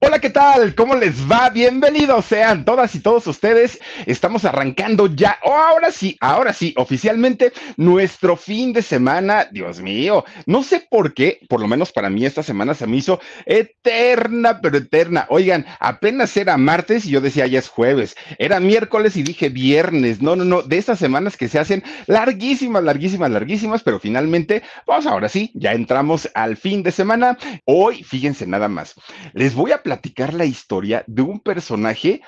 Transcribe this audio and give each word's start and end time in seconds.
Hola, 0.00 0.20
¿qué 0.20 0.30
tal? 0.30 0.76
¿Cómo 0.76 0.94
les 0.94 1.28
va? 1.28 1.50
Bienvenidos 1.50 2.26
sean 2.26 2.64
todas 2.64 2.94
y 2.94 3.00
todos 3.00 3.26
ustedes. 3.26 3.80
Estamos 4.06 4.44
arrancando 4.44 5.08
ya, 5.08 5.40
oh, 5.42 5.52
ahora 5.52 5.90
sí, 5.90 6.16
ahora 6.20 6.52
sí, 6.52 6.72
oficialmente 6.76 7.52
nuestro 7.76 8.36
fin 8.36 8.72
de 8.72 8.82
semana. 8.82 9.48
Dios 9.50 9.80
mío, 9.80 10.24
no 10.46 10.62
sé 10.62 10.86
por 10.88 11.14
qué, 11.14 11.40
por 11.48 11.60
lo 11.60 11.66
menos 11.66 11.90
para 11.90 12.10
mí 12.10 12.24
esta 12.24 12.44
semana 12.44 12.74
se 12.74 12.86
me 12.86 12.96
hizo 12.96 13.20
eterna, 13.44 14.60
pero 14.60 14.78
eterna. 14.78 15.26
Oigan, 15.30 15.66
apenas 15.80 16.36
era 16.36 16.56
martes 16.56 17.04
y 17.04 17.10
yo 17.10 17.20
decía 17.20 17.48
ya 17.48 17.58
es 17.58 17.68
jueves. 17.68 18.14
Era 18.38 18.60
miércoles 18.60 19.16
y 19.16 19.24
dije 19.24 19.48
viernes. 19.48 20.22
No, 20.22 20.36
no, 20.36 20.44
no, 20.44 20.62
de 20.62 20.78
estas 20.78 21.00
semanas 21.00 21.36
que 21.36 21.48
se 21.48 21.58
hacen 21.58 21.82
larguísimas, 22.06 22.84
larguísimas, 22.84 23.32
larguísimas, 23.32 23.82
pero 23.82 23.98
finalmente, 23.98 24.62
vamos 24.86 25.06
ahora 25.06 25.28
sí, 25.28 25.50
ya 25.54 25.72
entramos 25.72 26.30
al 26.34 26.56
fin 26.56 26.84
de 26.84 26.92
semana. 26.92 27.36
Hoy, 27.64 28.04
fíjense 28.04 28.46
nada 28.46 28.68
más, 28.68 28.94
les 29.32 29.56
voy 29.56 29.72
a 29.72 29.82
platicar 29.88 30.34
la 30.34 30.44
historia 30.44 31.02
de 31.06 31.22
un 31.22 31.40
personaje 31.40 32.20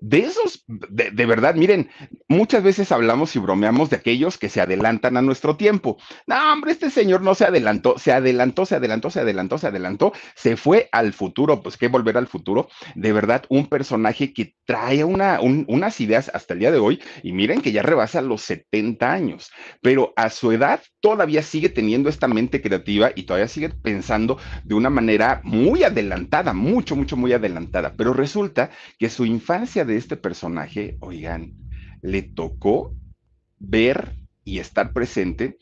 de 0.00 0.20
esos, 0.20 0.64
de, 0.66 1.10
de, 1.10 1.26
verdad, 1.26 1.54
miren, 1.54 1.90
muchas 2.28 2.62
veces 2.62 2.92
hablamos 2.92 3.34
y 3.36 3.38
bromeamos 3.38 3.90
de 3.90 3.96
aquellos 3.96 4.38
que 4.38 4.48
se 4.48 4.60
adelantan 4.60 5.16
a 5.16 5.22
nuestro 5.22 5.56
tiempo. 5.56 5.96
No, 6.26 6.52
hombre, 6.52 6.72
este 6.72 6.90
señor 6.90 7.22
no 7.22 7.34
se 7.34 7.44
adelantó, 7.44 7.98
se 7.98 8.12
adelantó, 8.12 8.66
se 8.66 8.76
adelantó, 8.76 9.10
se 9.10 9.20
adelantó, 9.20 9.58
se 9.58 9.66
adelantó, 9.66 10.12
se 10.34 10.56
fue 10.56 10.88
al 10.92 11.12
futuro, 11.12 11.62
pues 11.62 11.76
qué 11.76 11.88
volver 11.88 12.16
al 12.16 12.26
futuro. 12.26 12.68
De 12.94 13.12
verdad, 13.12 13.44
un 13.48 13.66
personaje 13.66 14.32
que 14.32 14.54
trae 14.64 15.04
una, 15.04 15.40
un, 15.40 15.64
unas 15.68 16.00
ideas 16.00 16.30
hasta 16.32 16.54
el 16.54 16.60
día 16.60 16.70
de 16.70 16.78
hoy 16.78 17.00
y 17.22 17.32
miren 17.32 17.60
que 17.60 17.72
ya 17.72 17.82
rebasa 17.82 18.20
los 18.20 18.42
70 18.42 19.10
años, 19.10 19.50
pero 19.82 20.12
a 20.16 20.30
su 20.30 20.52
edad 20.52 20.80
todavía 21.00 21.42
sigue 21.42 21.68
teniendo 21.68 22.08
esta 22.08 22.28
mente 22.28 22.60
creativa 22.62 23.10
y 23.14 23.24
todavía 23.24 23.48
sigue 23.48 23.70
pensando 23.70 24.38
de 24.64 24.74
una 24.74 24.90
manera 24.90 25.40
muy 25.44 25.82
adelantada, 25.82 26.52
mucho, 26.52 26.96
mucho, 26.96 27.16
muy 27.16 27.32
adelantada. 27.32 27.94
Pero 27.96 28.12
resulta 28.12 28.70
que 28.98 29.10
su 29.10 29.24
infancia 29.24 29.79
de 29.84 29.96
este 29.96 30.16
personaje, 30.16 30.96
oigan, 31.00 31.54
le 32.02 32.22
tocó 32.22 32.94
ver 33.58 34.16
y 34.44 34.58
estar 34.58 34.92
presente 34.92 35.58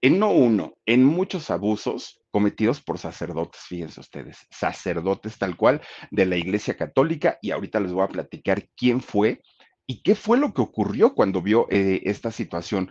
en 0.00 0.18
no 0.18 0.30
uno, 0.30 0.74
en 0.84 1.04
muchos 1.04 1.50
abusos 1.50 2.20
cometidos 2.32 2.80
por 2.80 2.98
sacerdotes, 2.98 3.60
fíjense 3.62 4.00
ustedes, 4.00 4.38
sacerdotes 4.50 5.38
tal 5.38 5.56
cual 5.56 5.80
de 6.10 6.26
la 6.26 6.36
Iglesia 6.36 6.76
Católica 6.76 7.38
y 7.40 7.50
ahorita 7.50 7.78
les 7.78 7.92
voy 7.92 8.04
a 8.04 8.08
platicar 8.08 8.68
quién 8.76 9.00
fue 9.00 9.42
y 9.86 10.02
qué 10.02 10.14
fue 10.14 10.38
lo 10.38 10.54
que 10.54 10.62
ocurrió 10.62 11.14
cuando 11.14 11.42
vio 11.42 11.66
eh, 11.70 12.02
esta 12.04 12.32
situación. 12.32 12.90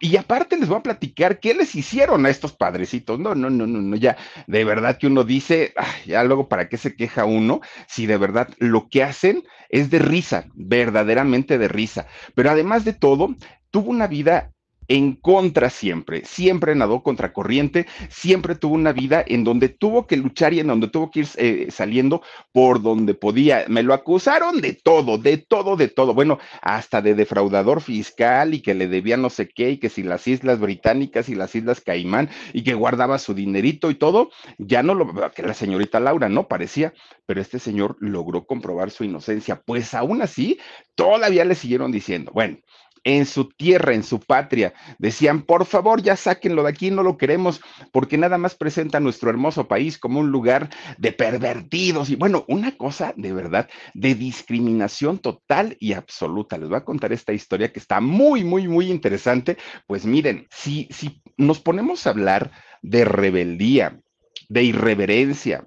Y 0.00 0.16
aparte 0.16 0.56
les 0.56 0.68
voy 0.68 0.78
a 0.78 0.82
platicar 0.82 1.40
qué 1.40 1.54
les 1.54 1.74
hicieron 1.74 2.26
a 2.26 2.30
estos 2.30 2.52
padrecitos. 2.52 3.18
No, 3.18 3.34
no, 3.34 3.50
no, 3.50 3.66
no, 3.66 3.80
no, 3.80 3.96
ya 3.96 4.16
de 4.46 4.64
verdad 4.64 4.98
que 4.98 5.06
uno 5.06 5.24
dice, 5.24 5.74
ya 6.06 6.24
luego 6.24 6.48
para 6.48 6.68
qué 6.68 6.76
se 6.76 6.94
queja 6.96 7.24
uno 7.24 7.60
si 7.86 8.06
de 8.06 8.16
verdad 8.16 8.48
lo 8.58 8.88
que 8.88 9.02
hacen 9.02 9.44
es 9.68 9.90
de 9.90 9.98
risa, 9.98 10.46
verdaderamente 10.54 11.58
de 11.58 11.68
risa. 11.68 12.06
Pero 12.34 12.50
además 12.50 12.84
de 12.84 12.92
todo, 12.92 13.34
tuvo 13.70 13.90
una 13.90 14.06
vida 14.06 14.52
en 14.88 15.14
contra 15.14 15.70
siempre, 15.70 16.24
siempre 16.24 16.74
nadó 16.74 17.02
contra 17.02 17.32
corriente, 17.32 17.86
siempre 18.08 18.54
tuvo 18.54 18.74
una 18.74 18.92
vida 18.92 19.22
en 19.26 19.44
donde 19.44 19.68
tuvo 19.68 20.06
que 20.06 20.16
luchar 20.16 20.54
y 20.54 20.60
en 20.60 20.66
donde 20.66 20.88
tuvo 20.88 21.10
que 21.10 21.20
ir 21.20 21.28
eh, 21.36 21.68
saliendo 21.70 22.22
por 22.52 22.82
donde 22.82 23.14
podía. 23.14 23.64
Me 23.68 23.82
lo 23.82 23.92
acusaron 23.94 24.60
de 24.60 24.72
todo, 24.72 25.18
de 25.18 25.36
todo, 25.36 25.76
de 25.76 25.88
todo. 25.88 26.14
Bueno, 26.14 26.38
hasta 26.62 27.02
de 27.02 27.14
defraudador 27.14 27.82
fiscal 27.82 28.54
y 28.54 28.60
que 28.60 28.74
le 28.74 28.88
debía 28.88 29.16
no 29.16 29.30
sé 29.30 29.48
qué 29.48 29.70
y 29.72 29.78
que 29.78 29.90
si 29.90 30.02
las 30.02 30.26
Islas 30.26 30.58
Británicas 30.58 31.28
y 31.28 31.34
las 31.34 31.54
Islas 31.54 31.80
Caimán 31.80 32.30
y 32.52 32.64
que 32.64 32.74
guardaba 32.74 33.18
su 33.18 33.34
dinerito 33.34 33.90
y 33.90 33.94
todo, 33.94 34.30
ya 34.56 34.82
no 34.82 34.94
lo, 34.94 35.30
que 35.32 35.42
la 35.42 35.54
señorita 35.54 36.00
Laura 36.00 36.28
no 36.28 36.48
parecía, 36.48 36.94
pero 37.26 37.40
este 37.40 37.58
señor 37.58 37.96
logró 38.00 38.46
comprobar 38.46 38.90
su 38.90 39.04
inocencia. 39.04 39.60
Pues 39.64 39.92
aún 39.92 40.22
así, 40.22 40.58
todavía 40.94 41.44
le 41.44 41.54
siguieron 41.54 41.92
diciendo, 41.92 42.30
bueno, 42.32 42.58
en 43.04 43.26
su 43.26 43.48
tierra, 43.48 43.94
en 43.94 44.02
su 44.02 44.20
patria. 44.20 44.74
Decían, 44.98 45.42
por 45.42 45.66
favor, 45.66 46.02
ya 46.02 46.16
sáquenlo 46.16 46.62
de 46.62 46.70
aquí, 46.70 46.90
no 46.90 47.02
lo 47.02 47.16
queremos, 47.16 47.60
porque 47.92 48.18
nada 48.18 48.38
más 48.38 48.54
presenta 48.54 49.00
nuestro 49.00 49.30
hermoso 49.30 49.68
país 49.68 49.98
como 49.98 50.20
un 50.20 50.30
lugar 50.30 50.70
de 50.98 51.12
pervertidos 51.12 52.10
y 52.10 52.16
bueno, 52.16 52.44
una 52.48 52.76
cosa 52.76 53.14
de 53.16 53.32
verdad, 53.32 53.68
de 53.94 54.14
discriminación 54.14 55.18
total 55.18 55.76
y 55.80 55.92
absoluta. 55.92 56.58
Les 56.58 56.68
voy 56.68 56.78
a 56.78 56.84
contar 56.84 57.12
esta 57.12 57.32
historia 57.32 57.72
que 57.72 57.80
está 57.80 58.00
muy, 58.00 58.44
muy, 58.44 58.68
muy 58.68 58.90
interesante. 58.90 59.56
Pues 59.86 60.04
miren, 60.04 60.46
si, 60.50 60.88
si 60.90 61.22
nos 61.36 61.60
ponemos 61.60 62.06
a 62.06 62.10
hablar 62.10 62.50
de 62.82 63.04
rebeldía, 63.04 64.00
de 64.48 64.62
irreverencia, 64.62 65.66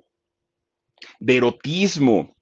de 1.20 1.38
erotismo, 1.38 2.36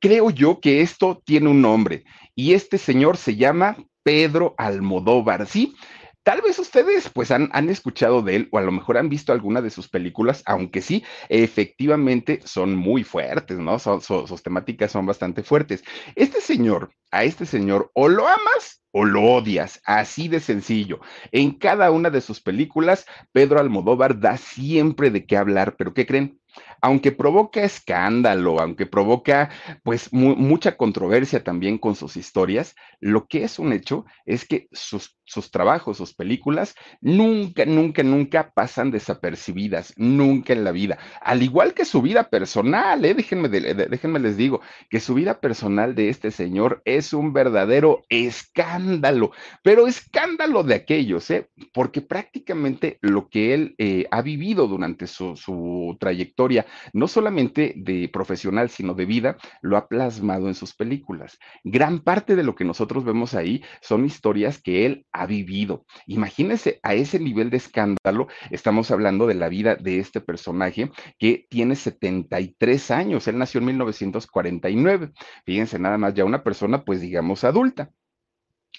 creo 0.00 0.30
yo 0.30 0.60
que 0.60 0.80
esto 0.80 1.22
tiene 1.24 1.48
un 1.48 1.62
nombre 1.62 2.04
y 2.34 2.54
este 2.54 2.78
señor 2.78 3.16
se 3.16 3.36
llama 3.36 3.76
Pedro 4.02 4.54
Almodóvar, 4.58 5.46
¿sí? 5.46 5.74
Tal 6.22 6.42
vez 6.42 6.58
ustedes 6.58 7.08
pues 7.08 7.30
han, 7.30 7.48
han, 7.52 7.70
escuchado 7.70 8.20
de 8.20 8.36
él 8.36 8.48
o 8.52 8.58
a 8.58 8.62
lo 8.62 8.70
mejor 8.70 8.98
han 8.98 9.08
visto 9.08 9.32
alguna 9.32 9.62
de 9.62 9.70
sus 9.70 9.88
películas, 9.88 10.42
aunque 10.44 10.82
sí, 10.82 11.02
efectivamente 11.30 12.40
son 12.44 12.76
muy 12.76 13.02
fuertes, 13.02 13.58
¿no? 13.58 13.78
Sus 13.78 14.42
temáticas 14.42 14.92
son 14.92 15.06
bastante 15.06 15.42
fuertes. 15.42 15.82
Este 16.16 16.42
señor, 16.42 16.90
a 17.10 17.24
este 17.24 17.46
señor 17.46 17.90
o 17.94 18.08
lo 18.08 18.28
amas 18.28 18.82
o 18.90 19.06
lo 19.06 19.22
odias, 19.22 19.80
así 19.84 20.28
de 20.28 20.40
sencillo. 20.40 21.00
En 21.32 21.52
cada 21.52 21.90
una 21.90 22.10
de 22.10 22.20
sus 22.20 22.42
películas, 22.42 23.06
Pedro 23.32 23.58
Almodóvar 23.58 24.20
da 24.20 24.36
siempre 24.36 25.10
de 25.10 25.24
qué 25.24 25.38
hablar, 25.38 25.76
pero 25.78 25.94
¿qué 25.94 26.04
creen? 26.04 26.38
Aunque 26.80 27.12
provoca 27.12 27.62
escándalo, 27.62 28.60
aunque 28.60 28.86
provoca 28.86 29.50
pues 29.82 30.12
mu 30.12 30.36
mucha 30.36 30.76
controversia 30.76 31.42
también 31.42 31.78
con 31.78 31.94
sus 31.94 32.16
historias, 32.16 32.74
lo 33.00 33.26
que 33.26 33.44
es 33.44 33.58
un 33.58 33.72
hecho 33.72 34.04
es 34.26 34.44
que 34.46 34.68
sus, 34.72 35.18
sus 35.24 35.50
trabajos, 35.50 35.96
sus 35.98 36.14
películas, 36.14 36.74
nunca, 37.00 37.64
nunca, 37.64 38.02
nunca 38.02 38.50
pasan 38.54 38.90
desapercibidas, 38.90 39.92
nunca 39.96 40.52
en 40.52 40.64
la 40.64 40.72
vida. 40.72 40.98
Al 41.20 41.42
igual 41.42 41.74
que 41.74 41.84
su 41.84 42.02
vida 42.02 42.30
personal, 42.30 43.04
¿eh? 43.04 43.14
déjenme, 43.14 43.48
de, 43.48 43.74
déjenme 43.74 44.18
les 44.20 44.36
digo, 44.36 44.60
que 44.88 45.00
su 45.00 45.14
vida 45.14 45.40
personal 45.40 45.94
de 45.94 46.08
este 46.08 46.30
señor 46.30 46.82
es 46.84 47.12
un 47.12 47.32
verdadero 47.32 48.02
escándalo, 48.08 49.32
pero 49.62 49.86
escándalo 49.86 50.62
de 50.62 50.74
aquellos, 50.74 51.30
¿eh? 51.30 51.48
porque 51.72 52.00
prácticamente 52.00 52.98
lo 53.02 53.28
que 53.28 53.54
él 53.54 53.74
eh, 53.78 54.06
ha 54.10 54.22
vivido 54.22 54.66
durante 54.66 55.06
su, 55.06 55.36
su 55.36 55.96
trayectoria, 56.00 56.66
no 56.92 57.08
solamente 57.08 57.74
de 57.76 58.08
profesional, 58.08 58.70
sino 58.70 58.94
de 58.94 59.06
vida, 59.06 59.36
lo 59.62 59.76
ha 59.76 59.88
plasmado 59.88 60.48
en 60.48 60.54
sus 60.54 60.74
películas. 60.74 61.38
Gran 61.64 62.00
parte 62.00 62.36
de 62.36 62.42
lo 62.42 62.54
que 62.54 62.64
nosotros 62.64 63.04
vemos 63.04 63.34
ahí 63.34 63.62
son 63.80 64.04
historias 64.04 64.60
que 64.60 64.86
él 64.86 65.06
ha 65.12 65.26
vivido. 65.26 65.84
Imagínense 66.06 66.80
a 66.82 66.94
ese 66.94 67.18
nivel 67.18 67.50
de 67.50 67.58
escándalo, 67.58 68.28
estamos 68.50 68.90
hablando 68.90 69.26
de 69.26 69.34
la 69.34 69.48
vida 69.48 69.76
de 69.76 69.98
este 69.98 70.20
personaje 70.20 70.90
que 71.18 71.46
tiene 71.48 71.76
73 71.76 72.90
años, 72.90 73.28
él 73.28 73.38
nació 73.38 73.60
en 73.60 73.66
1949. 73.66 75.12
Fíjense 75.44 75.78
nada 75.78 75.98
más, 75.98 76.14
ya 76.14 76.24
una 76.24 76.42
persona 76.42 76.84
pues 76.84 77.00
digamos 77.00 77.44
adulta 77.44 77.90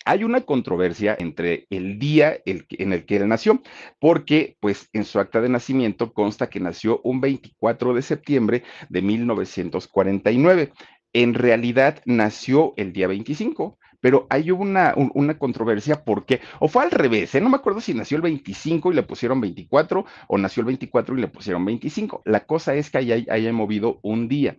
hay 0.05 0.23
una 0.23 0.41
controversia 0.41 1.15
entre 1.19 1.67
el 1.69 1.99
día 1.99 2.37
en 2.45 2.93
el 2.93 3.05
que 3.05 3.17
él 3.17 3.27
nació, 3.27 3.61
porque 3.99 4.57
pues 4.59 4.89
en 4.93 5.03
su 5.03 5.19
acta 5.19 5.41
de 5.41 5.49
nacimiento 5.49 6.13
consta 6.13 6.49
que 6.49 6.59
nació 6.59 7.01
un 7.03 7.21
24 7.21 7.93
de 7.93 8.01
septiembre 8.01 8.63
de 8.89 9.01
1949. 9.01 10.71
En 11.13 11.33
realidad 11.33 12.01
nació 12.05 12.73
el 12.77 12.93
día 12.93 13.07
25, 13.07 13.77
pero 13.99 14.27
hay 14.29 14.51
una, 14.51 14.93
un, 14.95 15.11
una 15.13 15.37
controversia 15.37 16.03
porque, 16.03 16.39
o 16.59 16.67
fue 16.67 16.83
al 16.83 16.91
revés, 16.91 17.35
¿eh? 17.35 17.41
no 17.41 17.49
me 17.49 17.57
acuerdo 17.57 17.81
si 17.81 17.93
nació 17.93 18.17
el 18.17 18.23
25 18.23 18.91
y 18.91 18.95
le 18.95 19.03
pusieron 19.03 19.41
24 19.41 20.05
o 20.27 20.37
nació 20.37 20.61
el 20.61 20.67
24 20.67 21.17
y 21.17 21.21
le 21.21 21.27
pusieron 21.27 21.65
25. 21.65 22.21
La 22.25 22.45
cosa 22.45 22.75
es 22.75 22.89
que 22.89 22.99
haya, 22.99 23.17
haya 23.29 23.53
movido 23.53 23.99
un 24.01 24.27
día. 24.27 24.55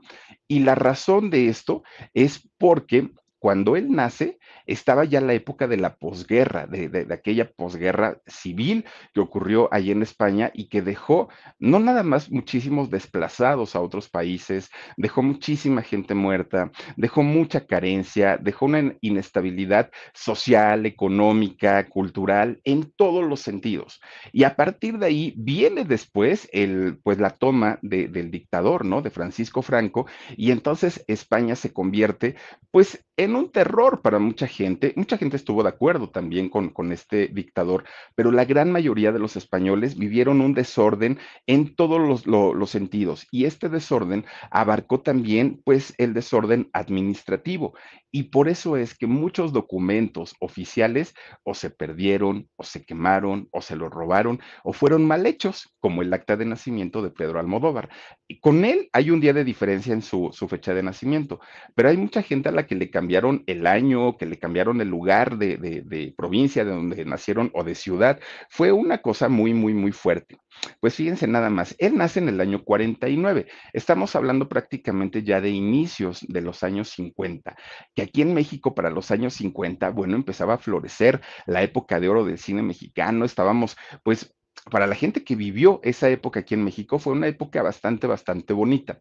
Y 0.46 0.60
la 0.60 0.74
razón 0.74 1.30
de 1.30 1.48
esto 1.48 1.82
es 2.12 2.48
porque 2.58 3.10
cuando 3.38 3.76
él 3.76 3.90
nace, 3.90 4.38
estaba 4.66 5.04
ya 5.04 5.20
la 5.20 5.34
época 5.34 5.66
de 5.66 5.76
la 5.76 5.96
posguerra, 5.96 6.66
de, 6.66 7.06
aquella 7.10 7.50
posguerra 7.50 8.20
civil 8.26 8.84
que 9.12 9.20
ocurrió 9.20 9.68
allí 9.72 9.90
en 9.90 10.02
España 10.02 10.50
y 10.54 10.68
que 10.68 10.82
dejó 10.82 11.28
no 11.58 11.78
nada 11.78 12.02
más 12.02 12.30
muchísimos 12.30 12.90
desplazados 12.90 13.74
a 13.74 13.80
otros 13.80 14.08
países, 14.08 14.70
dejó 14.96 15.22
muchísima 15.22 15.82
gente 15.82 16.14
muerta, 16.14 16.70
dejó 16.96 17.22
mucha 17.22 17.66
carencia, 17.66 18.36
dejó 18.36 18.66
una 18.66 18.94
inestabilidad 19.00 19.90
social, 20.14 20.86
económica, 20.86 21.88
cultural, 21.88 22.60
en 22.64 22.92
todos 22.96 23.24
los 23.24 23.40
sentidos. 23.40 24.00
Y 24.32 24.44
a 24.44 24.56
partir 24.56 24.98
de 24.98 25.06
ahí 25.06 25.34
viene 25.36 25.84
después 25.84 26.48
el, 26.52 26.98
pues 27.02 27.18
la 27.18 27.30
toma 27.30 27.78
del 27.82 28.30
dictador, 28.30 28.84
¿no? 28.84 29.02
De 29.02 29.10
Francisco 29.10 29.62
Franco, 29.62 30.06
y 30.36 30.50
entonces 30.50 31.04
España 31.06 31.56
se 31.56 31.72
convierte, 31.72 32.36
pues, 32.70 33.04
en 33.16 33.36
un 33.36 33.50
terror 33.50 34.00
para 34.00 34.18
mucha 34.40 34.54
gente. 34.54 34.94
Mucha 34.96 35.18
gente 35.18 35.36
estuvo 35.36 35.62
de 35.62 35.68
acuerdo 35.68 36.08
también 36.08 36.48
con, 36.48 36.70
con 36.70 36.92
este 36.92 37.28
dictador, 37.28 37.84
pero 38.14 38.30
la 38.30 38.46
gran 38.46 38.72
mayoría 38.72 39.12
de 39.12 39.18
los 39.18 39.36
españoles 39.36 39.98
vivieron 39.98 40.40
un 40.40 40.54
desorden 40.54 41.18
en 41.46 41.74
todos 41.74 42.00
los, 42.00 42.26
los 42.26 42.70
sentidos. 42.70 43.26
Y 43.30 43.44
este 43.44 43.68
desorden 43.68 44.24
abarcó 44.50 45.00
también, 45.00 45.60
pues, 45.62 45.92
el 45.98 46.14
desorden 46.14 46.70
administrativo. 46.72 47.74
Y 48.12 48.24
por 48.24 48.48
eso 48.48 48.76
es 48.76 48.96
que 48.96 49.06
muchos 49.06 49.52
documentos 49.52 50.34
oficiales 50.40 51.14
o 51.44 51.54
se 51.54 51.70
perdieron, 51.70 52.48
o 52.56 52.64
se 52.64 52.84
quemaron, 52.84 53.48
o 53.52 53.62
se 53.62 53.76
los 53.76 53.90
robaron, 53.90 54.40
o 54.64 54.72
fueron 54.72 55.06
mal 55.06 55.26
hechos, 55.26 55.76
como 55.78 56.02
el 56.02 56.12
acta 56.12 56.36
de 56.36 56.44
nacimiento 56.44 57.02
de 57.02 57.10
Pedro 57.10 57.38
Almodóvar. 57.38 57.88
Y 58.26 58.40
con 58.40 58.64
él 58.64 58.88
hay 58.92 59.10
un 59.10 59.20
día 59.20 59.32
de 59.32 59.44
diferencia 59.44 59.92
en 59.92 60.02
su, 60.02 60.30
su 60.32 60.48
fecha 60.48 60.74
de 60.74 60.82
nacimiento, 60.82 61.40
pero 61.74 61.88
hay 61.88 61.96
mucha 61.96 62.22
gente 62.22 62.48
a 62.48 62.52
la 62.52 62.66
que 62.66 62.74
le 62.74 62.90
cambiaron 62.90 63.44
el 63.46 63.66
año, 63.66 64.16
que 64.16 64.26
le 64.30 64.38
cambiaron 64.38 64.80
el 64.80 64.88
lugar 64.88 65.38
de, 65.38 65.56
de, 65.56 65.82
de 65.82 66.14
provincia 66.16 66.64
de 66.64 66.70
donde 66.70 67.04
nacieron 67.04 67.50
o 67.54 67.64
de 67.64 67.74
ciudad. 67.74 68.20
Fue 68.48 68.72
una 68.72 68.98
cosa 68.98 69.28
muy, 69.28 69.54
muy, 69.54 69.74
muy 69.74 69.92
fuerte. 69.92 70.38
Pues 70.80 70.94
fíjense 70.94 71.26
nada 71.26 71.48
más, 71.48 71.74
él 71.78 71.96
nace 71.96 72.18
en 72.18 72.28
el 72.28 72.40
año 72.40 72.64
49. 72.64 73.46
Estamos 73.72 74.14
hablando 74.16 74.48
prácticamente 74.48 75.22
ya 75.22 75.40
de 75.40 75.50
inicios 75.50 76.26
de 76.28 76.40
los 76.42 76.62
años 76.62 76.90
50 76.90 77.56
aquí 78.02 78.22
en 78.22 78.34
México 78.34 78.74
para 78.74 78.90
los 78.90 79.10
años 79.10 79.34
50, 79.34 79.90
bueno, 79.90 80.16
empezaba 80.16 80.54
a 80.54 80.58
florecer 80.58 81.20
la 81.46 81.62
época 81.62 82.00
de 82.00 82.08
oro 82.08 82.24
del 82.24 82.38
cine 82.38 82.62
mexicano, 82.62 83.24
estábamos 83.24 83.76
pues 84.02 84.34
para 84.70 84.86
la 84.86 84.94
gente 84.94 85.24
que 85.24 85.36
vivió 85.36 85.80
esa 85.82 86.08
época 86.10 86.40
aquí 86.40 86.54
en 86.54 86.64
México 86.64 86.98
fue 86.98 87.12
una 87.12 87.28
época 87.28 87.62
bastante, 87.62 88.06
bastante 88.06 88.52
bonita. 88.52 89.00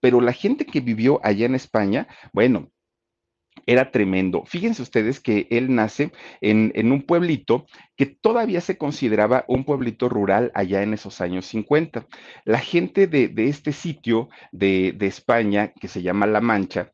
Pero 0.00 0.20
la 0.20 0.32
gente 0.32 0.66
que 0.66 0.80
vivió 0.80 1.20
allá 1.24 1.46
en 1.46 1.54
España, 1.54 2.08
bueno, 2.32 2.70
era 3.66 3.90
tremendo. 3.90 4.44
Fíjense 4.44 4.82
ustedes 4.82 5.20
que 5.20 5.46
él 5.50 5.74
nace 5.74 6.12
en, 6.40 6.92
un 6.92 7.02
pueblito 7.02 7.66
que 7.96 8.06
todavía 8.06 8.60
se 8.60 8.76
consideraba 8.78 9.44
un 9.48 9.64
pueblito 9.64 10.08
rural 10.08 10.50
allá 10.54 10.82
en 10.82 10.94
esos 10.94 11.20
años 11.20 11.46
50. 11.46 12.06
La 12.44 12.58
gente 12.58 13.06
de, 13.06 13.32
este 13.36 13.72
sitio 13.72 14.28
de, 14.50 14.92
de 14.96 15.06
España, 15.06 15.72
que 15.72 15.88
se 15.88 16.02
llama 16.02 16.26
La 16.26 16.40
Mancha, 16.40 16.92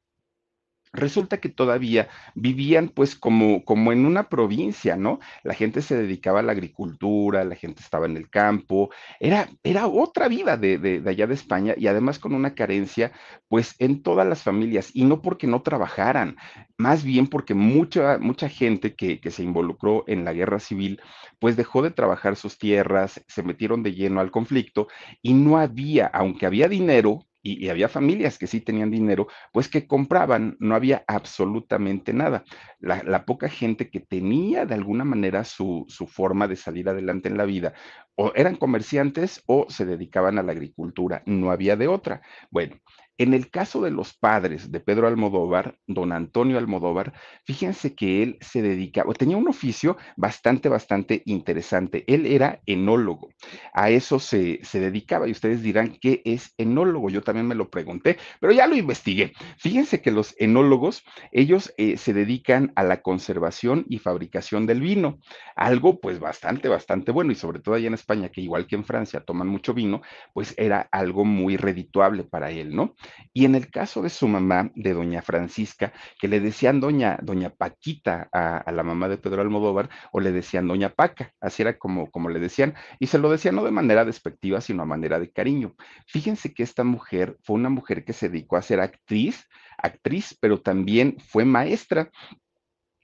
Resulta 0.93 1.39
que 1.39 1.49
todavía 1.49 2.09
vivían 2.35 2.89
pues 2.89 3.15
como, 3.15 3.65
como 3.65 3.93
en 3.93 4.07
una 4.07 4.29
provincia, 4.29 4.97
¿no? 4.97 5.21
La 5.43 5.55
gente 5.55 5.83
se 5.83 5.97
dedicaba 5.97 6.41
a 6.41 6.43
la 6.43 6.53
agricultura, 6.53 7.45
la 7.45 7.55
gente 7.55 7.83
estaba 7.83 8.07
en 8.07 8.17
el 8.17 8.31
campo, 8.31 8.91
era, 9.21 9.49
era 9.63 9.87
otra 9.87 10.29
vida 10.29 10.57
de, 10.57 10.79
de, 10.79 11.09
allá 11.09 11.27
de 11.27 11.35
España 11.35 11.75
y 11.77 11.87
además 11.87 12.19
con 12.19 12.35
una 12.35 12.55
carencia 12.55 13.13
pues 13.49 13.75
en 13.79 14.03
todas 14.03 14.27
las 14.27 14.43
familias 14.43 14.91
y 14.95 15.05
no 15.05 15.23
porque 15.23 15.47
no 15.47 15.63
trabajaran, 15.63 16.37
más 16.77 17.05
bien 17.05 17.27
porque 17.27 17.55
mucha, 17.55 18.19
mucha 18.19 18.49
gente 18.49 18.95
que, 18.95 19.21
que 19.21 19.31
se 19.31 19.43
involucró 19.43 20.05
en 20.07 20.25
la 20.25 20.33
guerra 20.33 20.61
civil 20.61 21.01
pues 21.39 21.57
dejó 21.57 21.83
de 21.83 21.91
trabajar 21.91 22.37
sus 22.37 22.59
tierras, 22.59 23.23
se 23.27 23.43
metieron 23.43 23.83
de 23.83 23.95
lleno 23.95 24.21
al 24.21 24.31
conflicto 24.31 24.89
y 25.23 25.35
no 25.35 25.59
había, 25.59 26.07
aunque 26.07 26.47
había 26.47 26.69
dinero, 26.69 27.27
y, 27.57 27.69
había 27.69 27.89
familias 27.89 28.39
que 28.39 28.47
sí 28.47 28.61
tenían 28.61 28.91
dinero, 28.91 29.29
pues 29.53 29.69
que 29.69 29.87
compraban, 29.87 30.57
no 30.61 30.75
había 30.75 31.05
absolutamente 31.07 32.13
nada. 32.13 32.45
La, 32.81 33.25
poca 33.25 33.49
gente 33.49 33.91
que 33.91 34.01
tenía 34.01 34.67
de 34.67 34.75
alguna 34.75 35.05
manera 35.05 35.45
su, 35.45 35.85
su, 35.89 36.07
forma 36.07 36.49
de 36.49 36.57
salir 36.57 36.89
adelante 36.89 37.29
en 37.29 37.37
la 37.37 37.45
vida, 37.45 37.75
o 38.15 38.33
eran 38.35 38.57
comerciantes 38.57 39.43
o 39.47 39.67
se 39.69 39.85
dedicaban 39.85 40.39
a 40.39 40.43
la 40.43 40.53
agricultura, 40.53 41.23
no 41.27 41.51
había 41.51 41.77
de 41.77 41.89
otra. 41.89 42.23
Bueno, 42.51 42.77
en 43.19 43.35
el 43.35 43.51
caso 43.51 43.83
de 43.83 43.91
los 43.91 44.15
padres 44.15 44.71
de 44.71 44.81
Pedro 44.81 45.09
Almodóvar, 45.09 45.77
don 45.87 46.13
Antonio 46.13 46.57
Almodóvar, 46.57 47.13
fíjense 47.45 47.95
que 47.95 48.23
él 48.23 48.39
se 48.41 48.63
dedicaba, 48.63 49.13
tenía 49.15 49.37
un 49.37 49.49
oficio 49.49 49.97
bastante, 50.17 50.69
bastante 50.69 51.23
interesante. 51.27 52.05
Él 52.07 52.27
era 52.27 52.61
enólogo. 52.67 53.31
A 53.73 53.91
eso 53.91 54.19
se, 54.21 54.61
se 54.63 54.81
dedicaba 54.81 55.29
y 55.29 55.33
ustedes 55.33 55.63
dirán, 55.63 55.99
¿qué 56.01 56.23
es 56.25 56.55
enólogo? 56.59 57.11
Yo 57.11 57.23
también 57.23 57.47
me 57.47 57.55
lo 57.55 57.71
pregunté, 57.71 58.19
pero 58.41 58.53
ya 58.53 58.67
lo 58.67 58.77
investigué. 58.77 59.33
Fíjense 59.59 60.01
que 60.01 60.13
los 60.13 60.35
enólogos, 60.39 61.03
ellos 61.33 61.75
eh, 61.77 61.97
se 61.97 62.13
dedican 62.13 62.73
a 62.77 62.85
la 62.85 63.03
conservación 63.03 63.85
y 63.89 63.99
fabricación 63.99 64.67
del 64.67 64.81
vino. 64.81 65.19
Algo 65.57 66.01
pues 66.01 66.21
bastante, 66.21 66.69
bastante 66.69 67.11
bueno 67.11 67.33
y 67.33 67.35
sobre 67.35 67.61
todo 67.61 67.75
allá 67.75 67.89
en 67.89 67.95
España, 67.95 68.29
que 68.29 68.41
igual 68.41 68.67
que 68.67 68.77
en 68.77 68.85
Francia 68.85 69.21
toman 69.21 69.49
mucho 69.49 69.75
vino, 69.75 70.03
pues 70.33 70.55
era 70.57 70.89
algo 70.93 71.25
muy 71.25 71.57
redituable 71.57 72.25
para 72.25 72.51
él, 72.51 72.75
¿no? 72.75 72.95
Y 73.33 73.45
en 73.45 73.55
el 73.55 73.71
caso 73.71 74.03
de 74.03 74.11
su 74.11 74.29
mamá, 74.29 74.71
de 74.75 74.95
doña 74.95 75.23
Francisca, 75.23 75.93
que 76.21 76.29
le 76.29 76.41
decían 76.41 76.81
doña, 76.81 77.19
doña 77.23 77.51
Paquita 77.51 78.29
a, 78.33 78.71
la 78.73 78.83
mamá 78.83 79.09
de 79.09 79.19
Pedro 79.19 79.43
Almodóvar, 79.43 79.89
o 80.13 80.21
le 80.21 80.33
decían 80.33 80.69
doña 80.69 80.91
Paca, 80.91 81.33
así 81.41 81.63
era 81.63 81.79
como, 81.79 82.11
como 82.11 82.29
le 82.29 82.41
decían, 82.41 82.75
y 82.99 83.07
se 83.07 83.19
lo 83.19 83.31
decían 83.31 83.55
no 83.55 83.65
de 83.65 83.71
manera 83.71 84.05
despectiva, 84.05 84.61
sino 84.61 84.83
a 84.83 84.87
manera 84.87 85.19
de 85.19 85.31
cariño. 85.31 85.75
Fíjense 86.07 86.53
que 86.53 86.63
esta 86.63 86.85
mujer 86.85 87.37
fue 87.43 87.57
una 87.57 87.71
mujer 87.71 88.05
que 88.05 88.13
se 88.13 88.29
dedicó 88.29 88.57
a 88.57 88.63
ser 88.63 88.81
actriz, 88.81 89.47
actriz, 89.77 90.37
pero 90.41 90.61
también 90.61 91.17
fue 91.19 91.45
maestra. 91.45 92.11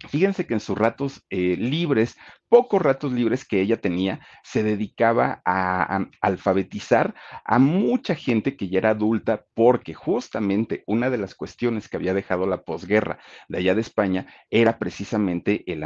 Fíjense 0.08 0.46
que 0.46 0.54
en 0.54 0.60
sus 0.60 0.76
ratos 0.76 1.24
eh, 1.30 1.56
libres 1.56 2.16
pocos 2.48 2.80
ratos 2.80 3.12
libres 3.12 3.44
que 3.44 3.60
ella 3.60 3.80
tenía, 3.80 4.20
se 4.42 4.62
dedicaba 4.62 5.42
a, 5.44 6.06
alfabetizar 6.20 7.14
a 7.44 7.58
mucha 7.58 8.14
gente 8.14 8.56
que 8.56 8.68
ya 8.68 8.78
era 8.78 8.90
adulta, 8.90 9.44
porque 9.54 9.94
justamente 9.94 10.84
una 10.86 11.10
de 11.10 11.18
las 11.18 11.34
cuestiones 11.34 11.88
que 11.88 11.96
había 11.96 12.14
dejado 12.14 12.46
la 12.46 12.62
posguerra 12.62 13.18
de 13.48 13.58
allá 13.58 13.74
de 13.74 13.80
España 13.80 14.26
era 14.50 14.78
precisamente 14.78 15.64
el 15.66 15.82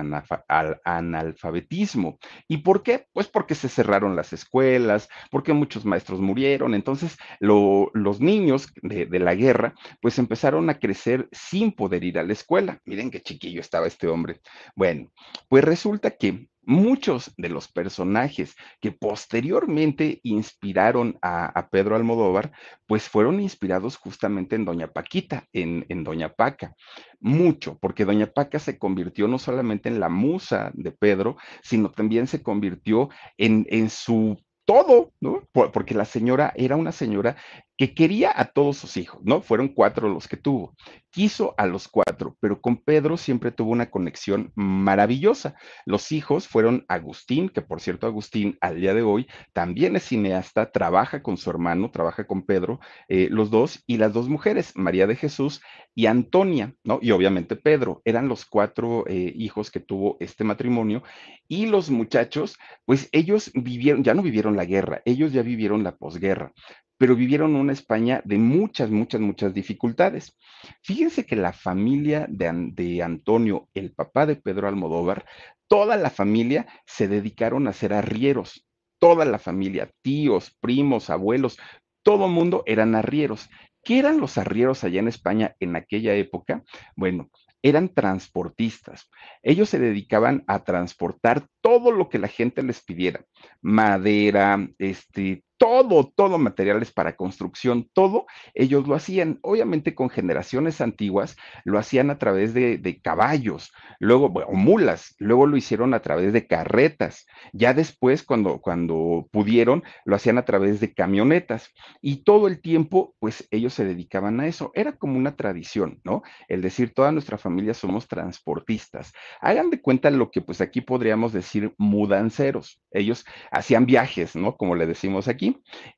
analfabetismo. 0.84 2.19
¿Y 2.46 2.58
por 2.58 2.82
qué? 2.82 3.06
Pues 3.12 3.28
porque 3.28 3.55
se 3.55 3.69
cerraron 3.69 4.16
las 4.16 4.32
escuelas, 4.32 5.08
porque 5.31 5.52
muchos 5.52 5.84
maestros 5.84 6.20
murieron. 6.20 6.75
Entonces, 6.75 7.16
los 7.40 8.20
niños 8.20 8.72
de, 8.82 9.06
de 9.06 9.19
la 9.19 9.34
guerra, 9.34 9.75
pues 10.00 10.19
empezaron 10.19 10.70
a 10.70 10.79
crecer 10.79 11.29
sin 11.32 11.72
poder 11.72 12.05
ir 12.05 12.19
a 12.19 12.24
la 12.24 12.32
escuela. 12.32 12.81
Miren 12.84 13.10
qué 13.10 13.20
chiquillo 13.20 13.60
estaba 13.60 13.86
este 13.86 14.08
hombre. 14.08 14.41
Bueno, 14.74 15.10
pues 15.48 15.65
resulta 15.65 16.10
que 16.10 16.48
muchos 16.69 17.32
de 17.39 17.48
los 17.48 17.72
personajes 17.72 18.55
que 18.79 18.93
posteriormente 18.93 20.20
inspiraron 20.22 21.19
a, 21.22 21.69
Pedro 21.70 21.96
Almodóvar, 21.96 22.53
pues 22.87 23.08
fueron 23.08 23.41
inspirados 23.41 23.96
justamente 23.96 24.55
en 24.55 24.67
Doña 24.67 24.89
Paquita, 24.89 25.46
en, 25.55 26.05
Doña 26.05 26.34
Paca. 26.34 26.75
Mucho, 27.20 27.79
porque 27.81 28.05
Doña 28.05 28.27
Paca 28.27 28.58
se 28.58 28.79
convirtió 28.79 29.29
no 29.29 29.39
solamente 29.39 29.89
en 29.89 29.98
la 29.98 30.10
musa 30.10 30.70
de 30.75 30.93
Pedro, 30.93 31.39
sino 31.63 31.91
también 31.91 32.27
se 32.27 32.43
convirtió 32.43 33.08
en, 33.39 33.67
en 33.70 33.89
su 33.89 34.37
todo, 34.67 35.15
¿no? 35.20 35.48
Porque 35.53 35.94
la 35.94 36.05
señora 36.05 36.53
era 36.55 36.77
una 36.77 36.93
señora 36.93 37.37
que 37.79 37.94
quería 37.94 38.32
a 38.35 38.47
todos 38.47 38.77
sus 38.77 38.97
hijos, 38.97 39.20
¿no? 39.25 39.41
Fueron 39.41 39.69
cuatro 39.69 40.08
los 40.08 40.27
que 40.27 40.37
tuvo. 40.37 40.75
Quiso 41.11 41.55
a 41.56 41.65
los 41.65 41.87
cuatro, 41.87 42.37
pero 42.41 42.61
con 42.61 42.77
Pedro 42.77 43.17
siempre 43.17 43.53
tuvo 43.53 43.70
una 43.70 43.89
conexión 43.89 44.53
maravillosa. 44.56 45.55
Los 45.87 46.11
hijos 46.11 46.49
fueron 46.49 46.85
Agustín, 46.89 47.49
que 47.49 47.63
por 47.63 47.81
cierto 47.81 48.08
Agustín 48.08 48.58
al 48.61 48.81
día 48.81 48.94
de 48.94 49.03
hoy 49.03 49.29
también 49.53 49.94
es 49.94 50.03
cineasta, 50.03 50.73
trabaja 50.73 51.23
con 51.23 51.37
su 51.37 51.51
hermano, 51.51 51.93
trabaja 51.93 52.27
con 52.27 52.43
Pedro, 52.43 52.81
eh, 53.08 53.29
los 53.31 53.49
dos, 53.49 53.85
y 53.87 53.97
las 53.97 54.13
dos 54.13 54.29
mujeres, 54.29 54.73
María 54.75 55.06
de 55.06 55.15
Jesús 55.15 55.63
y 55.94 56.06
Antonia, 56.06 56.75
¿no? 56.82 56.99
Y 57.01 57.13
obviamente 57.13 57.55
Pedro, 57.55 58.03
eran 58.05 58.27
los 58.27 58.44
cuatro 58.44 59.05
eh, 59.06 59.32
hijos 59.37 59.70
que 59.70 59.79
tuvo 59.79 60.17
este 60.19 60.43
matrimonio. 60.43 61.05
Y 61.47 61.67
los 61.67 61.91
muchachos, 61.91 62.58
pues 62.85 63.08
ellos 63.13 63.53
vivieron, 63.55 64.03
ya 64.03 64.15
no 64.15 64.23
vivieron 64.23 64.56
la 64.56 64.65
guerra, 64.65 65.01
ellos 65.05 65.32
ya 65.32 65.43
vivieron 65.43 65.85
la 65.85 65.97
posguerra 65.97 66.53
pero 66.98 67.14
vivieron 67.14 67.55
una 67.55 67.72
España 67.72 68.20
de 68.24 68.38
muchas, 68.38 68.90
muchas, 68.90 69.20
muchas 69.20 69.55
dificultades. 69.55 70.36
Fíjense 70.82 71.24
que 71.24 71.36
la 71.36 71.52
familia 71.52 72.26
de, 72.28 73.02
Antonio, 73.02 73.69
el 73.72 73.93
papá 73.93 74.26
de 74.26 74.36
Pedro 74.36 74.69
Almodóvar, 74.69 75.24
toda 75.69 75.96
la 75.96 76.10
familia 76.10 76.67
se 76.86 77.06
dedicaron 77.06 77.69
a 77.69 77.72
ser 77.72 77.93
arrieros, 77.93 78.67
toda 78.98 79.24
la 79.24 79.38
familia, 79.38 79.90
tíos, 80.02 80.56
primos, 80.60 81.08
abuelos, 81.08 81.56
todo 82.02 82.28
mundo 82.28 82.64
eran 82.67 82.96
arrieros. 82.96 83.48
¿Qué 83.84 84.00
eran 84.00 84.19
los 84.19 84.36
arrieros 84.36 84.82
allá 84.82 84.98
en 84.98 85.08
España 85.08 85.55
en 85.60 85.76
aquella 85.76 86.14
época? 86.14 86.64
Bueno, 86.96 87.31
eran 87.62 87.88
transportistas. 87.88 89.08
Ellos 89.43 89.69
se 89.69 89.78
dedicaban 89.78 90.43
a 90.48 90.64
transportar 90.64 91.46
todo 91.60 91.93
lo 91.93 92.08
que 92.08 92.19
la 92.19 92.28
gente 92.28 92.62
les 92.62 92.82
pidiera, 92.82 93.24
madera, 93.60 94.69
este, 94.78 95.44
todo, 95.58 96.12
todo 96.15 96.38
materiales 96.38 96.93
para 96.93 97.17
construcción, 97.17 97.91
todo, 97.93 98.27
ellos 98.55 98.86
lo 98.86 98.94
hacían, 98.94 99.41
obviamente 99.43 99.94
con 99.94 100.08
generaciones 100.08 100.81
antiguas, 100.81 101.36
lo 101.65 101.79
hacían 101.79 102.10
a 102.10 102.19
través 102.19 102.55
de, 102.55 103.00
caballos, 103.03 103.72
luego, 103.98 104.29
bueno, 104.29 104.53
mulas, 104.53 105.15
luego 105.19 105.46
lo 105.46 105.56
hicieron 105.56 105.94
a 105.94 106.00
través 106.00 106.32
de 106.32 106.46
carretas, 106.46 107.27
ya 107.53 107.74
después, 107.74 108.22
cuando, 108.22 108.60
cuando 108.60 109.29
pudieron, 109.32 109.82
lo 110.05 110.17
hacían 110.17 110.38
a 110.38 110.44
través 110.44 110.81
de 110.81 110.94
camionetas, 110.94 111.70
y 112.00 112.22
todo 112.22 112.46
el 112.46 112.60
tiempo, 112.60 113.15
pues 113.19 113.46
ellos 113.50 113.74
se 113.74 113.84
dedicaban 113.84 114.41
a 114.41 114.46
eso, 114.46 114.70
era 114.74 114.96
como 114.96 115.19
una 115.19 115.36
tradición, 115.36 116.00
¿no? 116.05 116.22
El 116.48 116.62
decir, 116.62 116.94
toda 116.94 117.12
nuestra 117.12 117.36
familia 117.36 117.74
somos 117.74 118.06
transportistas. 118.06 119.12
Hagan 119.41 119.70
de 119.70 119.81
cuenta 119.81 120.10
lo 120.10 120.31
que 120.31 120.41
pues 120.41 120.60
aquí 120.60 120.81
podríamos 120.81 121.32
decir 121.32 121.74
mudanceros, 121.79 122.81
ellos 122.93 123.24
hacían 123.50 123.86
viajes, 123.86 124.36
¿no? 124.36 124.56
Como 124.56 124.77
le 124.77 124.86
decimos 124.86 125.27
aquí 125.27 125.47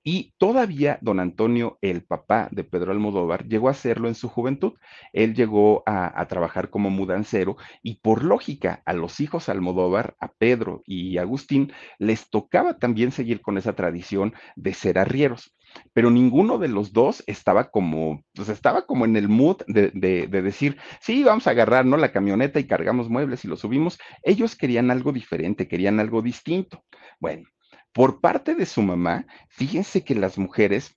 y 0.03 0.33
todavía 0.39 0.99
don 1.01 1.21
Antonio, 1.21 1.79
el 1.81 2.03
papá 2.03 2.49
de 2.51 2.65
Pedro 2.65 2.93
Almodóvar, 2.93 3.47
llegó 3.47 3.69
a 3.69 3.73
hacerlo 3.73 4.09
en 4.09 4.15
su 4.15 4.29
juventud. 4.29 4.75
Él 5.13 5.35
llegó 5.35 5.83
a, 5.87 6.27
trabajar 6.27 6.71
como 6.71 6.91
mudancero 6.91 7.57
y 7.83 7.97
por 7.97 8.25
lógica 8.25 8.83
a 8.85 8.93
los 8.93 9.21
hijos 9.21 9.49
Almodóvar, 9.49 10.17
a 10.21 10.33
Pedro 10.33 10.83
y 10.87 11.19
Agustín, 11.19 11.73
les 11.99 12.31
tocaba 12.31 12.79
también 12.79 13.11
seguir 13.11 13.41
con 13.41 13.59
esa 13.59 13.75
tradición 13.75 14.35
de 14.55 14.75
ser 14.75 14.99
arrieros 14.99 15.55
pero 15.93 16.11
ninguno 16.11 16.59
de 16.59 16.69
los 16.69 16.93
dos 16.93 17.23
estaba 17.27 17.71
como, 17.71 18.25
pues 18.35 18.49
estaba 18.49 18.87
como 18.87 19.05
en 19.05 19.17
el 19.17 19.29
mood 19.29 19.59
de, 19.67 19.91
de, 19.93 20.43
decir, 20.43 20.77
sí, 21.01 21.23
vamos 21.23 21.47
a 21.47 21.51
agarrar, 21.51 21.87
¿no? 21.87 21.97
La 21.97 22.13
camioneta 22.13 22.61
y 22.61 22.67
cargamos 22.67 23.09
muebles 23.09 23.45
y 23.45 23.49
lo 23.49 23.57
subimos. 23.57 23.99
Ellos 24.23 24.57
querían 24.57 24.91
algo 24.91 25.13
diferente, 25.13 25.69
querían 25.69 26.01
algo 26.01 26.23
distinto. 26.23 26.85
Bueno, 27.19 27.49
por 27.93 28.21
parte 28.21 28.55
de 28.55 28.67
su 28.67 28.83
mamá, 28.83 29.27
fíjense 29.49 30.05
que 30.05 30.15
las 30.15 30.39
mujeres 30.39 30.97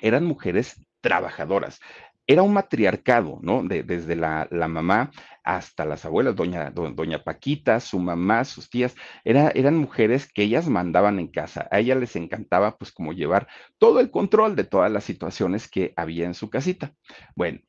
eran 0.00 0.24
mujeres 0.24 0.76
trabajadoras. 1.00 1.80
Era 2.28 2.42
un 2.42 2.52
matriarcado, 2.52 3.38
¿no? 3.40 3.62
desde 3.62 4.16
la, 4.16 4.48
mamá 4.50 5.12
hasta 5.44 5.84
las 5.84 6.04
abuelas, 6.04 6.34
doña, 6.34 6.70
doña 6.70 7.22
Paquita, 7.22 7.78
su 7.78 8.00
mamá, 8.00 8.44
sus 8.44 8.68
tías, 8.68 8.96
eran 9.22 9.76
mujeres 9.76 10.26
que 10.32 10.42
ellas 10.42 10.66
mandaban 10.68 11.20
en 11.20 11.28
casa. 11.28 11.68
A 11.70 11.78
ellas 11.78 11.98
les 11.98 12.16
encantaba, 12.16 12.76
pues, 12.78 12.90
como 12.90 13.12
llevar 13.12 13.46
todo 13.78 14.00
el 14.00 14.10
control 14.10 14.56
de 14.56 14.64
todas 14.64 14.90
las 14.90 15.04
situaciones 15.04 15.68
que 15.68 15.94
había 15.96 16.26
en 16.26 16.34
su 16.34 16.50
casita. 16.50 16.92
Bueno, 17.36 17.60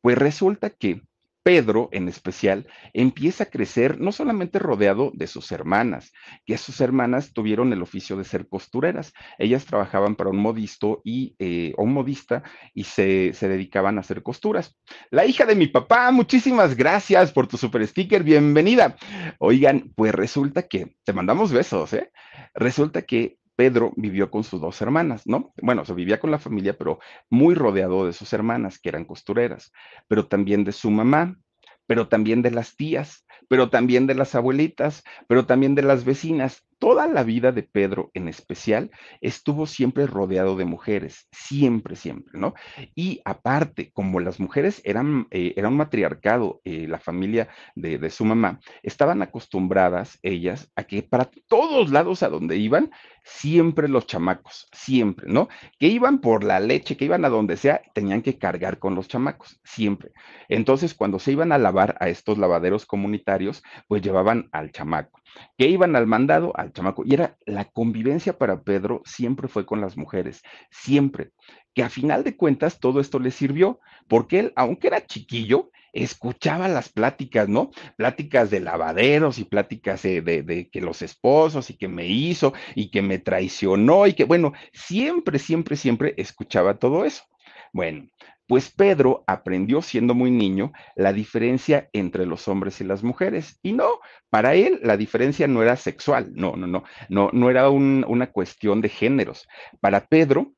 pues 0.00 0.18
resulta 0.18 0.70
que 0.70 1.02
Pedro, 1.42 1.88
en 1.92 2.08
especial, 2.08 2.66
empieza 2.92 3.44
a 3.44 3.50
crecer 3.50 3.98
no 4.00 4.12
solamente 4.12 4.58
rodeado 4.58 5.10
de 5.14 5.26
sus 5.26 5.50
hermanas, 5.52 6.12
que 6.44 6.58
sus 6.58 6.80
hermanas 6.80 7.32
tuvieron 7.32 7.72
el 7.72 7.82
oficio 7.82 8.16
de 8.16 8.24
ser 8.24 8.48
costureras. 8.48 9.12
Ellas 9.38 9.64
trabajaban 9.64 10.16
para 10.16 10.30
un 10.30 10.36
modisto 10.36 11.00
y 11.04 11.34
eh, 11.38 11.72
un 11.78 11.92
modista 11.92 12.42
y 12.74 12.84
se, 12.84 13.32
se, 13.32 13.48
dedicaban 13.48 13.96
a 13.96 14.00
hacer 14.00 14.22
costuras. 14.22 14.76
La 15.10 15.24
hija 15.24 15.46
de 15.46 15.56
mi 15.56 15.66
papá, 15.66 16.10
muchísimas 16.10 16.76
gracias 16.76 17.32
por 17.32 17.46
tu 17.46 17.56
super 17.56 17.86
sticker, 17.86 18.22
bienvenida. 18.22 18.96
Oigan, 19.38 19.92
pues 19.96 20.14
resulta 20.14 20.68
que 20.68 20.94
te 21.04 21.12
mandamos 21.12 21.52
besos, 21.52 21.94
¿eh? 21.94 22.10
Resulta 22.54 23.02
que 23.02 23.39
Pedro 23.60 23.92
vivió 23.94 24.30
con 24.30 24.42
sus 24.42 24.58
dos 24.58 24.80
hermanas, 24.80 25.26
¿no? 25.26 25.52
Bueno, 25.60 25.84
se 25.84 25.92
vivía 25.92 26.18
con 26.18 26.30
la 26.30 26.38
familia, 26.38 26.78
pero 26.78 26.98
muy 27.28 27.54
rodeado 27.54 28.06
de 28.06 28.14
sus 28.14 28.32
hermanas, 28.32 28.78
que 28.78 28.88
eran 28.88 29.04
costureras, 29.04 29.70
pero 30.08 30.28
también 30.28 30.64
de 30.64 30.72
su 30.72 30.90
mamá, 30.90 31.38
pero 31.86 32.08
también 32.08 32.40
de 32.40 32.52
las 32.52 32.74
tías, 32.74 33.26
pero 33.48 33.68
también 33.68 34.06
de 34.06 34.14
las 34.14 34.34
abuelitas, 34.34 35.04
pero 35.28 35.44
también 35.44 35.74
de 35.74 35.82
las 35.82 36.06
vecinas 36.06 36.64
toda 36.80 37.06
la 37.06 37.22
vida 37.22 37.52
de 37.52 37.62
Pedro 37.62 38.10
en 38.14 38.26
especial 38.26 38.90
estuvo 39.20 39.66
siempre 39.66 40.06
rodeado 40.06 40.56
de 40.56 40.64
mujeres, 40.64 41.28
siempre, 41.30 41.94
siempre, 41.94 42.40
¿no? 42.40 42.54
Y 42.96 43.20
aparte, 43.24 43.92
como 43.92 44.18
las 44.18 44.40
mujeres 44.40 44.80
eran, 44.84 45.28
eh, 45.30 45.54
un 45.62 45.76
matriarcado, 45.76 46.60
eh, 46.64 46.88
la 46.88 46.98
familia 46.98 47.48
de, 47.76 47.98
de, 47.98 48.10
su 48.10 48.24
mamá, 48.24 48.60
estaban 48.82 49.22
acostumbradas 49.22 50.18
ellas 50.22 50.72
a 50.74 50.84
que 50.84 51.02
para 51.02 51.30
todos 51.46 51.90
lados 51.90 52.22
a 52.22 52.30
donde 52.30 52.56
iban, 52.56 52.90
siempre 53.22 53.86
los 53.86 54.06
chamacos, 54.06 54.66
siempre, 54.72 55.26
¿no? 55.28 55.48
Que 55.78 55.88
iban 55.88 56.20
por 56.20 56.42
la 56.42 56.60
leche, 56.60 56.96
que 56.96 57.04
iban 57.04 57.24
a 57.26 57.28
donde 57.28 57.58
sea, 57.58 57.82
tenían 57.94 58.22
que 58.22 58.38
cargar 58.38 58.78
con 58.78 58.94
los 58.94 59.06
chamacos, 59.06 59.60
siempre. 59.64 60.12
Entonces, 60.48 60.94
cuando 60.94 61.18
se 61.18 61.32
iban 61.32 61.52
a 61.52 61.58
lavar 61.58 61.96
a 62.00 62.08
estos 62.08 62.38
lavaderos 62.38 62.86
comunitarios, 62.86 63.62
pues 63.86 64.00
llevaban 64.02 64.48
al 64.52 64.72
chamaco 64.72 65.19
que 65.56 65.66
iban 65.68 65.96
al 65.96 66.06
mandado, 66.06 66.52
al 66.56 66.72
chamaco, 66.72 67.02
y 67.04 67.14
era 67.14 67.36
la 67.46 67.64
convivencia 67.66 68.38
para 68.38 68.62
Pedro 68.62 69.02
siempre 69.04 69.48
fue 69.48 69.66
con 69.66 69.80
las 69.80 69.96
mujeres, 69.96 70.42
siempre, 70.70 71.30
que 71.74 71.82
a 71.82 71.90
final 71.90 72.24
de 72.24 72.36
cuentas 72.36 72.80
todo 72.80 73.00
esto 73.00 73.18
le 73.18 73.30
sirvió, 73.30 73.80
porque 74.08 74.40
él, 74.40 74.52
aunque 74.56 74.88
era 74.88 75.06
chiquillo, 75.06 75.70
escuchaba 75.92 76.68
las 76.68 76.88
pláticas, 76.88 77.48
¿no? 77.48 77.70
Pláticas 77.96 78.50
de 78.50 78.60
lavaderos 78.60 79.38
y 79.38 79.44
pláticas 79.44 80.02
de, 80.02 80.22
de, 80.22 80.68
que 80.70 80.80
los 80.80 81.02
esposos 81.02 81.70
y 81.70 81.76
que 81.76 81.88
me 81.88 82.06
hizo 82.06 82.52
y 82.74 82.90
que 82.90 83.02
me 83.02 83.18
traicionó 83.18 84.06
y 84.06 84.14
que, 84.14 84.24
bueno, 84.24 84.52
siempre, 84.72 85.38
siempre, 85.38 85.76
siempre 85.76 86.14
escuchaba 86.16 86.78
todo 86.78 87.04
eso. 87.04 87.24
Bueno, 87.72 88.08
pues 88.50 88.68
Pedro 88.68 89.22
aprendió 89.28 89.80
siendo 89.80 90.12
muy 90.12 90.32
niño 90.32 90.72
la 90.96 91.12
diferencia 91.12 91.88
entre 91.92 92.26
los 92.26 92.48
hombres 92.48 92.80
y 92.80 92.84
las 92.84 93.04
mujeres. 93.04 93.60
Y 93.62 93.70
no, 93.74 94.00
para 94.28 94.56
él 94.56 94.80
la 94.82 94.96
diferencia 94.96 95.46
no 95.46 95.62
era 95.62 95.76
sexual, 95.76 96.32
no, 96.34 96.56
no, 96.56 96.66
no, 96.66 96.82
no, 97.08 97.30
no 97.32 97.48
era 97.48 97.70
una 97.70 98.26
cuestión 98.32 98.80
de 98.80 98.88
géneros. 98.88 99.46
Para 99.78 100.04
Pedro 100.04 100.52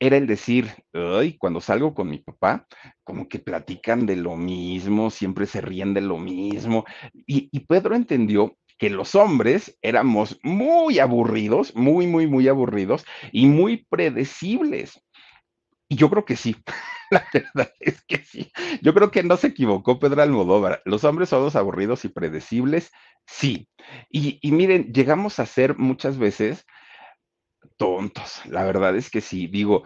era 0.00 0.16
el 0.16 0.26
decir, 0.26 0.70
ay, 0.94 1.36
cuando 1.36 1.60
salgo 1.60 1.92
con 1.92 2.08
mi 2.08 2.16
papá, 2.16 2.66
como 3.02 3.28
que 3.28 3.40
platican 3.40 4.06
de 4.06 4.16
lo 4.16 4.36
mismo, 4.36 5.10
siempre 5.10 5.44
se 5.44 5.60
ríen 5.60 5.92
de 5.92 6.00
lo 6.00 6.16
mismo. 6.16 6.86
Y, 7.26 7.50
y 7.52 7.60
Pedro 7.66 7.94
entendió 7.94 8.56
que 8.78 8.88
los 8.88 9.14
hombres 9.14 9.76
éramos 9.82 10.38
muy 10.42 10.98
aburridos, 10.98 11.76
muy, 11.76 12.06
muy, 12.06 12.26
muy 12.26 12.48
aburridos 12.48 13.04
y 13.32 13.44
muy 13.48 13.84
predecibles. 13.90 15.03
Y 15.94 15.96
yo 15.96 16.10
creo 16.10 16.24
que 16.24 16.34
sí. 16.34 16.56
La 17.10 17.24
verdad 17.32 17.72
es 17.78 18.02
que 18.02 18.18
sí. 18.18 18.50
Yo 18.82 18.94
creo 18.94 19.12
que 19.12 19.22
no 19.22 19.36
se 19.36 19.46
equivocó 19.46 20.00
Pedro 20.00 20.22
Almodóvar. 20.22 20.82
Los 20.84 21.04
hombres 21.04 21.28
son 21.28 21.44
los 21.44 21.54
aburridos 21.54 22.04
y 22.04 22.08
predecibles, 22.08 22.90
sí. 23.28 23.68
Y 24.10 24.40
miren, 24.50 24.92
llegamos 24.92 25.38
a 25.38 25.46
ser 25.46 25.78
muchas 25.78 26.18
veces 26.18 26.66
tontos. 27.76 28.42
La 28.46 28.64
verdad 28.64 28.96
es 28.96 29.08
que 29.08 29.20
sí. 29.20 29.46
Digo, 29.46 29.84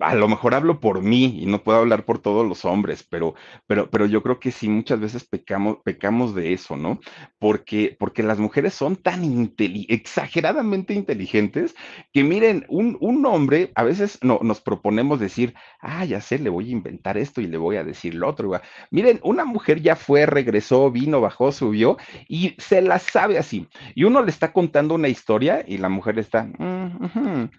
a 0.00 0.14
lo 0.14 0.28
mejor 0.28 0.54
hablo 0.54 0.80
por 0.80 1.02
mí 1.02 1.40
y 1.40 1.46
no 1.46 1.62
puedo 1.62 1.78
hablar 1.78 2.04
por 2.04 2.20
todos 2.20 2.46
los 2.46 2.64
hombres, 2.64 3.02
pero, 3.02 3.34
pero, 3.66 3.90
pero 3.90 4.06
yo 4.06 4.22
creo 4.22 4.40
que 4.40 4.50
sí 4.50 4.68
muchas 4.68 5.00
veces 5.00 5.24
pecamos, 5.24 5.78
pecamos 5.84 6.34
de 6.34 6.52
eso, 6.52 6.76
¿no? 6.76 7.00
Porque, 7.38 7.96
porque 7.98 8.22
las 8.22 8.38
mujeres 8.38 8.74
son 8.74 8.96
tan 8.96 9.52
exageradamente 9.88 10.94
inteligentes 10.94 11.74
que 12.12 12.24
miren, 12.24 12.64
un, 12.68 12.96
un 13.00 13.24
hombre, 13.26 13.72
a 13.74 13.82
veces 13.82 14.18
no, 14.22 14.40
nos 14.42 14.60
proponemos 14.60 15.20
decir, 15.20 15.54
ah, 15.80 16.04
ya 16.04 16.20
sé, 16.20 16.38
le 16.38 16.50
voy 16.50 16.68
a 16.68 16.72
inventar 16.72 17.18
esto 17.18 17.40
y 17.40 17.46
le 17.46 17.58
voy 17.58 17.76
a 17.76 17.84
decir 17.84 18.14
lo 18.14 18.28
otro. 18.28 18.50
Miren, 18.90 19.20
una 19.22 19.44
mujer 19.44 19.82
ya 19.82 19.96
fue, 19.96 20.26
regresó, 20.26 20.90
vino, 20.90 21.20
bajó, 21.20 21.52
subió 21.52 21.98
y 22.28 22.54
se 22.58 22.80
la 22.80 22.98
sabe 22.98 23.38
así. 23.38 23.68
Y 23.94 24.04
uno 24.04 24.22
le 24.22 24.30
está 24.30 24.52
contando 24.52 24.94
una 24.94 25.08
historia 25.08 25.64
y 25.66 25.78
la 25.78 25.88
mujer 25.88 26.18
está, 26.18 26.44
mm, 26.44 27.50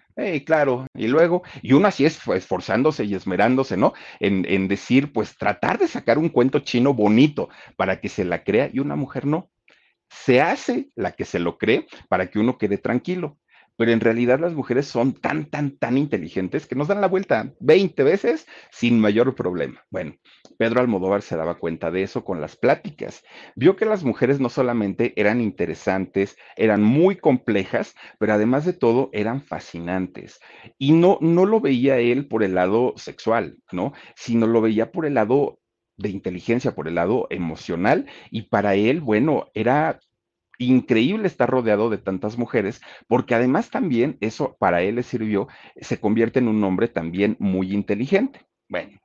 claro, 0.44 0.86
y 0.94 1.06
luego, 1.06 1.42
y 1.62 1.72
uno 1.72 1.88
así 1.88 2.04
es 2.04 2.20
esforzándose 2.28 3.04
y 3.04 3.14
esmerándose, 3.14 3.76
¿no? 3.76 3.94
En, 4.18 4.44
en 4.48 4.68
decir, 4.68 5.12
pues 5.12 5.36
tratar 5.36 5.78
de 5.78 5.88
sacar 5.88 6.18
un 6.18 6.28
cuento 6.28 6.60
chino 6.60 6.94
bonito 6.94 7.48
para 7.76 8.00
que 8.00 8.08
se 8.08 8.24
la 8.24 8.44
crea 8.44 8.70
y 8.72 8.80
una 8.80 8.96
mujer 8.96 9.26
no. 9.26 9.50
Se 10.08 10.40
hace 10.40 10.90
la 10.96 11.12
que 11.12 11.24
se 11.24 11.38
lo 11.38 11.56
cree 11.56 11.86
para 12.08 12.28
que 12.30 12.38
uno 12.38 12.58
quede 12.58 12.78
tranquilo 12.78 13.38
pero 13.80 13.92
en 13.92 14.00
realidad 14.00 14.38
las 14.38 14.52
mujeres 14.52 14.86
son 14.88 15.14
tan, 15.14 15.46
tan, 15.46 15.78
tan 15.78 15.96
inteligentes 15.96 16.66
que 16.66 16.74
nos 16.74 16.88
dan 16.88 17.00
la 17.00 17.08
vuelta 17.08 17.54
20 17.60 18.02
veces 18.02 18.46
sin 18.70 19.00
mayor 19.00 19.34
problema. 19.34 19.86
Bueno, 19.88 20.16
Pedro 20.58 20.80
Almodóvar 20.82 21.22
se 21.22 21.34
daba 21.34 21.58
cuenta 21.58 21.90
de 21.90 22.02
eso 22.02 22.22
con 22.22 22.42
las 22.42 22.56
pláticas. 22.56 23.24
Vio 23.56 23.76
que 23.76 23.86
las 23.86 24.04
mujeres 24.04 24.38
no 24.38 24.50
solamente 24.50 25.14
eran 25.18 25.40
interesantes, 25.40 26.36
eran 26.56 26.82
muy 26.82 27.16
complejas, 27.16 27.94
pero 28.18 28.34
además 28.34 28.66
de 28.66 28.74
todo 28.74 29.08
eran 29.14 29.40
fascinantes. 29.40 30.40
Y 30.76 30.92
no, 30.92 31.16
no 31.22 31.46
lo 31.46 31.62
veía 31.62 32.00
él 32.00 32.28
por 32.28 32.42
el 32.42 32.56
lado 32.56 32.92
sexual, 32.98 33.62
¿no? 33.72 33.94
Sino 34.14 34.46
lo 34.46 34.60
veía 34.60 34.92
por 34.92 35.06
el 35.06 35.14
lado 35.14 35.58
de 35.96 36.10
inteligencia, 36.10 36.74
por 36.74 36.86
el 36.86 36.96
lado 36.96 37.28
emocional, 37.30 38.04
y 38.30 38.42
para 38.42 38.74
él, 38.74 39.00
bueno, 39.00 39.46
era 39.54 40.00
increíble 40.66 41.26
estar 41.26 41.50
rodeado 41.50 41.90
de 41.90 41.98
tantas 41.98 42.38
mujeres, 42.38 42.80
porque 43.08 43.34
además 43.34 43.70
también 43.70 44.16
eso 44.20 44.56
para 44.58 44.82
él 44.82 44.96
le 44.96 45.02
sirvió, 45.02 45.48
se 45.80 46.00
convierte 46.00 46.38
en 46.40 46.48
un 46.48 46.62
hombre 46.64 46.88
también 46.88 47.36
muy 47.40 47.72
inteligente. 47.72 48.46
Bueno, 48.68 49.00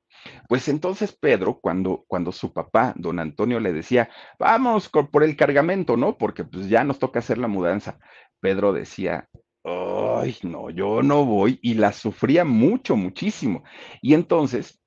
Pues 0.47 0.67
entonces 0.67 1.13
Pedro, 1.15 1.59
cuando, 1.59 2.05
cuando 2.07 2.31
su 2.31 2.53
papá, 2.53 2.93
don 2.97 3.19
Antonio, 3.19 3.59
le 3.59 3.73
decía, 3.73 4.09
vamos 4.39 4.89
por 4.89 5.23
el 5.23 5.35
cargamento, 5.35 5.97
¿no? 5.97 6.17
Porque 6.17 6.43
pues 6.43 6.69
ya 6.69 6.83
nos 6.83 6.99
toca 6.99 7.19
hacer 7.19 7.37
la 7.37 7.47
mudanza. 7.47 7.99
Pedro 8.39 8.73
decía, 8.73 9.29
ay, 9.63 10.37
no, 10.43 10.69
yo 10.69 11.01
no 11.03 11.25
voy 11.25 11.59
y 11.61 11.75
la 11.75 11.91
sufría 11.93 12.45
mucho, 12.45 12.95
muchísimo. 12.95 13.63
Y 14.01 14.13
entonces, 14.13 14.79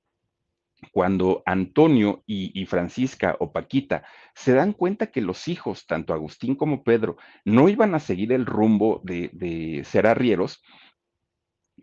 cuando 0.91 1.43
Antonio 1.45 2.23
y, 2.25 2.65
Francisca 2.65 3.35
o 3.39 3.51
Paquita 3.51 4.03
se 4.33 4.53
dan 4.53 4.73
cuenta 4.73 5.07
que 5.07 5.21
los 5.21 5.47
hijos, 5.47 5.85
tanto 5.85 6.13
Agustín 6.13 6.55
como 6.55 6.83
Pedro, 6.83 7.17
no 7.45 7.69
iban 7.69 7.95
a 7.95 7.99
seguir 7.99 8.31
el 8.31 8.45
rumbo 8.45 9.01
de, 9.03 9.83
ser 9.85 10.07
arrieros, 10.07 10.61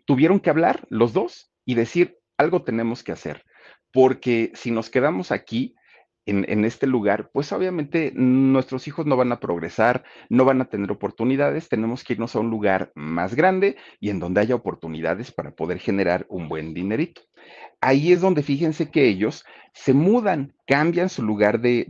tuvieron 0.05 0.39
que 0.39 0.49
hablar 0.49 0.85
los 0.89 1.13
dos 1.13 1.51
y 1.65 1.75
decir, 1.75 2.17
algo 2.37 2.63
tenemos 2.63 3.03
que 3.03 3.11
hacer, 3.11 3.43
porque 3.91 4.51
si 4.53 4.71
nos 4.71 4.89
quedamos 4.89 5.31
aquí, 5.31 5.75
en, 6.27 6.65
este 6.65 6.87
lugar, 6.87 7.29
pues 7.31 7.53
obviamente 7.53 8.11
nuestros 8.13 8.85
hijos 8.89 9.05
no 9.05 9.15
van 9.15 9.31
a 9.31 9.39
progresar, 9.39 10.03
no 10.27 10.43
van 10.43 10.59
a 10.59 10.65
tener 10.65 10.91
oportunidades, 10.91 11.69
tenemos 11.69 12.03
que 12.03 12.13
irnos 12.13 12.35
a 12.35 12.39
un 12.39 12.49
lugar 12.49 12.91
más 12.95 13.33
grande 13.33 13.77
y 14.01 14.09
en 14.09 14.19
donde 14.19 14.41
haya 14.41 14.53
oportunidades 14.53 15.31
para 15.31 15.51
poder 15.51 15.79
generar 15.79 16.25
un 16.27 16.49
buen 16.49 16.73
dinerito. 16.73 17.21
Ahí 17.79 18.11
es 18.11 18.21
donde 18.21 18.41
fíjense 18.41 18.89
que 18.89 19.07
ellos 19.07 19.45
se 19.77 19.93
mudan, 19.93 20.55
cambian 20.65 21.07
su 21.07 21.21
lugar 21.21 21.61
de, 21.61 21.85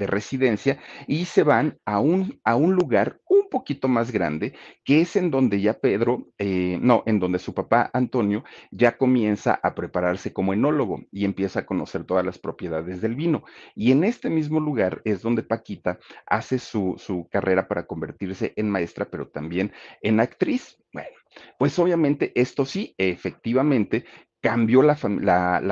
residencia 0.00 0.80
y 1.06 1.26
se 1.26 1.44
van 1.44 1.78
a 1.84 2.00
un, 2.00 2.40
a 2.42 2.56
un 2.56 2.74
lugar 2.74 3.20
un 3.28 3.48
poquito 3.48 3.86
más 3.86 4.10
grande, 4.10 4.54
que 4.84 5.00
es 5.00 5.14
en 5.14 5.30
donde 5.30 5.60
ya 5.60 5.74
Pedro, 5.74 6.26
eh, 6.38 6.78
no, 6.82 7.04
en 7.06 7.20
donde 7.20 7.38
su 7.38 7.54
papá 7.54 7.90
Antonio 7.92 8.42
ya 8.72 8.96
comienza 8.98 9.60
a 9.62 9.74
prepararse 9.74 10.32
como 10.32 10.52
enólogo 10.52 11.04
y 11.12 11.24
empieza 11.24 11.60
a 11.60 11.66
conocer 11.66 12.04
todas 12.04 12.26
las 12.26 12.38
propiedades 12.38 13.00
del 13.00 13.14
vino. 13.14 13.44
Y 13.76 13.92
en 13.92 14.02
este 14.02 14.28
mismo 14.28 14.58
lugar 14.58 15.00
es 15.04 15.22
donde 15.22 15.44
Paquita 15.44 16.00
hace 16.26 16.58
su, 16.58 16.96
su 16.98 17.28
carrera 17.30 17.68
para 17.68 17.86
convertirse 17.86 18.52
en 18.56 18.68
maestra, 18.68 19.08
pero 19.08 19.28
también 19.28 19.72
en 20.00 20.18
actriz. 20.18 20.76
Bueno, 20.92 21.16
pues 21.58 21.78
obviamente 21.78 22.32
esto 22.34 22.66
sí, 22.66 22.94
efectivamente, 22.98 24.04
cambió 24.42 24.82
la, 24.82 24.96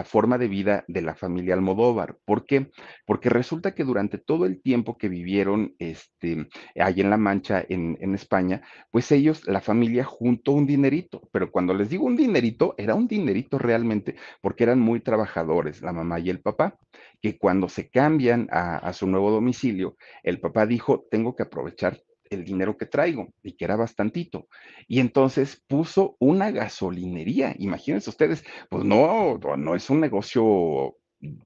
forma 0.04 0.38
de 0.38 0.46
vida 0.46 0.84
de 0.86 1.02
la 1.02 1.16
familia 1.16 1.54
Almodóvar. 1.54 2.16
¿Por 2.24 2.46
qué? 2.46 2.70
Porque 3.04 3.28
resulta 3.28 3.74
que 3.74 3.82
durante 3.82 4.16
todo 4.16 4.46
el 4.46 4.62
tiempo 4.62 4.96
que 4.96 5.08
vivieron 5.08 5.74
este, 5.80 6.48
ahí 6.76 7.00
en 7.00 7.10
La 7.10 7.16
Mancha, 7.16 7.64
en, 7.68 8.14
España, 8.14 8.62
pues 8.92 9.10
ellos, 9.10 9.46
la 9.48 9.60
familia, 9.60 10.04
juntó 10.04 10.52
un 10.52 10.66
dinerito. 10.66 11.28
Pero 11.32 11.50
cuando 11.50 11.74
les 11.74 11.90
digo 11.90 12.06
un 12.06 12.16
dinerito, 12.16 12.76
era 12.78 12.94
un 12.94 13.08
dinerito 13.08 13.58
realmente, 13.58 14.14
porque 14.40 14.62
eran 14.64 14.78
muy 14.78 15.00
trabajadores, 15.00 15.82
la 15.82 15.92
mamá 15.92 16.20
y 16.20 16.30
el 16.30 16.40
papá, 16.40 16.78
que 17.20 17.38
cuando 17.38 17.68
se 17.68 17.90
cambian 17.90 18.46
a, 18.52 18.76
a 18.76 18.92
su 18.92 19.08
nuevo 19.08 19.32
domicilio, 19.32 19.96
el 20.22 20.38
papá 20.40 20.66
dijo, 20.66 21.06
tengo 21.10 21.34
que 21.34 21.42
aprovechar 21.42 22.00
el 22.30 22.44
dinero 22.44 22.76
que 22.76 22.86
traigo 22.86 23.28
y 23.42 23.52
que 23.52 23.64
era 23.64 23.76
bastantito. 23.76 24.48
Y 24.88 25.00
entonces 25.00 25.62
puso 25.66 26.16
una 26.18 26.50
gasolinería. 26.50 27.54
Imagínense 27.58 28.08
ustedes, 28.08 28.44
pues 28.70 28.84
no, 28.84 29.38
no 29.38 29.74
es 29.74 29.90
un 29.90 30.00
negocio 30.00 30.96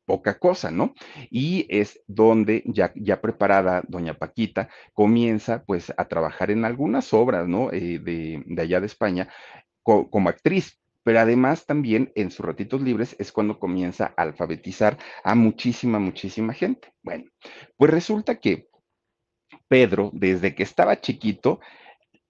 poca 0.05 0.38
cosa, 0.38 0.71
¿no? 0.71 0.95
Y 1.31 1.67
es 1.69 2.00
donde 2.07 2.62
ya, 2.67 2.93
ya 2.95 3.21
preparada 3.21 3.83
doña 3.88 4.14
Paquita 4.14 4.69
comienza 4.93 5.64
pues 5.64 5.93
a 5.97 6.05
trabajar 6.07 6.50
en 6.50 6.64
algunas 6.64 7.12
obras, 7.12 7.49
¿no? 7.49 7.73
Eh, 7.73 7.99
de, 7.99 8.62
allá 8.62 8.81
de 8.81 8.87
España 8.87 9.29
como 9.83 10.31
actriz, 10.31 10.81
pero 11.03 11.21
además 11.21 11.67
también 11.67 12.11
en 12.14 12.31
sus 12.31 12.47
ratitos 12.47 12.81
libres 12.81 13.14
es 13.19 13.33
cuando 13.33 13.59
comienza 13.59 14.14
a 14.17 14.23
alfabetizar 14.23 14.97
a 15.23 15.35
muchísima, 15.35 15.99
muchísima 15.99 16.55
gente. 16.55 16.93
Bueno, 17.03 17.25
pues 17.76 17.91
resulta 17.91 18.37
que 18.37 18.69
Pedro, 19.69 20.11
desde 20.13 20.55
que 20.55 20.63
estaba 20.63 21.01
chiquito, 21.01 21.61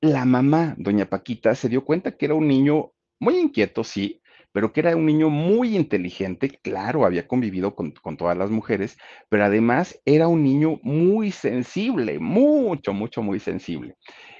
la 0.00 0.24
mamá, 0.24 0.74
doña 0.76 1.06
Paquita, 1.06 1.54
se 1.54 1.68
dio 1.68 1.84
cuenta 1.84 2.16
que 2.16 2.26
era 2.26 2.34
un 2.34 2.46
niño 2.46 2.92
muy 3.18 3.38
inquieto, 3.38 3.84
sí, 3.84 4.20
pero 4.54 4.72
que 4.72 4.80
era 4.80 4.94
un 4.94 5.04
niño 5.04 5.30
muy 5.30 5.74
inteligente, 5.74 6.48
claro, 6.62 7.04
había 7.04 7.26
convivido 7.26 7.74
con, 7.74 7.92
todas 8.16 8.38
las 8.38 8.50
mujeres, 8.50 8.96
pero 9.28 9.44
además 9.44 10.00
era 10.04 10.28
un 10.28 10.44
niño 10.44 10.78
muy 10.84 11.32
sensible, 11.32 12.20
mucho, 12.20 12.92
mucho, 12.92 13.20
muy 13.20 13.40
sensible. 13.40 13.96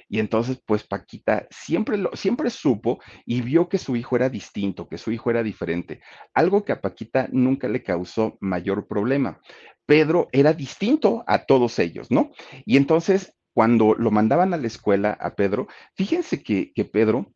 Y 0.07 0.19
entonces, 0.19 0.61
pues 0.65 0.87
Paquita 0.87 1.47
siempre, 1.49 1.97
lo, 1.97 2.15
siempre 2.15 2.49
supo 2.49 2.99
y 3.25 3.41
vio 3.41 3.67
que 3.67 3.77
su 3.77 3.97
hijo 3.97 4.15
era 4.15 4.29
distinto, 4.29 4.87
que 4.87 4.97
su 4.97 5.11
hijo 5.11 5.31
era 5.31 5.43
diferente, 5.43 5.99
algo 6.33 6.63
que 6.63 6.71
a 6.71 6.79
Paquita 6.79 7.27
nunca 7.33 7.67
le 7.67 7.83
causó 7.83 8.37
mayor 8.39 8.87
problema. 8.87 9.41
Pedro 9.85 10.27
era 10.31 10.53
distinto 10.53 11.23
a 11.27 11.45
todos 11.45 11.79
ellos, 11.79 12.11
¿no? 12.11 12.31
Y 12.65 12.77
entonces, 12.77 13.33
cuando 13.53 13.95
lo 13.95 14.11
mandaban 14.11 14.53
a 14.53 14.57
la 14.57 14.67
escuela 14.67 15.17
a 15.19 15.35
Pedro, 15.35 15.67
fíjense 15.95 16.43
que, 16.43 16.73
que 16.73 16.85
Pedro 16.85 17.31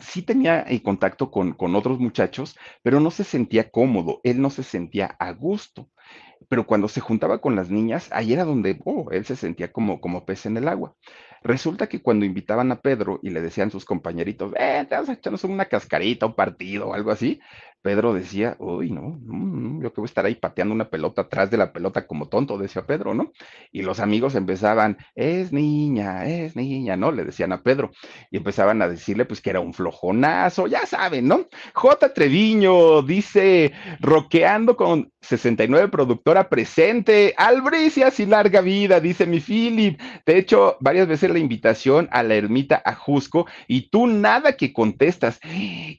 sí 0.00 0.22
tenía 0.22 0.64
en 0.66 0.78
contacto 0.78 1.30
con, 1.30 1.52
con, 1.52 1.74
otros 1.74 1.98
muchachos, 1.98 2.56
pero 2.82 3.00
no 3.00 3.10
se 3.10 3.24
sentía 3.24 3.70
cómodo, 3.70 4.20
él 4.22 4.40
no 4.40 4.50
se 4.50 4.62
sentía 4.62 5.16
a 5.18 5.32
gusto. 5.32 5.90
Pero 6.48 6.66
cuando 6.66 6.88
se 6.88 7.00
juntaba 7.00 7.40
con 7.40 7.56
las 7.56 7.68
niñas, 7.68 8.08
ahí 8.12 8.32
era 8.32 8.44
donde 8.44 8.80
oh, 8.84 9.10
él 9.10 9.24
se 9.24 9.36
sentía 9.36 9.72
como, 9.72 10.00
como 10.00 10.24
pez 10.24 10.46
en 10.46 10.56
el 10.56 10.68
agua. 10.68 10.94
Resulta 11.42 11.88
que 11.88 12.00
cuando 12.00 12.24
invitaban 12.24 12.70
a 12.72 12.80
Pedro 12.80 13.20
y 13.22 13.30
le 13.30 13.42
decían 13.42 13.70
sus 13.70 13.84
compañeritos, 13.84 14.52
eh, 14.56 14.86
te 14.88 14.96
vas 14.96 15.08
a 15.08 15.12
echarnos 15.14 15.44
una 15.44 15.66
cascarita, 15.66 16.26
un 16.26 16.34
partido 16.34 16.88
o 16.88 16.94
algo 16.94 17.10
así, 17.10 17.40
Pedro 17.82 18.12
decía, 18.12 18.56
uy, 18.58 18.90
no, 18.90 19.18
yo 19.80 19.92
que 19.92 20.00
voy 20.00 20.06
a 20.06 20.10
estar 20.10 20.26
ahí 20.26 20.34
pateando 20.34 20.74
una 20.74 20.90
pelota 20.90 21.22
atrás 21.22 21.50
de 21.50 21.56
la 21.56 21.72
pelota 21.72 22.06
como 22.06 22.28
tonto, 22.28 22.58
decía 22.58 22.86
Pedro, 22.86 23.14
¿no? 23.14 23.32
Y 23.70 23.82
los 23.82 24.00
amigos 24.00 24.34
empezaban, 24.34 24.98
es 25.14 25.52
niña, 25.52 26.26
es 26.26 26.56
niña, 26.56 26.96
¿no? 26.96 27.12
Le 27.12 27.24
decían 27.24 27.52
a 27.52 27.62
Pedro. 27.62 27.90
Y 28.30 28.38
empezaban 28.38 28.82
a 28.82 28.88
decirle, 28.88 29.24
pues, 29.24 29.40
que 29.40 29.50
era 29.50 29.60
un 29.60 29.74
flojonazo, 29.74 30.66
ya 30.66 30.86
saben, 30.86 31.28
¿no? 31.28 31.46
J. 31.72 32.12
Treviño 32.12 33.02
dice, 33.02 33.72
roqueando 34.00 34.76
con 34.76 35.12
69 35.20 35.88
productora 35.88 36.48
presente, 36.48 37.34
albricias 37.36 38.18
y 38.20 38.26
larga 38.26 38.60
vida, 38.60 39.00
dice 39.00 39.26
mi 39.26 39.40
Philip. 39.40 40.00
Te 40.24 40.34
he 40.34 40.38
hecho 40.38 40.76
varias 40.80 41.06
veces 41.06 41.30
la 41.30 41.38
invitación 41.38 42.08
a 42.10 42.22
la 42.22 42.34
ermita 42.34 42.80
a 42.84 42.94
Jusco 42.94 43.46
y 43.66 43.90
tú 43.90 44.06
nada 44.06 44.56
que 44.56 44.72
contestas. 44.72 45.38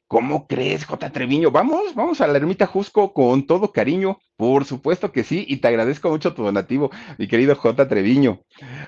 ¿Cómo 0.08 0.48
crees, 0.48 0.86
J. 0.86 1.10
Treviño? 1.12 1.52
Vamos 1.52 1.69
vamos, 1.96 2.22
a 2.22 2.28
la 2.28 2.38
ermita 2.38 2.66
Jusco 2.66 3.14
con 3.14 3.46
todo 3.46 3.72
cariño. 3.72 4.20
Por 4.36 4.66
supuesto 4.66 5.12
que 5.12 5.24
sí, 5.24 5.46
y 5.48 5.58
te 5.58 5.68
agradezco 5.68 6.10
mucho 6.10 6.34
tu 6.34 6.44
donativo, 6.44 6.92
mi 7.18 7.28
querido 7.28 7.56
J. 7.56 7.88
Treviño. 7.88 8.42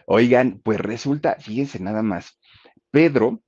Oigan, 0.06 0.60
pues 0.63 0.80
resulta, 0.80 1.38
fíjense 1.39 1.80
nada 1.80 2.02
más, 2.02 2.39
Pedro 2.91 3.41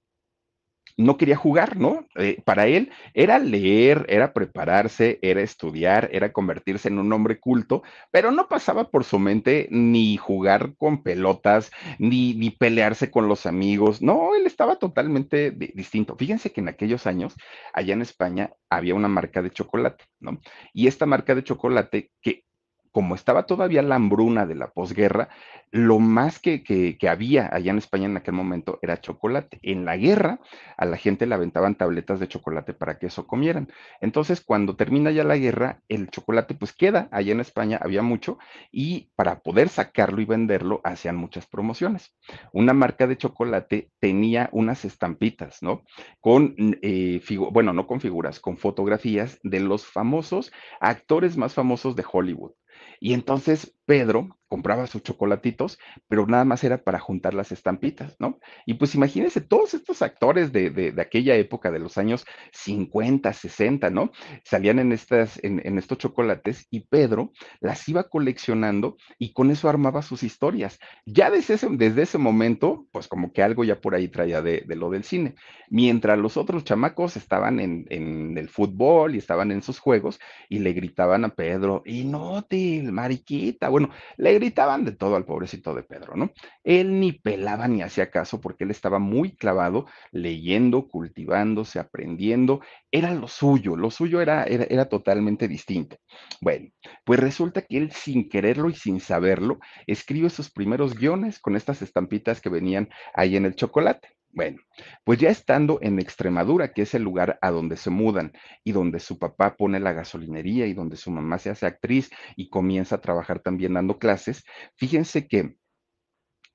no 0.97 1.17
quería 1.17 1.35
jugar, 1.35 1.77
¿no? 1.77 2.05
Eh, 2.15 2.41
para 2.45 2.67
él 2.67 2.91
era 3.13 3.39
leer, 3.39 4.05
era 4.09 4.33
prepararse, 4.33 5.19
era 5.21 5.41
estudiar, 5.41 6.09
era 6.11 6.31
convertirse 6.31 6.87
en 6.87 6.99
un 6.99 7.11
hombre 7.13 7.39
culto, 7.39 7.83
pero 8.11 8.31
no 8.31 8.47
pasaba 8.47 8.89
por 8.89 9.03
su 9.03 9.19
mente 9.19 9.67
ni 9.71 10.17
jugar 10.17 10.75
con 10.77 11.03
pelotas, 11.03 11.71
ni, 11.99 12.33
ni 12.35 12.49
pelearse 12.51 13.11
con 13.11 13.27
los 13.27 13.45
amigos, 13.45 14.01
no, 14.01 14.35
él 14.35 14.45
estaba 14.45 14.77
totalmente 14.77 15.51
distinto. 15.51 16.15
Fíjense 16.15 16.51
que 16.51 16.61
en 16.61 16.69
aquellos 16.69 17.07
años, 17.07 17.35
allá 17.73 17.93
en 17.93 18.01
España, 18.01 18.51
había 18.69 18.95
una 18.95 19.07
marca 19.07 19.41
de 19.41 19.51
chocolate, 19.51 20.05
¿no? 20.19 20.39
Y 20.73 20.87
esta 20.87 21.05
marca 21.05 21.35
de 21.35 21.43
chocolate 21.43 22.11
que 22.21 22.45
como 22.93 23.15
estaba 23.15 23.47
todavía 23.47 23.81
la 23.81 23.95
hambruna 23.95 24.45
de 24.45 24.55
la 24.55 24.69
posguerra, 24.69 25.29
lo 25.71 25.97
más 25.97 26.37
que, 26.37 26.63
que, 26.63 27.09
había 27.09 27.49
allá 27.51 27.71
en 27.71 27.79
España 27.79 28.05
en 28.05 28.15
aquel 28.15 28.35
momento 28.35 28.77
era 28.83 29.01
chocolate. 29.01 29.57
En 29.63 29.85
la 29.85 29.97
guerra 29.97 30.39
a 30.77 30.85
la 30.85 30.97
gente 30.97 31.25
le 31.25 31.33
aventaban 31.33 31.73
tabletas 31.73 32.19
de 32.19 32.27
chocolate 32.27 32.75
para 32.75 32.99
que 32.99 33.07
eso 33.07 33.25
comieran. 33.25 33.67
Entonces, 33.99 34.41
cuando 34.41 34.75
termina 34.75 35.09
ya 35.09 35.23
la 35.23 35.35
guerra, 35.35 35.81
el 35.89 36.11
chocolate 36.11 36.53
pues 36.53 36.73
queda 36.73 37.09
allá 37.11 37.31
en 37.31 37.39
España, 37.39 37.79
había 37.81 38.03
mucho, 38.03 38.37
y 38.71 39.09
para 39.15 39.39
poder 39.39 39.69
sacarlo 39.69 40.21
y 40.21 40.25
venderlo, 40.25 40.79
hacían 40.83 41.15
muchas 41.15 41.47
promociones. 41.47 42.15
Una 42.51 42.73
marca 42.73 43.07
de 43.07 43.17
chocolate 43.17 43.89
tenía 43.99 44.49
unas 44.51 44.85
estampitas, 44.85 45.63
¿no? 45.63 45.81
Con, 46.19 46.55
eh, 46.83 47.19
bueno, 47.51 47.73
no 47.73 47.87
con 47.87 47.99
figuras, 47.99 48.39
con 48.39 48.57
fotografías 48.57 49.39
de 49.41 49.59
los 49.59 49.87
famosos 49.87 50.51
actores 50.79 51.35
más 51.35 51.55
famosos 51.55 51.95
de 51.95 52.05
Hollywood. 52.09 52.51
Y 52.99 53.13
entonces 53.13 53.75
Pedro 53.85 54.37
compraba 54.53 54.85
sus 54.85 55.01
chocolatitos, 55.01 55.79
pero 56.07 56.27
nada 56.27 56.45
más 56.45 56.63
era 56.63 56.83
para 56.83 56.99
juntar 56.99 57.33
las 57.33 57.51
estampitas, 57.51 58.15
¿no? 58.19 58.37
Y 58.67 58.75
pues 58.75 58.93
imagínense 58.93 59.41
todos 59.41 59.73
estos 59.73 60.03
actores 60.03 60.51
de, 60.51 60.69
de, 60.69 61.01
aquella 61.01 61.35
época, 61.37 61.71
de 61.71 61.79
los 61.79 61.97
años 61.97 62.23
50, 62.51 63.33
60, 63.33 63.89
¿no? 63.89 64.11
Salían 64.43 64.77
en, 64.77 64.91
estas, 64.91 65.43
en, 65.43 65.59
en, 65.65 65.79
estos 65.79 65.97
chocolates 65.97 66.67
y 66.69 66.81
Pedro 66.81 67.31
las 67.61 67.89
iba 67.89 68.03
coleccionando 68.09 68.95
y 69.17 69.33
con 69.33 69.49
eso 69.49 69.69
armaba 69.69 70.03
sus 70.03 70.21
historias. 70.21 70.77
Ya 71.07 71.31
desde 71.31 71.55
ese, 71.55 71.69
desde 71.71 72.03
ese 72.03 72.19
momento, 72.19 72.85
pues 72.91 73.07
como 73.07 73.33
que 73.33 73.41
algo 73.41 73.63
ya 73.63 73.81
por 73.81 73.95
ahí 73.95 74.07
traía 74.07 74.43
de, 74.43 74.63
de 74.67 74.75
lo 74.75 74.91
del 74.91 75.03
cine. 75.03 75.33
Mientras 75.71 76.19
los 76.19 76.37
otros 76.37 76.63
chamacos 76.63 77.17
estaban 77.17 77.59
en, 77.59 77.87
en, 77.89 78.37
el 78.37 78.49
fútbol 78.49 79.15
y 79.15 79.17
estaban 79.17 79.51
en 79.51 79.63
sus 79.63 79.79
juegos 79.79 80.19
y 80.47 80.59
le 80.59 80.73
gritaban 80.73 81.25
a 81.25 81.29
Pedro, 81.29 81.81
inútil, 81.85 82.91
mariquita. 82.91 83.69
Bueno, 83.69 83.89
le 84.17 84.42
gritaban 84.43 84.83
de 84.83 84.91
todo 84.91 85.15
al 85.15 85.23
pobrecito 85.23 85.73
de 85.73 85.83
Pedro, 85.83 86.15
¿no? 86.17 86.31
Él 86.63 86.99
ni 86.99 87.13
pelaba 87.13 87.67
ni 87.69 87.81
hacía 87.81 88.11
caso 88.11 88.41
porque 88.41 88.65
él 88.65 88.71
estaba 88.71 88.99
muy 88.99 89.35
clavado 89.37 89.85
leyendo, 90.11 90.89
cultivándose, 90.89 91.79
aprendiendo. 91.79 92.59
Era 92.91 93.13
lo 93.13 93.29
suyo, 93.29 93.77
lo 93.77 93.89
suyo 93.89 94.19
era, 94.19 94.43
era, 94.43 94.65
era 94.65 94.89
totalmente 94.89 95.47
distinto. 95.47 95.95
Bueno, 96.41 96.69
pues 97.05 97.19
resulta 97.19 97.61
que 97.61 97.77
él 97.77 97.91
sin 97.91 98.27
quererlo 98.27 98.69
y 98.69 98.75
sin 98.75 98.99
saberlo, 98.99 99.59
escribe 99.87 100.29
sus 100.29 100.51
primeros 100.51 100.95
guiones 100.95 101.39
con 101.39 101.55
estas 101.55 101.81
estampitas 101.81 102.41
que 102.41 102.49
venían 102.49 102.89
ahí 103.13 103.37
en 103.37 103.45
el 103.45 103.55
chocolate. 103.55 104.09
Bueno, 104.35 104.57
pues 105.03 105.19
ya 105.19 105.29
estando 105.29 105.77
en 105.83 105.99
Extremadura, 105.99 106.73
que 106.73 106.81
es 106.81 106.95
el 106.95 107.03
lugar 107.03 107.37
a 107.41 107.51
donde 107.51 107.77
se 107.77 107.91
mudan 107.91 108.33
y 108.63 108.71
donde 108.71 108.99
su 108.99 109.19
papá 109.19 109.55
pone 109.55 109.79
la 109.79 109.93
gasolinería 109.93 110.65
y 110.65 110.73
donde 110.73 110.97
su 110.97 111.11
mamá 111.11 111.37
se 111.37 111.51
hace 111.51 111.67
actriz 111.67 112.09
y 112.35 112.49
comienza 112.49 112.95
a 112.95 113.01
trabajar 113.01 113.41
también 113.41 113.73
dando 113.75 113.99
clases, 113.99 114.43
fíjense 114.75 115.27
que 115.27 115.55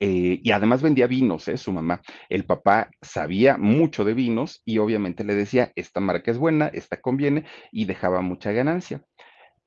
eh, 0.01 0.41
y 0.43 0.53
además 0.53 0.83
vendía 0.83 1.09
vinos, 1.09 1.49
¿eh? 1.49 1.57
Su 1.57 1.73
mamá. 1.73 2.01
El 2.29 2.45
papá 2.45 2.89
sabía 3.03 3.57
mucho 3.57 4.05
de 4.05 4.15
vinos 4.15 4.63
y 4.65 4.79
obviamente 4.79 5.25
le 5.25 5.35
decía, 5.35 5.73
esta 5.75 6.01
marca 6.01 6.31
es 6.31 6.39
buena, 6.39 6.69
esta 6.69 7.01
conviene 7.01 7.45
y 7.73 7.85
dejaba 7.85 8.21
mucha 8.21 8.53
ganancia 8.53 9.03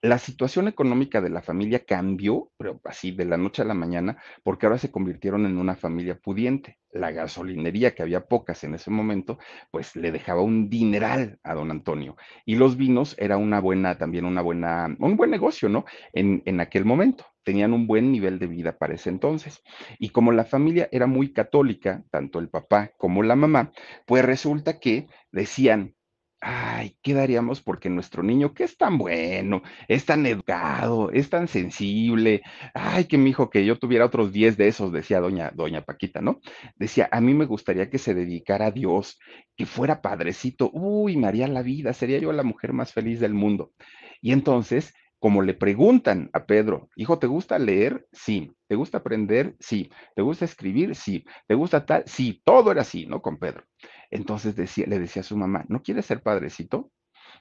la 0.01 0.17
situación 0.17 0.67
económica 0.67 1.21
de 1.21 1.29
la 1.29 1.43
familia 1.43 1.85
cambió, 1.85 2.51
pero 2.57 2.81
así 2.85 3.11
de 3.11 3.25
la 3.25 3.37
noche 3.37 3.61
a 3.61 3.65
la 3.65 3.75
mañana, 3.75 4.17
porque 4.43 4.65
ahora 4.65 4.79
se 4.79 4.91
convirtieron 4.91 5.45
en 5.45 5.57
una 5.57 5.75
familia 5.75 6.17
pudiente. 6.17 6.79
La 6.91 7.11
gasolinería, 7.11 7.93
que 7.93 8.01
había 8.01 8.25
pocas 8.25 8.63
en 8.63 8.73
ese 8.73 8.89
momento, 8.89 9.37
pues 9.69 9.95
le 9.95 10.11
dejaba 10.11 10.41
un 10.41 10.69
dineral 10.69 11.39
a 11.43 11.53
don 11.53 11.69
Antonio. 11.69 12.17
Y 12.45 12.55
los 12.55 12.77
vinos 12.77 13.15
era 13.19 13.37
una 13.37 13.59
buena, 13.59 13.97
también 13.97 14.25
una 14.25 14.41
buena, 14.41 14.95
un 14.99 15.15
buen 15.17 15.29
negocio, 15.29 15.69
¿no? 15.69 15.85
En, 16.13 16.41
en 16.45 16.59
aquel 16.59 16.83
momento. 16.83 17.25
Tenían 17.43 17.73
un 17.73 17.87
buen 17.87 18.11
nivel 18.11 18.37
de 18.39 18.47
vida 18.47 18.77
para 18.77 18.95
ese 18.95 19.09
entonces. 19.09 19.61
Y 19.99 20.09
como 20.09 20.31
la 20.31 20.45
familia 20.45 20.89
era 20.91 21.07
muy 21.07 21.33
católica, 21.33 22.03
tanto 22.11 22.39
el 22.39 22.49
papá 22.49 22.91
como 22.97 23.23
la 23.23 23.35
mamá, 23.35 23.71
pues 24.05 24.23
resulta 24.25 24.79
que 24.79 25.07
decían, 25.31 25.95
Ay, 26.43 26.97
¿qué 27.03 27.13
daríamos 27.13 27.61
porque 27.61 27.87
nuestro 27.91 28.23
niño, 28.23 28.53
que 28.55 28.63
es 28.63 28.75
tan 28.75 28.97
bueno, 28.97 29.61
es 29.87 30.05
tan 30.05 30.25
educado, 30.25 31.11
es 31.11 31.29
tan 31.29 31.47
sensible? 31.47 32.41
Ay, 32.73 33.05
que 33.05 33.19
mi 33.19 33.29
hijo, 33.29 33.51
que 33.51 33.63
yo 33.63 33.77
tuviera 33.77 34.05
otros 34.05 34.31
10 34.31 34.57
de 34.57 34.67
esos, 34.67 34.91
decía 34.91 35.19
doña, 35.19 35.51
doña 35.53 35.83
Paquita, 35.83 36.19
¿no? 36.19 36.39
Decía, 36.75 37.07
a 37.11 37.21
mí 37.21 37.35
me 37.35 37.45
gustaría 37.45 37.91
que 37.91 37.99
se 37.99 38.15
dedicara 38.15 38.67
a 38.67 38.71
Dios, 38.71 39.19
que 39.55 39.67
fuera 39.67 40.01
padrecito. 40.01 40.71
Uy, 40.73 41.15
me 41.15 41.27
haría 41.27 41.47
la 41.47 41.61
vida, 41.61 41.93
sería 41.93 42.17
yo 42.17 42.31
la 42.33 42.43
mujer 42.43 42.73
más 42.73 42.91
feliz 42.91 43.19
del 43.19 43.35
mundo. 43.35 43.71
Y 44.19 44.31
entonces, 44.31 44.93
como 45.21 45.43
le 45.43 45.53
preguntan 45.53 46.31
a 46.33 46.47
Pedro, 46.47 46.89
hijo, 46.95 47.19
¿te 47.19 47.27
gusta 47.27 47.59
leer? 47.59 48.07
Sí. 48.11 48.51
¿Te 48.67 48.75
gusta 48.75 48.97
aprender? 48.97 49.55
Sí. 49.59 49.91
¿Te 50.15 50.23
gusta 50.23 50.45
escribir? 50.45 50.95
Sí. 50.95 51.23
¿Te 51.47 51.53
gusta 51.53 51.85
tal? 51.85 52.03
Sí. 52.07 52.41
Todo 52.43 52.71
era 52.71 52.81
así, 52.81 53.05
¿no? 53.05 53.21
Con 53.21 53.37
Pedro. 53.37 53.63
Entonces 54.09 54.57
le 54.87 54.99
decía 54.99 55.21
a 55.21 55.23
su 55.23 55.37
mamá, 55.37 55.63
¿no 55.69 55.83
quieres 55.83 56.07
ser 56.07 56.23
padrecito? 56.23 56.91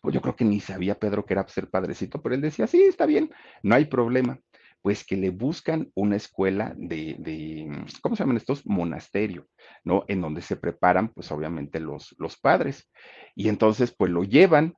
Pues 0.02 0.14
yo 0.14 0.20
creo 0.20 0.36
que 0.36 0.44
ni 0.44 0.60
sabía 0.60 0.98
Pedro 0.98 1.24
que 1.24 1.32
era 1.32 1.48
ser 1.48 1.70
padrecito, 1.70 2.20
pero 2.22 2.34
él 2.34 2.42
decía, 2.42 2.66
sí, 2.66 2.82
está 2.82 3.06
bien, 3.06 3.30
no 3.62 3.74
hay 3.74 3.86
problema. 3.86 4.38
Pues 4.82 5.04
que 5.04 5.16
le 5.16 5.30
buscan 5.30 5.90
una 5.94 6.16
escuela 6.16 6.74
de, 6.76 7.16
de 7.18 7.66
¿cómo 8.02 8.14
se 8.16 8.22
llaman 8.22 8.36
estos? 8.38 8.66
Monasterio, 8.66 9.46
¿no? 9.84 10.04
En 10.08 10.20
donde 10.20 10.42
se 10.42 10.56
preparan, 10.56 11.08
pues 11.14 11.32
obviamente 11.32 11.80
los, 11.80 12.14
los 12.18 12.38
padres. 12.38 12.90
Y 13.34 13.48
entonces, 13.48 13.94
pues 13.96 14.10
lo 14.10 14.24
llevan. 14.24 14.74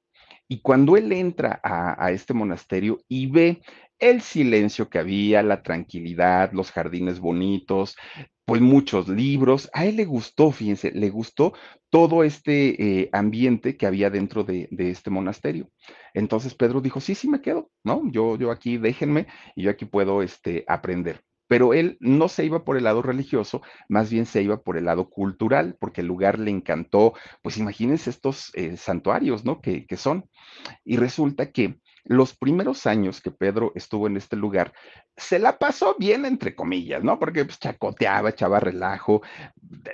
Y 0.53 0.61
cuando 0.61 0.99
él 0.99 1.11
entra 1.13 1.63
a, 1.65 2.11
este 2.13 2.35
monasterio 2.35 2.99
y 3.09 3.27
ve 3.27 3.63
el 3.99 4.21
silencio 4.21 4.91
que 4.91 4.99
había, 4.99 5.43
la 5.43 5.63
tranquilidad, 5.63 6.53
los 6.53 6.71
jardines 6.71 7.21
bonitos, 7.21 7.97
pues 8.45 8.61
muchos 8.61 9.09
libros. 9.09 9.71
A 9.73 9.87
él 9.87 9.97
le 9.97 10.05
gustó, 10.05 10.53
fíjense, 10.53 10.93
le 10.93 11.09
gustó 11.09 11.55
todo 11.89 12.23
este 12.23 13.01
eh, 13.01 13.09
ambiente 13.13 13.79
que 13.79 13.87
había 13.87 14.11
dentro 14.11 14.45
de, 14.45 14.69
de, 14.71 14.91
este 14.91 15.09
monasterio. 15.09 15.71
Entonces 16.13 16.55
Pedro 16.55 16.83
dijo, 16.83 17.01
sí, 17.01 17.15
sí 17.15 17.29
me 17.29 17.41
quedo, 17.41 17.71
¿no? 17.83 18.03
Yo, 18.11 18.37
yo 18.37 18.51
aquí 18.51 18.77
déjenme 18.77 19.29
y 19.57 19.63
yo 19.63 19.71
aquí 19.71 19.87
puedo 19.87 20.23
este, 20.23 20.67
aprender. 20.69 21.23
Pero 21.53 21.75
él 21.75 21.99
no 22.01 22.31
se 22.31 22.47
iba 22.47 22.65
por 22.65 22.79
el 22.79 22.85
lado 22.85 23.03
religioso, 23.03 23.61
más 23.87 24.09
bien 24.09 24.25
se 24.25 24.41
iba 24.41 24.63
por 24.63 24.79
el 24.79 24.87
lado 24.87 25.11
cultural, 25.11 25.77
porque 25.79 26.01
el 26.01 26.07
lugar 26.07 26.39
le 26.39 26.51
encantó, 26.51 27.13
pues 27.43 27.59
imagínense 27.59 28.09
estos 28.09 28.51
eh, 28.55 28.79
santuarios, 28.79 29.45
¿no? 29.45 29.61
Que, 29.61 29.85
que 29.85 29.99
son. 29.99 30.31
Y 30.83 30.97
resulta 30.97 31.53
que 31.53 31.79
los 32.05 32.35
primeros 32.35 32.87
años 32.87 33.21
que 33.21 33.31
Pedro 33.31 33.73
estuvo 33.75 34.07
en 34.07 34.17
este 34.17 34.35
lugar, 34.35 34.73
se 35.15 35.39
la 35.39 35.59
pasó 35.59 35.95
bien, 35.99 36.25
entre 36.25 36.55
comillas, 36.55 37.05
¿no? 37.05 37.19
Porque 37.19 37.45
pues, 37.45 37.59
chacoteaba, 37.59 38.31
echaba 38.31 38.59
relajo 38.59 39.21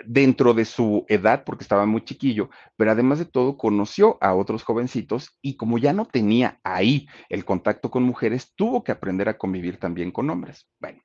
dentro 0.07 0.55
de 0.55 0.65
su 0.65 1.05
edad, 1.09 1.43
porque 1.43 1.65
estaba 1.65 1.87
muy 1.87 2.05
chiquillo, 2.05 2.51
pero 2.77 2.93
además 2.93 3.19
de 3.19 3.25
todo 3.25 3.57
conoció 3.57 4.17
a 4.21 4.33
otros 4.33 4.63
jovencitos 4.63 5.37
y 5.43 5.57
como 5.57 5.77
ya 5.77 5.93
no 5.93 6.07
tenía 6.07 6.61
ahí 6.63 7.09
el 7.29 7.45
contacto 7.45 7.91
con 7.91 8.05
mujeres, 8.05 8.53
tuvo 8.55 8.85
que 8.85 8.93
aprender 8.93 9.29
a 9.29 9.37
convivir 9.37 9.79
también 9.79 10.13
con 10.13 10.31
hombres. 10.31 10.69
Bueno, 10.79 11.03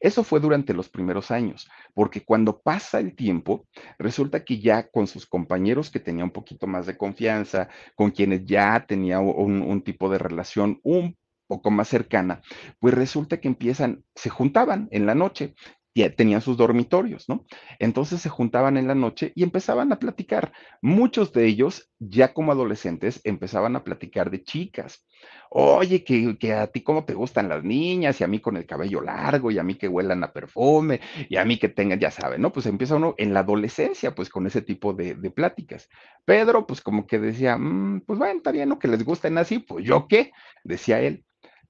eso 0.00 0.24
fue 0.24 0.40
durante 0.40 0.74
los 0.74 0.88
primeros 0.88 1.30
años, 1.30 1.68
porque 1.94 2.24
cuando 2.24 2.60
pasa 2.60 3.00
el 3.00 3.14
tiempo, 3.14 3.66
resulta 3.98 4.44
que 4.44 4.60
ya 4.60 4.88
con 4.90 5.06
sus 5.06 5.26
compañeros 5.26 5.90
que 5.90 6.00
tenía 6.00 6.24
un 6.24 6.30
poquito 6.30 6.66
más 6.66 6.86
de 6.86 6.96
confianza, 6.96 7.68
con 7.94 8.10
quienes 8.10 8.44
ya 8.44 8.84
tenía 8.86 9.20
un, 9.20 9.62
un 9.62 9.82
tipo 9.82 10.08
de 10.10 10.18
relación 10.18 10.80
un 10.82 11.16
poco 11.46 11.70
más 11.70 11.88
cercana, 11.88 12.42
pues 12.80 12.94
resulta 12.94 13.40
que 13.40 13.48
empiezan, 13.48 14.04
se 14.14 14.30
juntaban 14.30 14.88
en 14.90 15.06
la 15.06 15.14
noche 15.14 15.54
tenían 15.94 16.40
sus 16.40 16.56
dormitorios, 16.56 17.28
¿no? 17.28 17.46
Entonces 17.78 18.20
se 18.20 18.28
juntaban 18.28 18.76
en 18.76 18.88
la 18.88 18.96
noche 18.96 19.32
y 19.36 19.44
empezaban 19.44 19.92
a 19.92 19.98
platicar. 20.00 20.52
Muchos 20.82 21.32
de 21.32 21.46
ellos, 21.46 21.90
ya 22.00 22.34
como 22.34 22.50
adolescentes, 22.50 23.20
empezaban 23.22 23.76
a 23.76 23.84
platicar 23.84 24.30
de 24.30 24.42
chicas. 24.42 25.06
Oye, 25.50 26.02
que, 26.02 26.52
a 26.52 26.66
ti 26.66 26.82
cómo 26.82 27.04
te 27.04 27.14
gustan 27.14 27.48
las 27.48 27.62
niñas, 27.62 28.20
y 28.20 28.24
a 28.24 28.26
mí 28.26 28.40
con 28.40 28.56
el 28.56 28.66
cabello 28.66 29.00
largo, 29.00 29.52
y 29.52 29.58
a 29.58 29.62
mí 29.62 29.76
que 29.76 29.86
huelan 29.86 30.24
a 30.24 30.32
perfume, 30.32 31.00
y 31.28 31.36
a 31.36 31.44
mí 31.44 31.58
que 31.58 31.68
tengan, 31.68 32.00
ya 32.00 32.10
saben, 32.10 32.42
¿no? 32.42 32.52
Pues 32.52 32.66
empieza 32.66 32.96
uno 32.96 33.14
en 33.16 33.32
la 33.32 33.40
adolescencia, 33.40 34.16
pues 34.16 34.28
con 34.28 34.48
ese 34.48 34.62
tipo 34.62 34.94
de, 34.94 35.14
de 35.14 35.30
pláticas. 35.30 35.88
Pedro, 36.24 36.66
pues 36.66 36.80
como 36.80 37.06
que 37.06 37.20
decía, 37.20 37.56
mm, 37.56 38.02
pues 38.04 38.18
bueno, 38.18 38.38
está 38.38 38.50
bien, 38.50 38.68
¿no? 38.68 38.80
Que 38.80 38.88
les 38.88 39.04
gusten 39.04 39.38
así, 39.38 39.60
pues 39.60 39.84
yo 39.84 40.08
qué, 40.08 40.32
decía 40.64 41.00
él. 41.00 41.24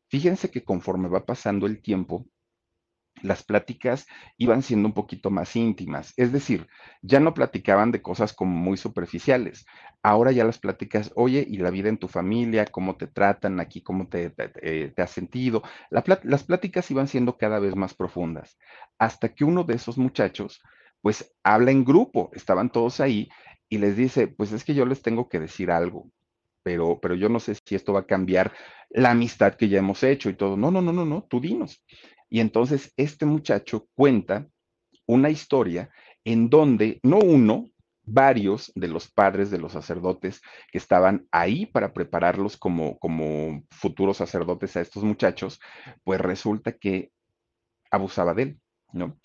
Fíjense 0.08 0.50
que 0.50 0.64
conforme 0.64 1.08
va 1.08 1.26
pasando 1.26 1.66
el 1.66 1.82
tiempo, 1.82 2.26
las 3.22 3.42
pláticas 3.42 4.06
iban 4.36 4.62
siendo 4.62 4.88
un 4.88 4.94
poquito 4.94 5.30
más 5.30 5.54
íntimas, 5.56 6.12
es 6.16 6.32
decir, 6.32 6.66
ya 7.02 7.20
no 7.20 7.34
platicaban 7.34 7.92
de 7.92 8.02
cosas 8.02 8.32
como 8.32 8.56
muy 8.56 8.76
superficiales. 8.76 9.66
Ahora 10.02 10.32
ya 10.32 10.44
las 10.44 10.58
pláticas, 10.58 11.12
oye, 11.14 11.46
y 11.48 11.58
la 11.58 11.70
vida 11.70 11.88
en 11.88 11.98
tu 11.98 12.08
familia, 12.08 12.66
cómo 12.66 12.96
te 12.96 13.06
tratan 13.06 13.60
aquí, 13.60 13.82
cómo 13.82 14.08
te, 14.08 14.30
te, 14.30 15.02
has 15.02 15.10
sentido. 15.10 15.62
La, 15.90 16.04
las 16.24 16.44
pláticas 16.44 16.90
iban 16.90 17.08
siendo 17.08 17.38
cada 17.38 17.58
vez 17.58 17.74
más 17.76 17.94
profundas, 17.94 18.58
hasta 18.98 19.34
que 19.34 19.44
uno 19.44 19.64
de 19.64 19.74
esos 19.74 19.96
muchachos, 19.96 20.60
pues 21.00 21.34
habla 21.42 21.70
en 21.70 21.84
grupo, 21.84 22.30
estaban 22.34 22.70
todos 22.70 23.00
ahí 23.00 23.28
y 23.68 23.78
les 23.78 23.96
dice, 23.96 24.28
pues 24.28 24.52
es 24.52 24.64
que 24.64 24.74
yo 24.74 24.86
les 24.86 25.02
tengo 25.02 25.28
que 25.28 25.40
decir 25.40 25.70
algo. 25.70 26.10
Pero, 26.62 26.98
pero 27.00 27.14
yo 27.14 27.28
no 27.28 27.40
sé 27.40 27.54
si 27.62 27.74
esto 27.74 27.92
va 27.92 28.00
a 28.00 28.06
cambiar 28.06 28.52
la 28.88 29.10
amistad 29.10 29.54
que 29.54 29.68
ya 29.68 29.78
hemos 29.78 30.02
hecho 30.02 30.30
y 30.30 30.34
todo. 30.34 30.56
No, 30.56 30.70
no, 30.70 30.80
no, 30.80 30.92
no, 30.92 31.04
no, 31.04 31.24
tú 31.28 31.40
dinos. 31.40 31.84
Y 32.34 32.40
entonces 32.40 32.92
este 32.96 33.26
muchacho 33.26 33.86
cuenta 33.94 34.48
una 35.06 35.30
historia 35.30 35.90
en 36.24 36.50
donde 36.50 36.98
no 37.04 37.20
uno, 37.20 37.70
varios 38.02 38.72
de 38.74 38.88
los 38.88 39.08
padres 39.08 39.52
de 39.52 39.58
los 39.58 39.70
sacerdotes 39.70 40.42
que 40.72 40.78
estaban 40.78 41.28
ahí 41.30 41.64
para 41.64 41.92
prepararlos 41.92 42.56
como, 42.56 42.98
como 42.98 43.62
futuros 43.70 44.16
sacerdotes 44.16 44.76
a 44.76 44.80
estos 44.80 45.04
muchachos, 45.04 45.60
pues 46.02 46.20
resulta 46.20 46.72
que 46.72 47.12
abusaba 47.88 48.34
de 48.34 48.42
él, 48.42 48.60
¿no? 48.92 49.16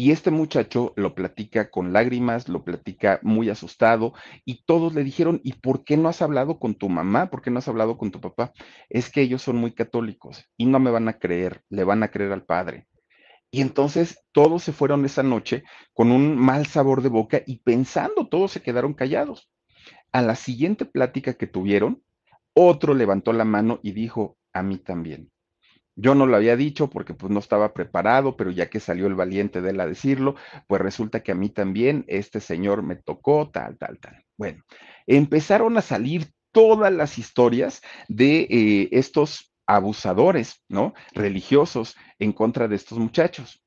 Y 0.00 0.12
este 0.12 0.30
muchacho 0.30 0.92
lo 0.94 1.16
platica 1.16 1.72
con 1.72 1.92
lágrimas, 1.92 2.48
lo 2.48 2.62
platica 2.62 3.18
muy 3.22 3.50
asustado 3.50 4.12
y 4.44 4.62
todos 4.64 4.94
le 4.94 5.02
dijeron, 5.02 5.40
¿y 5.42 5.54
por 5.54 5.82
qué 5.82 5.96
no 5.96 6.08
has 6.08 6.22
hablado 6.22 6.60
con 6.60 6.76
tu 6.76 6.88
mamá? 6.88 7.30
¿Por 7.30 7.42
qué 7.42 7.50
no 7.50 7.58
has 7.58 7.66
hablado 7.66 7.98
con 7.98 8.12
tu 8.12 8.20
papá? 8.20 8.52
Es 8.88 9.10
que 9.10 9.22
ellos 9.22 9.42
son 9.42 9.56
muy 9.56 9.72
católicos 9.72 10.44
y 10.56 10.66
no 10.66 10.78
me 10.78 10.92
van 10.92 11.08
a 11.08 11.18
creer, 11.18 11.64
le 11.68 11.82
van 11.82 12.04
a 12.04 12.12
creer 12.12 12.30
al 12.30 12.44
padre. 12.44 12.86
Y 13.50 13.60
entonces 13.60 14.22
todos 14.30 14.62
se 14.62 14.72
fueron 14.72 15.04
esa 15.04 15.24
noche 15.24 15.64
con 15.94 16.12
un 16.12 16.36
mal 16.36 16.66
sabor 16.66 17.02
de 17.02 17.08
boca 17.08 17.42
y 17.44 17.56
pensando, 17.64 18.28
todos 18.28 18.52
se 18.52 18.62
quedaron 18.62 18.94
callados. 18.94 19.50
A 20.12 20.22
la 20.22 20.36
siguiente 20.36 20.84
plática 20.84 21.34
que 21.34 21.48
tuvieron, 21.48 22.04
otro 22.54 22.94
levantó 22.94 23.32
la 23.32 23.44
mano 23.44 23.80
y 23.82 23.90
dijo, 23.90 24.38
a 24.52 24.62
mí 24.62 24.78
también. 24.78 25.32
Yo 26.00 26.14
no 26.14 26.26
lo 26.26 26.36
había 26.36 26.56
dicho 26.56 26.88
porque 26.88 27.12
pues 27.12 27.32
no 27.32 27.40
estaba 27.40 27.74
preparado, 27.74 28.36
pero 28.36 28.52
ya 28.52 28.70
que 28.70 28.78
salió 28.78 29.08
el 29.08 29.16
valiente 29.16 29.60
de 29.60 29.70
él 29.70 29.80
a 29.80 29.86
decirlo, 29.86 30.36
pues 30.68 30.80
resulta 30.80 31.24
que 31.24 31.32
a 31.32 31.34
mí 31.34 31.48
también 31.48 32.04
este 32.06 32.38
señor 32.38 32.84
me 32.84 32.94
tocó, 32.94 33.50
tal, 33.50 33.76
tal, 33.78 33.98
tal. 33.98 34.24
Bueno, 34.36 34.62
empezaron 35.08 35.76
a 35.76 35.82
salir 35.82 36.30
todas 36.52 36.92
las 36.92 37.18
historias 37.18 37.82
de 38.06 38.42
eh, 38.42 38.88
estos 38.92 39.52
abusadores, 39.66 40.62
¿no? 40.68 40.94
Religiosos 41.14 41.96
en 42.20 42.32
contra 42.32 42.68
de 42.68 42.76
estos 42.76 42.96
muchachos. 42.96 43.60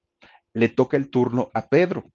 Le 0.54 0.70
toca 0.70 0.96
el 0.96 1.10
turno 1.10 1.52
a 1.54 1.68
Pedro. 1.68 2.06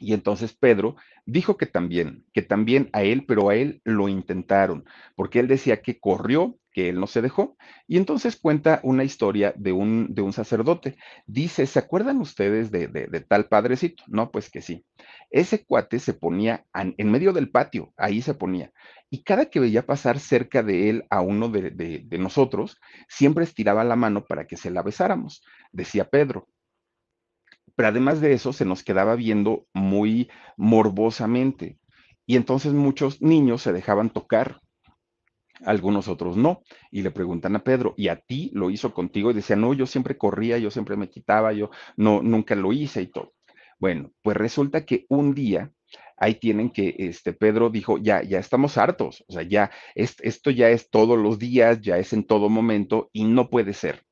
Y 0.00 0.14
entonces 0.14 0.52
Pedro 0.52 0.96
dijo 1.26 1.56
que 1.56 1.66
también, 1.66 2.24
que 2.32 2.42
también 2.42 2.88
a 2.92 3.02
él, 3.02 3.24
pero 3.26 3.50
a 3.50 3.54
él 3.54 3.80
lo 3.84 4.08
intentaron, 4.08 4.84
porque 5.14 5.40
él 5.40 5.48
decía 5.48 5.82
que 5.82 5.98
corrió, 6.00 6.58
que 6.72 6.90
él 6.90 7.00
no 7.00 7.06
se 7.06 7.22
dejó. 7.22 7.56
Y 7.86 7.96
entonces 7.96 8.36
cuenta 8.36 8.80
una 8.82 9.04
historia 9.04 9.52
de 9.56 9.72
un, 9.72 10.14
de 10.14 10.22
un 10.22 10.32
sacerdote. 10.32 10.96
Dice, 11.26 11.66
¿se 11.66 11.78
acuerdan 11.78 12.20
ustedes 12.20 12.70
de, 12.70 12.86
de, 12.88 13.20
tal 13.20 13.46
padrecito? 13.46 14.04
No, 14.06 14.30
pues 14.30 14.50
que 14.50 14.62
sí. 14.62 14.84
Ese 15.30 15.64
cuate 15.64 15.98
se 15.98 16.14
ponía 16.14 16.64
en 16.74 17.10
medio 17.10 17.32
del 17.32 17.50
patio, 17.50 17.92
ahí 17.96 18.22
se 18.22 18.34
ponía. 18.34 18.72
Y 19.10 19.22
cada 19.22 19.46
que 19.46 19.60
veía 19.60 19.86
pasar 19.86 20.20
cerca 20.20 20.62
de 20.62 20.90
él 20.90 21.04
a 21.10 21.20
uno 21.20 21.48
de, 21.48 21.70
de 21.70 22.18
nosotros, 22.18 22.78
siempre 23.08 23.44
estiraba 23.44 23.82
la 23.84 23.96
mano 23.96 24.24
para 24.24 24.46
que 24.46 24.56
se 24.56 24.70
la 24.70 24.82
besáramos, 24.82 25.42
decía 25.72 26.08
Pedro 26.08 26.48
pero 27.78 27.90
además 27.90 28.20
de 28.20 28.32
eso 28.32 28.52
se 28.52 28.64
nos 28.64 28.82
quedaba 28.82 29.14
viendo 29.14 29.68
muy 29.72 30.28
morbosamente. 30.56 31.78
Y 32.26 32.34
entonces 32.34 32.72
muchos 32.72 33.22
niños 33.22 33.62
se 33.62 33.72
dejaban 33.72 34.10
tocar, 34.10 34.60
algunos 35.64 36.08
otros 36.08 36.36
no. 36.36 36.62
Y 36.90 37.02
le 37.02 37.12
preguntan 37.12 37.54
a 37.54 37.62
Pedro, 37.62 37.94
¿y 37.96 38.08
a 38.08 38.16
ti 38.16 38.50
lo 38.52 38.70
hizo 38.70 38.92
contigo? 38.92 39.30
Y 39.30 39.34
decía, 39.34 39.54
no, 39.54 39.74
yo 39.74 39.86
siempre 39.86 40.18
corría, 40.18 40.58
yo 40.58 40.72
siempre 40.72 40.96
me 40.96 41.08
quitaba, 41.08 41.52
yo 41.52 41.70
no, 41.96 42.20
nunca 42.20 42.56
lo 42.56 42.72
hice 42.72 43.02
y 43.02 43.06
todo. 43.12 43.32
Bueno, 43.78 44.10
pues 44.22 44.36
resulta 44.36 44.84
que 44.84 45.06
un 45.08 45.32
día 45.32 45.70
ahí 46.16 46.34
tienen 46.34 46.70
que, 46.70 46.96
este, 46.98 47.32
Pedro 47.32 47.70
dijo, 47.70 47.98
ya, 47.98 48.24
ya 48.24 48.40
estamos 48.40 48.76
hartos, 48.76 49.24
o 49.28 49.34
sea, 49.34 49.42
ya, 49.44 49.70
esto 49.94 50.50
ya 50.50 50.68
es 50.70 50.90
todos 50.90 51.16
los 51.16 51.38
días, 51.38 51.80
ya 51.80 51.96
es 51.98 52.12
en 52.12 52.24
todo 52.24 52.48
momento 52.48 53.08
y 53.12 53.22
no 53.22 53.48
puede 53.48 53.72
ser. 53.72 54.02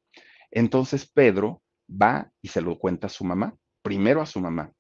Entonces 0.52 1.10
Pedro 1.12 1.62
va 1.90 2.30
y 2.42 2.48
se 2.48 2.60
lo 2.60 2.78
cuenta 2.78 3.06
a 3.06 3.10
su 3.10 3.24
mamá, 3.24 3.56
primero 3.82 4.20
a 4.20 4.26
su 4.26 4.40
mamá. 4.40 4.72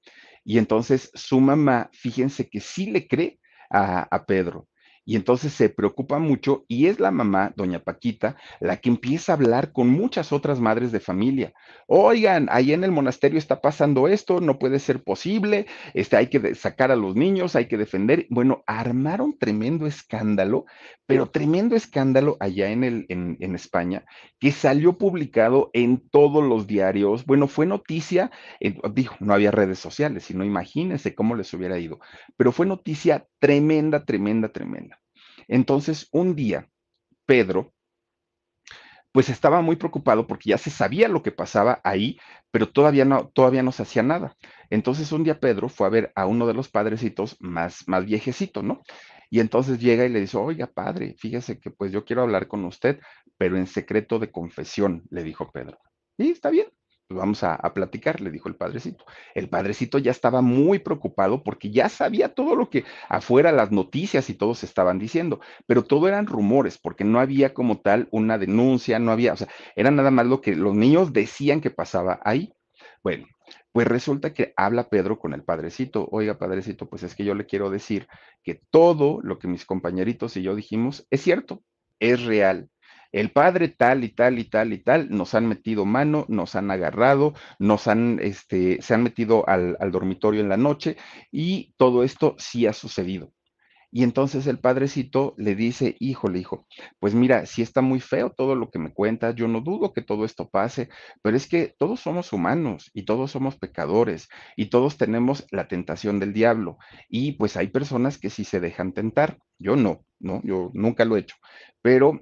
Y 0.44 0.58
entonces 0.58 1.10
su 1.14 1.40
mamá, 1.40 1.90
fíjense 1.92 2.48
que 2.48 2.60
sí 2.60 2.90
le 2.90 3.08
cree 3.08 3.40
a, 3.70 4.02
a 4.14 4.26
Pedro 4.26 4.68
y 5.06 5.14
entonces 5.14 5.52
se 5.52 5.70
preocupa 5.70 6.18
mucho 6.18 6.64
y 6.66 6.86
es 6.86 6.98
la 6.98 7.12
mamá, 7.12 7.52
doña 7.56 7.78
Paquita, 7.78 8.36
la 8.60 8.78
que 8.78 8.88
empieza 8.88 9.32
a 9.32 9.36
hablar 9.36 9.72
con 9.72 9.88
muchas 9.88 10.32
otras 10.32 10.58
madres 10.58 10.90
de 10.90 10.98
familia. 10.98 11.54
Oigan, 11.86 12.48
ahí 12.50 12.72
en 12.72 12.82
el 12.82 12.90
monasterio 12.90 13.38
está 13.38 13.60
pasando 13.60 14.08
esto, 14.08 14.40
no 14.40 14.58
puede 14.58 14.80
ser 14.80 15.04
posible, 15.04 15.66
este, 15.94 16.16
hay 16.16 16.26
que 16.26 16.56
sacar 16.56 16.90
a 16.90 16.96
los 16.96 17.14
niños, 17.14 17.54
hay 17.54 17.66
que 17.66 17.78
defender. 17.78 18.26
Bueno, 18.30 18.64
armaron 18.66 19.38
tremendo 19.38 19.86
escándalo, 19.86 20.66
pero 21.06 21.30
tremendo 21.30 21.76
escándalo 21.76 22.36
allá 22.40 22.70
en, 22.70 22.82
el, 22.82 23.06
en, 23.08 23.54
España, 23.54 24.04
que 24.40 24.50
salió 24.50 24.98
publicado 24.98 25.70
en 25.72 26.00
todos 26.10 26.42
los 26.42 26.66
diarios. 26.66 27.24
Bueno, 27.24 27.46
fue 27.46 27.64
noticia, 27.64 28.32
dijo, 28.92 29.14
no 29.20 29.34
había 29.34 29.52
redes 29.52 29.78
sociales, 29.78 30.24
sino 30.24 30.44
imagínense 30.44 31.14
cómo 31.14 31.36
les 31.36 31.54
hubiera 31.54 31.78
ido, 31.78 32.00
pero 32.36 32.50
fue 32.50 32.66
noticia 32.66 33.28
tremenda, 33.38 34.04
tremenda, 34.04 34.48
tremenda. 34.48 34.95
Entonces, 35.48 36.08
un 36.12 36.34
día, 36.36 36.68
Pedro, 37.26 37.74
pues 39.12 39.30
estaba 39.30 39.62
muy 39.62 39.76
preocupado 39.76 40.26
porque 40.26 40.50
ya 40.50 40.58
se 40.58 40.70
sabía 40.70 41.08
lo 41.08 41.22
que 41.22 41.32
pasaba 41.32 41.80
ahí, 41.84 42.18
pero 42.50 42.68
todavía 42.68 43.04
no, 43.06 43.28
todavía 43.28 43.62
no 43.62 43.72
se 43.72 43.82
hacía 43.82 44.02
nada. 44.02 44.36
Entonces, 44.68 45.10
un 45.12 45.24
día 45.24 45.40
Pedro 45.40 45.68
fue 45.70 45.86
a 45.86 45.90
ver 45.90 46.12
a 46.14 46.26
uno 46.26 46.46
de 46.46 46.52
los 46.54 46.68
padrecitos 46.68 47.36
más, 47.40 47.88
más 47.88 48.04
viejecito, 48.04 48.62
¿no? 48.62 48.82
Y 49.30 49.40
entonces 49.40 49.80
llega 49.80 50.04
y 50.04 50.10
le 50.10 50.20
dice, 50.20 50.36
oiga, 50.36 50.66
padre, 50.66 51.14
fíjese 51.18 51.58
que 51.58 51.70
pues 51.70 51.92
yo 51.92 52.04
quiero 52.04 52.22
hablar 52.22 52.46
con 52.46 52.64
usted, 52.64 53.00
pero 53.38 53.56
en 53.56 53.66
secreto 53.66 54.18
de 54.18 54.30
confesión, 54.30 55.04
le 55.10 55.22
dijo 55.24 55.50
Pedro. 55.50 55.78
Y 56.18 56.30
está 56.30 56.50
bien, 56.50 56.68
vamos 57.08 57.42
a, 57.44 57.56
platicar, 57.72 58.20
le 58.20 58.30
dijo 58.30 58.48
el 58.48 58.56
padrecito. 58.56 59.04
El 59.34 59.48
padrecito 59.48 59.98
ya 59.98 60.10
estaba 60.10 60.40
muy 60.40 60.78
preocupado 60.78 61.42
porque 61.42 61.70
ya 61.70 61.88
sabía 61.88 62.34
todo 62.34 62.56
lo 62.56 62.70
que 62.70 62.84
afuera 63.08 63.52
las 63.52 63.70
noticias 63.70 64.28
y 64.30 64.34
todos 64.34 64.64
estaban 64.64 64.98
diciendo, 64.98 65.40
pero 65.66 65.84
todo 65.84 66.08
eran 66.08 66.26
rumores 66.26 66.78
porque 66.78 67.04
no 67.04 67.20
había 67.20 67.54
como 67.54 67.80
tal 67.80 68.08
una 68.10 68.38
denuncia, 68.38 68.98
no 68.98 69.12
había, 69.12 69.34
o 69.34 69.36
sea, 69.36 69.48
era 69.76 69.90
nada 69.90 70.10
más 70.10 70.26
lo 70.26 70.40
que 70.40 70.54
los 70.54 70.74
niños 70.74 71.12
decían 71.12 71.60
que 71.60 71.70
pasaba 71.70 72.20
ahí. 72.24 72.52
Bueno, 73.02 73.26
pues 73.72 73.86
resulta 73.86 74.32
que 74.32 74.52
habla 74.56 74.88
Pedro 74.88 75.18
con 75.18 75.32
el 75.32 75.44
padrecito. 75.44 76.08
Oiga, 76.10 76.38
padrecito, 76.38 76.88
pues 76.88 77.02
es 77.04 77.14
que 77.14 77.24
yo 77.24 77.34
le 77.34 77.46
quiero 77.46 77.70
decir 77.70 78.08
que 78.42 78.60
todo 78.70 79.20
lo 79.22 79.38
que 79.38 79.48
mis 79.48 79.64
compañeritos 79.64 80.36
y 80.36 80.42
yo 80.42 80.54
dijimos 80.56 81.06
es 81.10 81.22
cierto, 81.22 81.62
es 82.00 82.24
real 82.24 82.68
el 83.12 83.30
padre 83.32 83.68
tal 83.68 84.04
y 84.04 84.10
tal 84.10 84.38
y 84.38 84.44
tal 84.44 84.72
y 84.72 84.78
tal 84.78 85.08
nos 85.10 85.34
han 85.34 85.46
metido 85.46 85.84
mano, 85.84 86.26
nos 86.28 86.56
han 86.56 86.70
agarrado, 86.70 87.34
nos 87.58 87.88
han, 87.88 88.18
este, 88.20 88.80
se 88.82 88.94
han 88.94 89.02
metido 89.02 89.48
al, 89.48 89.76
al 89.80 89.92
dormitorio 89.92 90.40
en 90.40 90.48
la 90.48 90.56
noche 90.56 90.96
y 91.30 91.74
todo 91.76 92.04
esto 92.04 92.34
sí 92.38 92.66
ha 92.66 92.72
sucedido. 92.72 93.32
Y 93.96 94.02
entonces 94.02 94.46
el 94.46 94.58
padrecito 94.58 95.34
le 95.38 95.54
dice, 95.54 95.96
híjole, 96.00 96.40
hijo, 96.40 96.66
pues 96.98 97.14
mira, 97.14 97.46
si 97.46 97.62
está 97.62 97.80
muy 97.80 98.00
feo 98.00 98.30
todo 98.30 98.54
lo 98.54 98.70
que 98.70 98.78
me 98.78 98.92
cuentas, 98.92 99.34
yo 99.36 99.48
no 99.48 99.60
dudo 99.60 99.92
que 99.92 100.02
todo 100.02 100.24
esto 100.24 100.50
pase, 100.50 100.88
pero 101.22 101.36
es 101.36 101.48
que 101.48 101.74
todos 101.78 102.00
somos 102.00 102.32
humanos 102.32 102.90
y 102.92 103.04
todos 103.04 103.30
somos 103.30 103.56
pecadores 103.56 104.28
y 104.56 104.66
todos 104.66 104.98
tenemos 104.98 105.46
la 105.50 105.68
tentación 105.68 106.18
del 106.20 106.32
diablo. 106.32 106.78
Y 107.08 107.32
pues 107.32 107.56
hay 107.56 107.68
personas 107.68 108.18
que 108.18 108.28
sí 108.28 108.44
se 108.44 108.60
dejan 108.60 108.92
tentar. 108.92 109.38
Yo 109.58 109.76
no, 109.76 110.04
no, 110.18 110.42
yo 110.44 110.70
nunca 110.74 111.04
lo 111.04 111.16
he 111.16 111.20
hecho, 111.20 111.36
pero 111.80 112.20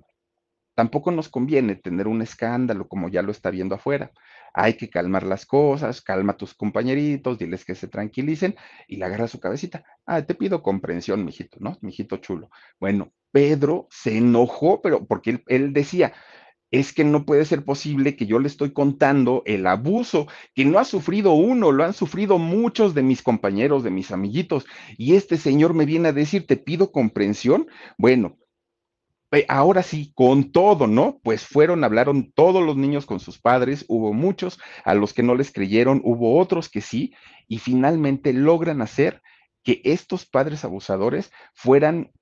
Tampoco 0.74 1.10
nos 1.10 1.28
conviene 1.28 1.76
tener 1.76 2.08
un 2.08 2.22
escándalo 2.22 2.88
como 2.88 3.08
ya 3.08 3.22
lo 3.22 3.30
está 3.30 3.50
viendo 3.50 3.74
afuera. 3.74 4.10
Hay 4.52 4.74
que 4.74 4.90
calmar 4.90 5.24
las 5.24 5.46
cosas, 5.46 6.00
calma 6.00 6.32
a 6.32 6.36
tus 6.36 6.54
compañeritos, 6.54 7.38
diles 7.38 7.64
que 7.64 7.74
se 7.74 7.88
tranquilicen 7.88 8.56
y 8.88 8.96
le 8.96 9.04
agarra 9.04 9.28
su 9.28 9.40
cabecita. 9.40 9.84
Ah, 10.06 10.22
te 10.22 10.34
pido 10.34 10.62
comprensión, 10.62 11.24
mijito, 11.24 11.58
¿no? 11.60 11.78
Mijito 11.80 12.16
chulo. 12.18 12.50
Bueno, 12.80 13.12
Pedro 13.32 13.88
se 13.90 14.18
enojó, 14.18 14.80
pero 14.82 15.06
porque 15.06 15.30
él, 15.30 15.44
él 15.46 15.72
decía, 15.72 16.12
es 16.70 16.92
que 16.92 17.04
no 17.04 17.24
puede 17.24 17.44
ser 17.44 17.64
posible 17.64 18.16
que 18.16 18.26
yo 18.26 18.40
le 18.40 18.48
estoy 18.48 18.72
contando 18.72 19.42
el 19.46 19.66
abuso 19.66 20.26
que 20.54 20.64
no 20.64 20.80
ha 20.80 20.84
sufrido 20.84 21.32
uno, 21.34 21.70
lo 21.70 21.84
han 21.84 21.92
sufrido 21.92 22.38
muchos 22.38 22.94
de 22.94 23.02
mis 23.02 23.22
compañeros, 23.22 23.84
de 23.84 23.90
mis 23.90 24.10
amiguitos, 24.10 24.66
y 24.98 25.14
este 25.14 25.36
señor 25.36 25.72
me 25.74 25.86
viene 25.86 26.08
a 26.08 26.12
decir, 26.12 26.46
te 26.46 26.56
pido 26.56 26.90
comprensión. 26.90 27.68
Bueno, 27.96 28.38
ahora 29.48 29.82
sí, 29.82 30.12
con 30.14 30.52
todo, 30.52 30.86
¿no? 30.86 31.20
Pues 31.22 31.44
fueron, 31.46 31.84
hablaron 31.84 32.32
todos 32.32 32.64
los 32.64 32.76
niños 32.76 33.06
con 33.06 33.20
sus 33.20 33.38
padres, 33.38 33.84
hubo 33.88 34.12
muchos 34.12 34.58
a 34.84 34.94
los 34.94 35.12
que 35.12 35.22
no 35.22 35.34
les 35.34 35.52
creyeron, 35.52 36.00
hubo 36.04 36.38
otros 36.38 36.68
que 36.68 36.80
sí, 36.80 37.14
y 37.48 37.58
finalmente 37.58 38.32
logran 38.32 38.82
hacer 38.82 39.22
que 39.62 39.80
estos 39.84 40.26
padres 40.26 40.64
abusadores 40.64 41.32
fueran 41.54 42.12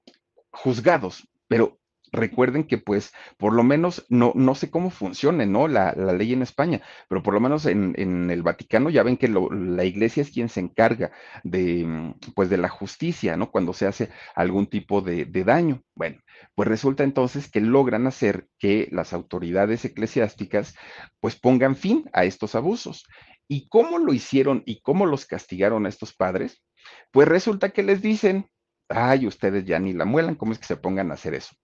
juzgados, 0.51 1.29
pero 1.49 1.79
recuerden 2.13 2.65
que 2.65 2.79
pues 2.79 3.13
por 3.39 3.53
lo 3.55 3.63
menos 3.63 4.05
no, 4.09 4.33
no 4.35 4.55
sé 4.55 4.71
cómo 4.71 4.91
funcione, 4.91 5.47
¿no? 5.47 5.67
La, 5.67 5.95
la, 5.97 6.13
ley 6.13 6.33
en 6.33 6.43
España, 6.43 6.83
pero 7.09 7.23
por 7.23 7.35
lo 7.35 7.41
menos 7.41 7.67
en, 7.67 7.95
en 7.97 8.31
el 8.31 8.43
Vaticano 8.43 8.91
ya 8.91 9.03
ven 9.03 9.17
que 9.17 9.29
la 9.29 9.85
iglesia 9.85 10.21
es 10.21 10.31
quien 10.31 10.49
se 10.49 10.61
encarga 10.61 11.11
de 11.43 12.15
pues 12.35 12.51
de 12.51 12.59
la 12.59 12.69
justicia, 12.69 13.37
¿no? 13.37 13.51
Cuando 13.51 13.73
se 13.73 13.87
hace 13.87 14.11
algún 14.35 14.67
tipo 14.67 15.01
de, 15.01 15.25
de 15.25 15.45
daño. 15.45 15.83
Bueno, 15.95 16.21
pues 16.55 16.69
resulta 16.69 17.05
entonces 17.05 17.51
que 17.51 17.61
logran 17.61 18.07
hacer 18.07 18.47
que 18.59 18.89
las 18.93 19.13
autoridades 19.13 19.85
eclesiásticas 19.85 20.75
pues 21.21 21.37
pongan 21.37 21.77
fin 21.77 22.09
a 22.13 22.25
estos 22.25 22.55
abusos. 22.55 23.07
¿Y 23.49 23.69
cómo 23.69 23.99
lo 23.99 24.13
hicieron 24.13 24.63
y 24.67 24.81
cómo 24.81 25.07
los 25.07 25.27
castigaron 25.27 25.87
a 25.87 25.89
estos 25.89 26.15
padres? 26.15 26.63
Pues 27.11 27.29
resulta 27.29 27.71
que 27.71 27.83
les 27.83 28.03
dicen, 28.03 28.49
ay, 28.89 29.27
ustedes 29.27 29.65
ya 29.65 29.79
ni 29.79 29.93
la 29.93 30.05
muelan, 30.05 30.37
¿cómo 30.37 30.53
es 30.53 30.59
que 30.59 30.67
se 30.67 30.77
pongan 30.77 31.11
a 31.11 31.15
hacer 31.15 31.35
eso? 31.35 31.55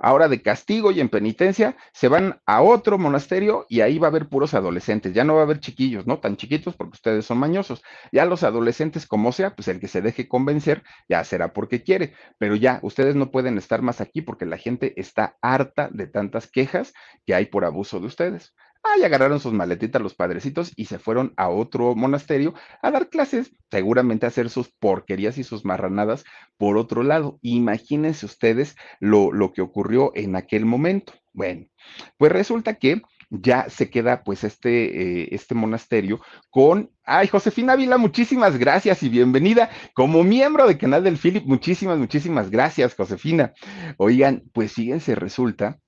Ahora 0.00 0.28
de 0.28 0.42
castigo 0.42 0.90
y 0.90 1.00
en 1.00 1.08
penitencia, 1.08 1.76
se 1.92 2.08
van 2.08 2.40
a 2.46 2.62
otro 2.62 2.98
monasterio 2.98 3.66
y 3.68 3.80
ahí 3.80 3.98
va 3.98 4.08
a 4.08 4.10
haber 4.10 4.28
puros 4.28 4.54
adolescentes, 4.54 5.14
ya 5.14 5.24
no 5.24 5.34
va 5.34 5.40
a 5.40 5.44
haber 5.44 5.60
chiquillos, 5.60 6.06
¿no? 6.06 6.18
Tan 6.18 6.36
chiquitos 6.36 6.74
porque 6.74 6.94
ustedes 6.94 7.26
son 7.26 7.38
mañosos. 7.38 7.82
Ya 8.12 8.24
los 8.24 8.42
adolescentes, 8.42 9.06
como 9.06 9.32
sea, 9.32 9.54
pues 9.54 9.68
el 9.68 9.80
que 9.80 9.88
se 9.88 10.02
deje 10.02 10.28
convencer, 10.28 10.82
ya 11.08 11.22
será 11.24 11.52
porque 11.52 11.82
quiere, 11.82 12.14
pero 12.38 12.56
ya 12.56 12.80
ustedes 12.82 13.14
no 13.14 13.30
pueden 13.30 13.58
estar 13.58 13.82
más 13.82 14.00
aquí 14.00 14.22
porque 14.22 14.46
la 14.46 14.56
gente 14.56 14.94
está 15.00 15.36
harta 15.42 15.88
de 15.92 16.06
tantas 16.06 16.50
quejas 16.50 16.92
que 17.26 17.34
hay 17.34 17.46
por 17.46 17.64
abuso 17.64 18.00
de 18.00 18.06
ustedes. 18.06 18.54
Ahí 18.82 19.04
agarraron 19.04 19.40
sus 19.40 19.52
maletitas 19.52 20.00
los 20.00 20.14
padrecitos 20.14 20.72
y 20.74 20.86
se 20.86 20.98
fueron 20.98 21.34
a 21.36 21.48
otro 21.48 21.94
monasterio 21.94 22.54
a 22.82 22.90
dar 22.90 23.10
clases, 23.10 23.52
seguramente 23.70 24.24
a 24.24 24.30
hacer 24.30 24.48
sus 24.48 24.70
porquerías 24.70 25.36
y 25.38 25.44
sus 25.44 25.64
marranadas 25.64 26.24
por 26.56 26.78
otro 26.78 27.02
lado. 27.02 27.38
Imagínense 27.42 28.24
ustedes 28.24 28.76
lo, 28.98 29.32
lo 29.32 29.52
que 29.52 29.60
ocurrió 29.60 30.12
en 30.14 30.34
aquel 30.34 30.64
momento. 30.64 31.12
Bueno, 31.32 31.66
pues 32.16 32.32
resulta 32.32 32.74
que 32.74 33.02
ya 33.30 33.70
se 33.70 33.90
queda 33.90 34.24
pues 34.24 34.44
este, 34.44 35.22
eh, 35.22 35.28
este 35.30 35.54
monasterio 35.54 36.20
con, 36.50 36.90
ay, 37.04 37.28
Josefina 37.28 37.76
Vila, 37.76 37.96
muchísimas 37.96 38.58
gracias 38.58 39.02
y 39.02 39.08
bienvenida 39.08 39.70
como 39.94 40.24
miembro 40.24 40.66
de 40.66 40.76
Canal 40.76 41.04
del 41.04 41.16
Philip, 41.16 41.44
muchísimas, 41.46 41.98
muchísimas 41.98 42.50
gracias, 42.50 42.94
Josefina. 42.94 43.52
Oigan, 43.98 44.42
pues 44.52 44.72
fíjense, 44.72 45.14
resulta 45.14 45.78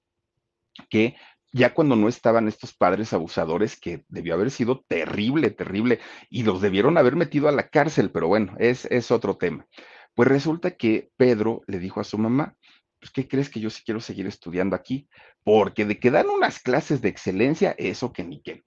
que 0.89 1.17
ya 1.53 1.75
cuando 1.75 1.97
no 1.97 2.09
estaban 2.09 2.49
estos 2.49 2.73
padres 2.75 3.13
abusadores, 3.13 3.79
que 3.79 4.05
debió 4.09 4.35
haber 4.35 4.51
sido 4.51 4.85
terrible, 4.89 5.51
terrible, 5.51 6.01
y 6.31 6.45
los 6.45 6.63
debieron 6.63 6.97
haber 6.97 7.15
metido 7.15 7.49
a 7.49 7.53
la 7.53 7.69
cárcel, 7.69 8.11
pero 8.11 8.27
bueno, 8.29 8.55
es, 8.59 9.11
otro 9.11 9.37
tema. 9.37 9.67
Pues 10.15 10.29
resulta 10.29 10.73
que 10.73 11.11
Pedro 11.17 11.63
le 11.67 11.79
dijo 11.79 12.01
a 12.01 12.05
su 12.05 12.17
mamá, 12.19 12.57
pues, 13.01 13.11
¿qué 13.11 13.29
crees 13.29 13.51
que 13.51 13.61
yo 13.61 13.69
sí 13.69 13.83
quiero 13.85 14.01
seguir 14.01 14.27
estudiando 14.27 14.77
aquí? 14.77 15.09
Porque 15.45 15.85
de 15.85 15.99
que 15.99 16.11
dan 16.11 16.29
unas 16.29 16.61
clases 16.61 17.03
de 17.03 17.09
excelencia, 17.09 17.75
eso 17.77 18.13
que 18.13 18.23
ni 18.23 18.41
qué. 18.43 18.63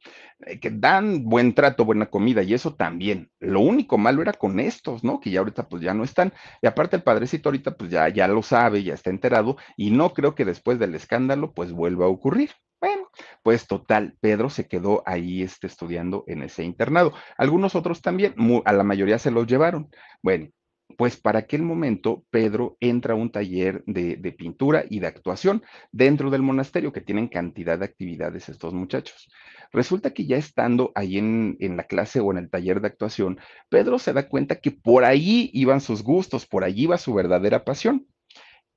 Eh, 0.46 0.60
que 0.60 0.70
dan 0.70 1.24
buen 1.24 1.56
trato, 1.56 1.86
buena 1.86 2.08
comida 2.08 2.44
y 2.44 2.54
eso 2.54 2.76
también. 2.76 3.32
Lo 3.40 3.62
único 3.62 3.98
malo 3.98 4.22
era 4.22 4.34
con 4.34 4.60
estos, 4.60 5.04
¿no? 5.04 5.22
Que 5.22 5.32
ya 5.32 5.40
ahorita 5.40 5.70
pues 5.70 5.82
ya 5.82 5.94
no 5.94 6.04
están. 6.04 6.34
Y 6.62 6.68
aparte 6.68 6.98
el 6.98 7.04
padrecito 7.04 7.50
ahorita 7.50 7.78
pues 7.78 7.90
ya, 7.92 8.10
ya 8.10 8.28
lo 8.28 8.44
sabe, 8.44 8.84
ya 8.84 8.94
está 8.94 9.10
enterado 9.10 9.56
y 9.78 9.92
no 9.92 10.14
creo 10.14 10.36
que 10.36 10.46
después 10.46 10.78
del 10.80 10.96
escándalo 10.96 11.54
pues 11.54 11.72
vuelva 11.72 12.06
a 12.06 12.10
ocurrir. 12.10 12.52
Bueno, 12.86 13.10
pues 13.42 13.66
total, 13.66 14.16
Pedro 14.20 14.52
se 14.52 14.68
quedó 14.68 15.02
ahí 15.08 15.42
este, 15.42 15.66
estudiando 15.66 16.24
en 16.28 16.44
ese 16.44 16.64
internado. 16.64 17.14
Algunos 17.36 17.74
otros 17.74 18.00
también, 18.04 18.36
a 18.64 18.74
la 18.74 18.84
mayoría 18.84 19.18
se 19.18 19.32
los 19.32 19.48
llevaron. 19.48 19.90
Bueno, 20.22 20.50
pues 20.96 21.18
para 21.18 21.40
aquel 21.40 21.64
momento 21.64 22.24
Pedro 22.30 22.78
entra 22.80 23.14
a 23.14 23.18
un 23.18 23.32
taller 23.32 23.84
de, 23.88 24.36
pintura 24.38 24.84
y 24.88 25.00
de 25.00 25.08
actuación 25.08 25.64
dentro 25.92 26.30
del 26.30 26.44
monasterio, 26.44 26.94
que 26.94 27.02
tienen 27.02 27.28
cantidad 27.28 27.80
de 27.80 27.86
actividades 27.86 28.50
estos 28.50 28.76
muchachos. 28.76 29.32
Resulta 29.74 30.12
que 30.12 30.28
ya 30.28 30.38
estando 30.38 30.92
ahí 30.94 31.18
en, 31.18 31.58
la 31.76 31.86
clase 31.86 32.20
o 32.20 32.32
en 32.32 32.38
el 32.38 32.52
taller 32.52 32.82
de 32.82 32.88
actuación, 32.90 33.40
Pedro 33.68 33.98
se 33.98 34.14
da 34.14 34.30
cuenta 34.30 34.58
que 34.58 34.70
por 34.70 35.06
ahí 35.06 35.50
iban 35.54 35.82
sus 35.82 36.04
gustos, 36.04 36.46
por 36.46 36.64
allí 36.64 36.84
iba 36.84 37.00
su 37.00 37.16
verdadera 37.16 37.66
pasión. 37.66 38.06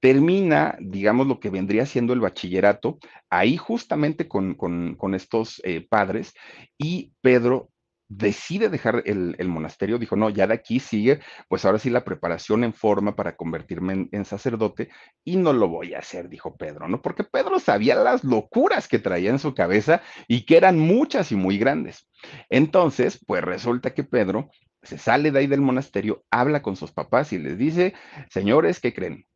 Termina, 0.01 0.77
digamos, 0.81 1.27
lo 1.27 1.41
que 1.41 1.51
vendría 1.51 1.87
siendo 1.87 2.13
el 2.13 2.21
bachillerato, 2.21 2.99
ahí 3.31 3.57
justamente 3.57 4.29
con, 4.29 4.97
estos 5.15 5.61
eh, 5.65 5.87
padres, 5.89 6.35
y 6.79 7.13
Pedro 7.21 7.71
decide 8.09 8.71
dejar 8.71 9.03
el, 9.05 9.37
monasterio, 9.49 9.99
dijo, 9.99 10.17
no, 10.17 10.31
ya 10.31 10.47
de 10.47 10.55
aquí 10.55 10.81
sigue, 10.81 11.21
pues 11.49 11.65
ahora 11.65 11.79
sí 11.79 11.91
la 11.91 12.05
preparación 12.05 12.65
en 12.65 12.73
forma 12.73 13.15
para 13.15 13.37
convertirme 13.37 14.09
en, 14.11 14.25
sacerdote 14.25 14.89
y 15.25 15.37
no 15.37 15.53
lo 15.53 15.69
voy 15.69 15.95
a 15.95 15.99
hacer, 15.99 16.29
dijo 16.29 16.57
Pedro, 16.57 16.89
¿no? 16.89 17.03
Porque 17.03 17.25
Pedro 17.25 17.61
sabía 17.61 17.95
las 17.97 18.25
locuras 18.25 18.89
que 18.89 18.99
traía 18.99 19.31
en 19.31 19.39
su 19.39 19.55
cabeza 19.55 20.01
y 20.27 20.47
que 20.47 20.57
eran 20.57 20.79
muchas 20.79 21.33
y 21.33 21.37
muy 21.37 21.59
grandes. 21.59 22.09
Entonces, 22.49 23.23
pues 23.27 23.45
resulta 23.45 23.93
que 23.93 24.05
Pedro 24.05 24.49
se 24.83 24.97
sale 24.97 25.31
de 25.31 25.41
ahí 25.41 25.47
del 25.47 25.61
monasterio, 25.61 26.25
habla 26.31 26.63
con 26.63 26.77
sus 26.77 26.93
papás 26.93 27.33
y 27.33 27.39
les 27.39 27.59
dice, 27.59 27.95
señores, 28.31 28.81
¿qué 28.81 28.95
creen? 28.95 29.27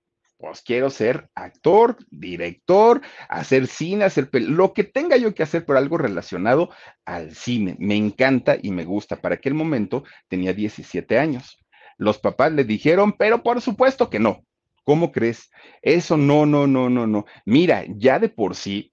Pues 0.42 0.61
quiero 0.61 0.90
ser 0.90 1.31
actor, 1.37 1.96
director, 2.11 3.00
hacer 3.28 3.68
cine, 3.68 4.05
hacer 4.05 4.28
lo 4.33 4.72
que 4.72 4.83
tenga 4.83 5.16
yo 5.16 5.37
que 5.37 5.44
hacer 5.44 5.64
por 5.64 5.76
algo 5.76 5.98
relacionado 5.98 6.68
al 7.05 7.37
cine. 7.37 7.76
Me 7.78 7.94
encanta 7.94 8.57
y 8.61 8.72
me 8.72 8.85
gusta. 8.85 9.14
Para 9.14 9.37
aquel 9.37 9.55
momento 9.55 10.02
tenía 10.26 10.52
17 10.52 11.16
años. 11.16 11.64
Los 11.96 12.18
papás 12.18 12.50
le 12.50 12.64
dijeron, 12.64 13.12
pero 13.12 13.44
por 13.44 13.61
supuesto 13.61 14.11
que 14.11 14.18
no. 14.18 14.44
¿Cómo 14.83 15.12
crees? 15.12 15.48
Eso 15.81 16.16
no, 16.16 16.44
no, 16.44 16.66
no, 16.66 16.90
no, 16.90 17.07
no. 17.07 17.24
Mira, 17.46 17.85
ya 17.87 18.18
de 18.18 18.28
por 18.28 18.57
sí 18.57 18.91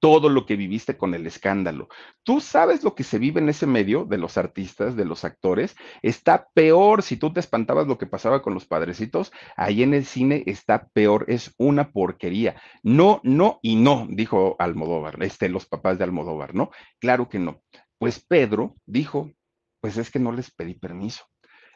todo 0.00 0.28
lo 0.28 0.46
que 0.46 0.56
viviste 0.56 0.96
con 0.96 1.14
el 1.14 1.26
escándalo. 1.26 1.88
Tú 2.22 2.40
sabes 2.40 2.84
lo 2.84 2.94
que 2.94 3.04
se 3.04 3.18
vive 3.18 3.40
en 3.40 3.48
ese 3.48 3.66
medio 3.66 4.04
de 4.04 4.18
los 4.18 4.38
artistas, 4.38 4.96
de 4.96 5.04
los 5.04 5.24
actores. 5.24 5.76
Está 6.02 6.48
peor 6.54 7.02
si 7.02 7.16
tú 7.16 7.32
te 7.32 7.40
espantabas 7.40 7.86
lo 7.86 7.98
que 7.98 8.06
pasaba 8.06 8.42
con 8.42 8.54
los 8.54 8.66
padrecitos. 8.66 9.32
Ahí 9.56 9.82
en 9.82 9.94
el 9.94 10.04
cine 10.04 10.44
está 10.46 10.88
peor, 10.88 11.24
es 11.28 11.54
una 11.58 11.90
porquería. 11.90 12.60
No, 12.82 13.20
no 13.24 13.58
y 13.62 13.76
no, 13.76 14.06
dijo 14.08 14.56
Almodóvar, 14.58 15.22
este, 15.22 15.48
los 15.48 15.66
papás 15.66 15.98
de 15.98 16.04
Almodóvar, 16.04 16.54
¿no? 16.54 16.70
Claro 17.00 17.28
que 17.28 17.38
no. 17.38 17.62
Pues 17.98 18.24
Pedro 18.24 18.76
dijo, 18.86 19.32
pues 19.80 19.96
es 19.96 20.10
que 20.10 20.20
no 20.20 20.32
les 20.32 20.50
pedí 20.50 20.74
permiso. 20.74 21.24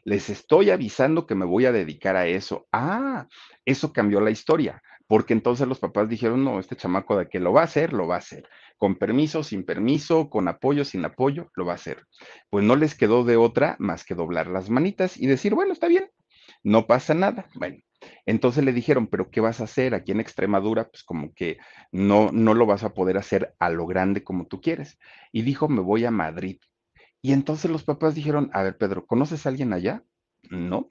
Les 0.05 0.31
estoy 0.31 0.71
avisando 0.71 1.27
que 1.27 1.37
me 1.37 1.45
voy 1.45 1.67
a 1.67 1.73
dedicar 1.73 2.17
a 2.17 2.27
eso. 2.27 2.67
Ah, 2.73 3.27
eso 3.65 3.93
cambió 3.93 4.21
la 4.21 4.31
historia 4.31 4.83
porque 5.13 5.35
entonces 5.35 5.69
los 5.69 5.79
papás 5.79 6.09
dijeron, 6.09 6.43
no, 6.43 6.59
este 6.59 6.75
chamaco 6.75 7.19
de 7.19 7.29
que 7.29 7.39
lo 7.39 7.53
va 7.53 7.61
a 7.61 7.65
hacer, 7.65 7.93
lo 7.93 8.07
va 8.07 8.15
a 8.15 8.19
hacer, 8.21 8.49
con 8.79 8.95
permiso, 8.97 9.43
sin 9.43 9.63
permiso, 9.63 10.31
con 10.31 10.49
apoyo, 10.49 10.87
sin 10.87 11.05
apoyo, 11.05 11.51
lo 11.55 11.67
va 11.67 11.73
a 11.73 11.75
hacer. 11.75 12.07
Pues 12.49 12.65
no 12.65 12.77
les 12.77 12.95
quedó 12.95 13.23
de 13.23 13.37
otra 13.37 13.77
más 13.79 14.07
que 14.07 14.15
doblar 14.15 14.47
las 14.47 14.71
manitas 14.71 15.21
y 15.21 15.27
decir, 15.27 15.55
bueno, 15.55 15.75
está 15.75 15.87
bien, 15.87 16.11
no 16.63 16.87
pasa 16.87 17.13
nada. 17.13 17.47
Bueno, 17.57 17.77
entonces 18.25 18.65
le 18.65 18.73
dijeron, 18.73 19.07
pero 19.07 19.31
¿qué 19.31 19.43
vas 19.43 19.61
a 19.61 19.65
hacer 19.65 19.95
aquí 19.95 20.13
en 20.13 20.21
Extremadura? 20.21 20.89
Pues 20.89 21.03
como 21.03 21.35
que 21.35 21.59
no, 21.91 22.31
no 22.33 22.55
lo 22.55 22.65
vas 22.65 22.83
a 22.83 22.95
poder 22.95 23.19
hacer 23.19 23.55
a 23.59 23.69
lo 23.69 23.87
grande 23.87 24.25
como 24.25 24.47
tú 24.47 24.63
quieres. 24.63 24.99
Y 25.31 25.43
dijo, 25.43 25.69
me 25.69 25.83
voy 25.83 26.07
a 26.07 26.11
Madrid. 26.11 26.59
Y 27.21 27.35
entonces 27.35 27.71
los 27.71 27.85
papás 27.85 28.15
dijeron, 28.15 28.49
a 28.55 28.63
ver, 28.63 28.79
Pedro, 28.79 29.05
¿conoces 29.05 29.45
a 29.45 29.51
alguien 29.51 29.75
allá? 29.75 30.03
No. 30.49 30.91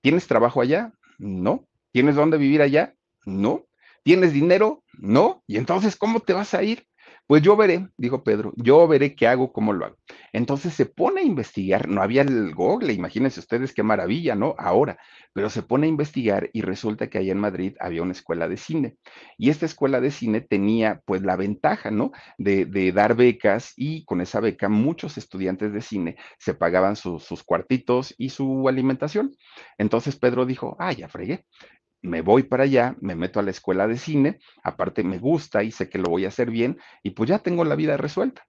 ¿Tienes 0.00 0.26
trabajo 0.26 0.60
allá? 0.60 0.92
No. 1.18 1.68
¿Tienes 1.92 2.16
dónde 2.16 2.36
vivir 2.36 2.62
allá? 2.62 2.97
No. 3.24 3.66
¿Tienes 4.02 4.32
dinero? 4.32 4.84
No. 4.94 5.42
¿Y 5.46 5.56
entonces 5.56 5.96
cómo 5.96 6.20
te 6.20 6.32
vas 6.32 6.54
a 6.54 6.62
ir? 6.62 6.88
Pues 7.28 7.42
yo 7.42 7.56
veré, 7.56 7.86
dijo 7.98 8.24
Pedro, 8.24 8.54
yo 8.56 8.88
veré 8.88 9.14
qué 9.14 9.26
hago, 9.26 9.52
cómo 9.52 9.74
lo 9.74 9.84
hago. 9.84 9.96
Entonces 10.32 10.72
se 10.72 10.86
pone 10.86 11.20
a 11.20 11.24
investigar, 11.24 11.86
no 11.86 12.00
había 12.00 12.22
el 12.22 12.54
Google, 12.54 12.94
imagínense 12.94 13.38
ustedes 13.38 13.74
qué 13.74 13.82
maravilla, 13.82 14.34
¿no? 14.34 14.54
Ahora, 14.56 14.98
pero 15.34 15.50
se 15.50 15.62
pone 15.62 15.86
a 15.86 15.90
investigar 15.90 16.48
y 16.54 16.62
resulta 16.62 17.10
que 17.10 17.18
allá 17.18 17.32
en 17.32 17.38
Madrid 17.38 17.74
había 17.80 18.00
una 18.00 18.12
escuela 18.12 18.48
de 18.48 18.56
cine. 18.56 18.96
Y 19.36 19.50
esta 19.50 19.66
escuela 19.66 20.00
de 20.00 20.10
cine 20.10 20.40
tenía 20.40 21.02
pues 21.04 21.20
la 21.20 21.36
ventaja, 21.36 21.90
¿no? 21.90 22.12
De, 22.38 22.64
dar 22.92 23.14
becas 23.14 23.74
y 23.76 24.06
con 24.06 24.22
esa 24.22 24.40
beca 24.40 24.70
muchos 24.70 25.18
estudiantes 25.18 25.74
de 25.74 25.82
cine 25.82 26.16
se 26.38 26.54
pagaban 26.54 26.96
sus 26.96 27.42
cuartitos 27.44 28.14
y 28.16 28.30
su 28.30 28.70
alimentación. 28.70 29.36
Entonces 29.76 30.16
Pedro 30.16 30.46
dijo, 30.46 30.76
ah, 30.78 30.92
ya 30.92 31.08
fregué, 31.08 31.44
me 32.02 32.22
voy 32.22 32.44
para 32.44 32.64
allá, 32.64 32.96
me 33.00 33.14
meto 33.14 33.40
a 33.40 33.42
la 33.42 33.50
escuela 33.50 33.86
de 33.86 33.98
cine, 33.98 34.38
aparte 34.62 35.02
me 35.02 35.18
gusta 35.18 35.62
y 35.62 35.70
sé 35.70 35.88
que 35.88 35.98
lo 35.98 36.10
voy 36.10 36.24
a 36.24 36.28
hacer 36.28 36.50
bien 36.50 36.78
y 37.02 37.10
pues 37.10 37.28
ya 37.28 37.40
tengo 37.40 37.64
la 37.64 37.76
vida 37.76 37.96
resuelta. 37.96 38.46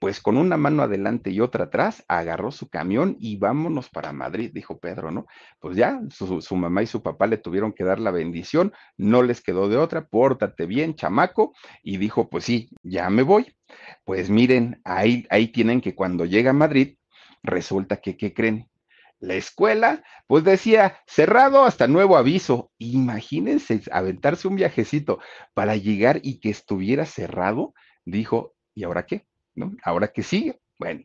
Pues 0.00 0.22
con 0.22 0.38
una 0.38 0.56
mano 0.56 0.82
adelante 0.82 1.30
y 1.30 1.40
otra 1.40 1.64
atrás, 1.64 2.02
agarró 2.08 2.52
su 2.52 2.70
camión 2.70 3.16
y 3.20 3.36
vámonos 3.36 3.90
para 3.90 4.14
Madrid, 4.14 4.50
dijo 4.54 4.78
Pedro, 4.78 5.10
¿no? 5.10 5.26
Pues 5.60 5.76
ya 5.76 6.00
su, 6.08 6.56
mamá 6.56 6.82
y 6.82 6.86
su 6.86 7.02
papá 7.02 7.26
le 7.26 7.36
tuvieron 7.36 7.74
que 7.74 7.84
dar 7.84 8.00
la 8.00 8.10
bendición, 8.10 8.72
no 8.96 9.22
les 9.22 9.42
quedó 9.42 9.68
de 9.68 9.76
otra, 9.76 10.06
pórtate 10.06 10.64
bien, 10.64 10.94
chamaco, 10.94 11.52
y 11.82 11.98
dijo, 11.98 12.30
pues 12.30 12.44
sí, 12.44 12.70
ya 12.82 13.10
me 13.10 13.22
voy. 13.22 13.54
Pues 14.04 14.30
miren, 14.30 14.80
ahí, 14.84 15.26
ahí 15.28 15.48
tienen 15.48 15.82
que 15.82 15.94
cuando 15.94 16.24
llega 16.24 16.50
a 16.50 16.54
Madrid, 16.54 16.96
resulta 17.42 17.98
que, 17.98 18.16
¿qué 18.16 18.32
creen? 18.32 18.69
La 19.20 19.34
escuela, 19.34 20.02
pues 20.26 20.44
decía, 20.44 20.98
cerrado 21.06 21.64
hasta 21.64 21.86
nuevo 21.86 22.16
aviso. 22.16 22.72
Imagínense 22.78 23.82
aventarse 23.92 24.48
un 24.48 24.56
viajecito 24.56 25.20
para 25.54 25.76
llegar 25.76 26.20
y 26.22 26.40
que 26.40 26.50
estuviera 26.50 27.06
cerrado. 27.06 27.74
Dijo, 28.04 28.54
¿y 28.74 28.84
ahora 28.84 29.06
qué? 29.06 29.26
¿No? 29.54 29.72
¿Ahora 29.84 30.08
qué 30.08 30.22
sigue? 30.22 30.60
Bueno, 30.78 31.02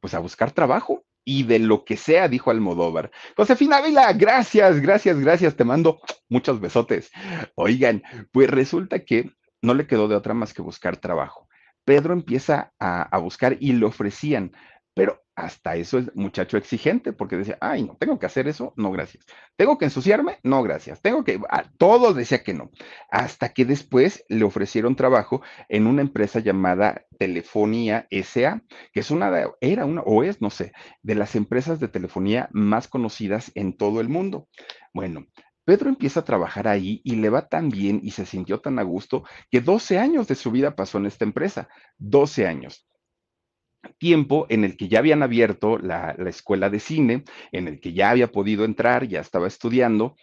pues 0.00 0.14
a 0.14 0.18
buscar 0.18 0.52
trabajo 0.52 1.04
y 1.24 1.42
de 1.42 1.58
lo 1.58 1.84
que 1.84 1.98
sea, 1.98 2.26
dijo 2.26 2.50
Almodóvar. 2.50 3.10
Josefina 3.36 3.82
Vila, 3.82 4.10
gracias, 4.14 4.80
gracias, 4.80 5.20
gracias, 5.20 5.56
te 5.56 5.64
mando 5.64 6.00
muchos 6.30 6.58
besotes. 6.58 7.10
Oigan, 7.54 8.02
pues 8.32 8.48
resulta 8.48 9.00
que 9.00 9.30
no 9.60 9.74
le 9.74 9.86
quedó 9.86 10.08
de 10.08 10.16
otra 10.16 10.32
más 10.32 10.54
que 10.54 10.62
buscar 10.62 10.96
trabajo. 10.96 11.46
Pedro 11.84 12.14
empieza 12.14 12.72
a, 12.78 13.02
a 13.02 13.18
buscar 13.18 13.58
y 13.60 13.74
le 13.74 13.84
ofrecían 13.84 14.52
pero 14.98 15.22
hasta 15.36 15.76
eso 15.76 15.98
es 15.98 16.16
muchacho 16.16 16.56
exigente, 16.56 17.12
porque 17.12 17.36
decía, 17.36 17.56
ay, 17.60 17.84
no, 17.84 17.96
tengo 18.00 18.18
que 18.18 18.26
hacer 18.26 18.48
eso, 18.48 18.74
no, 18.76 18.90
gracias. 18.90 19.24
Tengo 19.54 19.78
que 19.78 19.84
ensuciarme, 19.84 20.40
no, 20.42 20.60
gracias. 20.64 21.00
Tengo 21.00 21.22
que, 21.22 21.40
ah, 21.50 21.70
todo 21.78 22.14
decía 22.14 22.42
que 22.42 22.52
no. 22.52 22.72
Hasta 23.08 23.50
que 23.50 23.64
después 23.64 24.24
le 24.28 24.42
ofrecieron 24.42 24.96
trabajo 24.96 25.40
en 25.68 25.86
una 25.86 26.02
empresa 26.02 26.40
llamada 26.40 27.06
Telefonía 27.16 28.08
SA, 28.10 28.64
que 28.92 28.98
es 28.98 29.12
una, 29.12 29.30
era 29.60 29.86
una, 29.86 30.00
o 30.00 30.24
es, 30.24 30.42
no 30.42 30.50
sé, 30.50 30.72
de 31.02 31.14
las 31.14 31.36
empresas 31.36 31.78
de 31.78 31.86
telefonía 31.86 32.48
más 32.50 32.88
conocidas 32.88 33.52
en 33.54 33.76
todo 33.76 34.00
el 34.00 34.08
mundo. 34.08 34.48
Bueno, 34.92 35.26
Pedro 35.64 35.90
empieza 35.90 36.20
a 36.20 36.24
trabajar 36.24 36.66
ahí 36.66 37.00
y 37.04 37.14
le 37.14 37.30
va 37.30 37.46
tan 37.46 37.68
bien 37.68 38.00
y 38.02 38.10
se 38.10 38.26
sintió 38.26 38.58
tan 38.58 38.80
a 38.80 38.82
gusto 38.82 39.22
que 39.48 39.60
12 39.60 40.00
años 40.00 40.26
de 40.26 40.34
su 40.34 40.50
vida 40.50 40.74
pasó 40.74 40.98
en 40.98 41.06
esta 41.06 41.24
empresa, 41.24 41.68
12 41.98 42.48
años 42.48 42.88
tiempo 43.98 44.46
en 44.48 44.64
el 44.64 44.76
que 44.76 44.88
ya 44.88 44.98
habían 44.98 45.22
abierto 45.22 45.78
la, 45.78 46.14
la, 46.18 46.30
escuela 46.30 46.70
de 46.70 46.80
cine, 46.80 47.24
en 47.52 47.68
el 47.68 47.80
que 47.80 47.92
ya 47.92 48.10
había 48.10 48.30
podido 48.30 48.64
entrar, 48.64 49.06
ya 49.06 49.20
estaba 49.20 49.46
estudiando, 49.46 50.16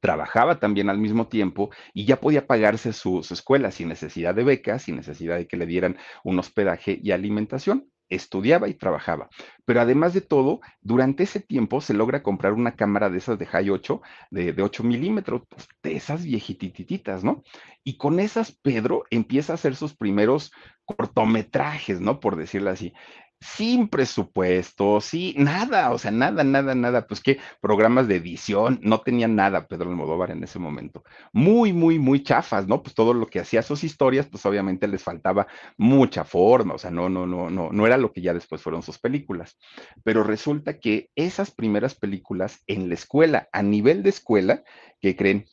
trabajaba 0.00 0.60
también 0.60 0.90
al 0.90 0.98
mismo 0.98 1.28
tiempo 1.28 1.70
y 1.94 2.04
ya 2.04 2.20
podía 2.20 2.46
pagarse 2.46 2.92
su, 2.92 3.22
su, 3.22 3.34
escuela 3.34 3.70
sin 3.70 3.88
necesidad 3.88 4.34
de 4.34 4.44
becas, 4.44 4.82
sin 4.82 4.96
necesidad 4.96 5.36
de 5.36 5.46
que 5.46 5.56
le 5.56 5.66
dieran 5.66 5.96
un 6.24 6.38
hospedaje 6.38 6.98
y 7.02 7.10
alimentación. 7.10 7.90
Estudiaba 8.08 8.68
y 8.68 8.74
trabajaba. 8.74 9.28
Pero 9.64 9.80
además 9.80 10.14
de 10.14 10.20
todo, 10.20 10.60
durante 10.80 11.24
ese 11.24 11.40
tiempo 11.40 11.80
se 11.80 11.94
logra 11.94 12.22
comprar 12.22 12.52
una 12.54 12.74
cámara 12.74 13.10
de 13.10 13.18
esas 13.18 13.38
de 13.38 13.46
High 13.46 13.70
8, 13.70 14.00
de, 14.30 14.52
de 14.52 14.62
8 14.62 14.84
milímetros, 14.84 15.42
pues, 15.48 15.68
de 15.82 15.96
esas 15.96 16.24
viejitititas, 16.24 17.24
¿no? 17.24 17.42
Y 17.84 17.96
con 17.96 18.20
esas, 18.20 18.52
Pedro 18.52 19.04
empieza 19.10 19.52
a 19.52 19.54
hacer 19.54 19.76
sus 19.76 19.94
primeros 19.94 20.52
cortometrajes, 20.84 22.00
¿no? 22.00 22.20
Por 22.20 22.36
decirlo 22.36 22.70
así 22.70 22.92
sin 23.40 23.88
presupuesto, 23.88 25.00
sí, 25.00 25.34
nada, 25.38 25.92
o 25.92 25.98
sea, 25.98 26.10
nada, 26.10 26.42
nada, 26.42 26.74
nada, 26.74 27.06
pues 27.06 27.20
qué 27.20 27.38
programas 27.60 28.08
de 28.08 28.16
edición, 28.16 28.80
no 28.82 29.00
tenía 29.00 29.28
nada 29.28 29.68
Pedro 29.68 29.90
Almodóvar 29.90 30.32
en 30.32 30.42
ese 30.42 30.58
momento. 30.58 31.04
Muy, 31.32 31.72
muy, 31.72 31.98
muy 31.98 32.22
chafas, 32.22 32.66
¿no? 32.66 32.82
Pues 32.82 32.94
todo 32.94 33.14
lo 33.14 33.26
que 33.26 33.40
hacía 33.40 33.62
sus 33.62 33.84
historias, 33.84 34.26
pues 34.26 34.44
obviamente 34.44 34.88
les 34.88 35.02
faltaba 35.02 35.46
mucha 35.76 36.24
forma, 36.24 36.74
o 36.74 36.78
sea, 36.78 36.90
no, 36.90 37.08
no, 37.08 37.26
no, 37.26 37.48
no, 37.48 37.70
no 37.70 37.86
era 37.86 37.96
lo 37.96 38.12
que 38.12 38.22
ya 38.22 38.34
después 38.34 38.60
fueron 38.62 38.82
sus 38.82 38.98
películas. 38.98 39.56
Pero 40.02 40.24
resulta 40.24 40.78
que 40.78 41.10
esas 41.14 41.50
primeras 41.52 41.94
películas 41.94 42.62
en 42.66 42.88
la 42.88 42.94
escuela, 42.94 43.48
a 43.52 43.62
nivel 43.62 44.02
de 44.02 44.10
escuela, 44.10 44.62
¿qué 45.00 45.14
creen? 45.14 45.46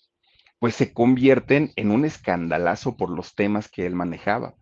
Pues 0.59 0.75
se 0.75 0.93
convierten 0.93 1.71
en 1.75 1.91
un 1.91 2.05
escandalazo 2.05 2.97
por 2.97 3.11
los 3.11 3.35
temas 3.35 3.69
que 3.69 3.85
él 3.85 3.93
manejaba 3.93 4.55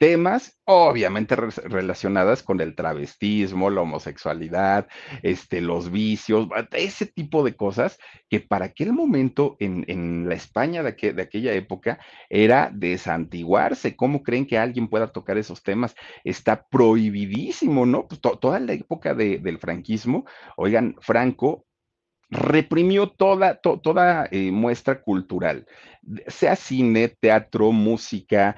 temas 0.00 0.58
obviamente 0.64 1.36
re 1.36 1.50
relacionadas 1.64 2.42
con 2.42 2.62
el 2.62 2.74
travestismo, 2.74 3.68
la 3.68 3.82
homosexualidad, 3.82 4.88
este, 5.22 5.60
los 5.60 5.90
vicios, 5.90 6.48
ese 6.72 7.04
tipo 7.04 7.44
de 7.44 7.54
cosas 7.54 7.98
que 8.30 8.40
para 8.40 8.64
aquel 8.64 8.94
momento 8.94 9.58
en, 9.60 9.84
en 9.88 10.26
la 10.26 10.34
España 10.36 10.82
de, 10.82 10.92
de, 11.12 11.22
aquella 11.22 11.52
época 11.52 11.98
era 12.30 12.70
desantiguarse. 12.72 13.94
¿Cómo 13.94 14.22
creen 14.22 14.46
que 14.46 14.56
alguien 14.56 14.88
pueda 14.88 15.08
tocar 15.08 15.36
esos 15.36 15.62
temas? 15.62 15.94
Está 16.24 16.66
prohibidísimo, 16.70 17.84
¿no? 17.84 18.08
Pues 18.08 18.22
to 18.22 18.38
toda 18.38 18.58
la 18.58 18.72
época 18.72 19.12
de, 19.12 19.36
del 19.38 19.58
franquismo, 19.58 20.24
oigan, 20.56 20.96
Franco 21.02 21.66
reprimió 22.30 23.08
toda, 23.10 23.56
to, 23.56 23.80
toda 23.80 24.28
eh, 24.30 24.50
muestra 24.50 25.02
cultural, 25.02 25.66
sea 26.28 26.56
cine, 26.56 27.08
teatro, 27.08 27.72
música, 27.72 28.56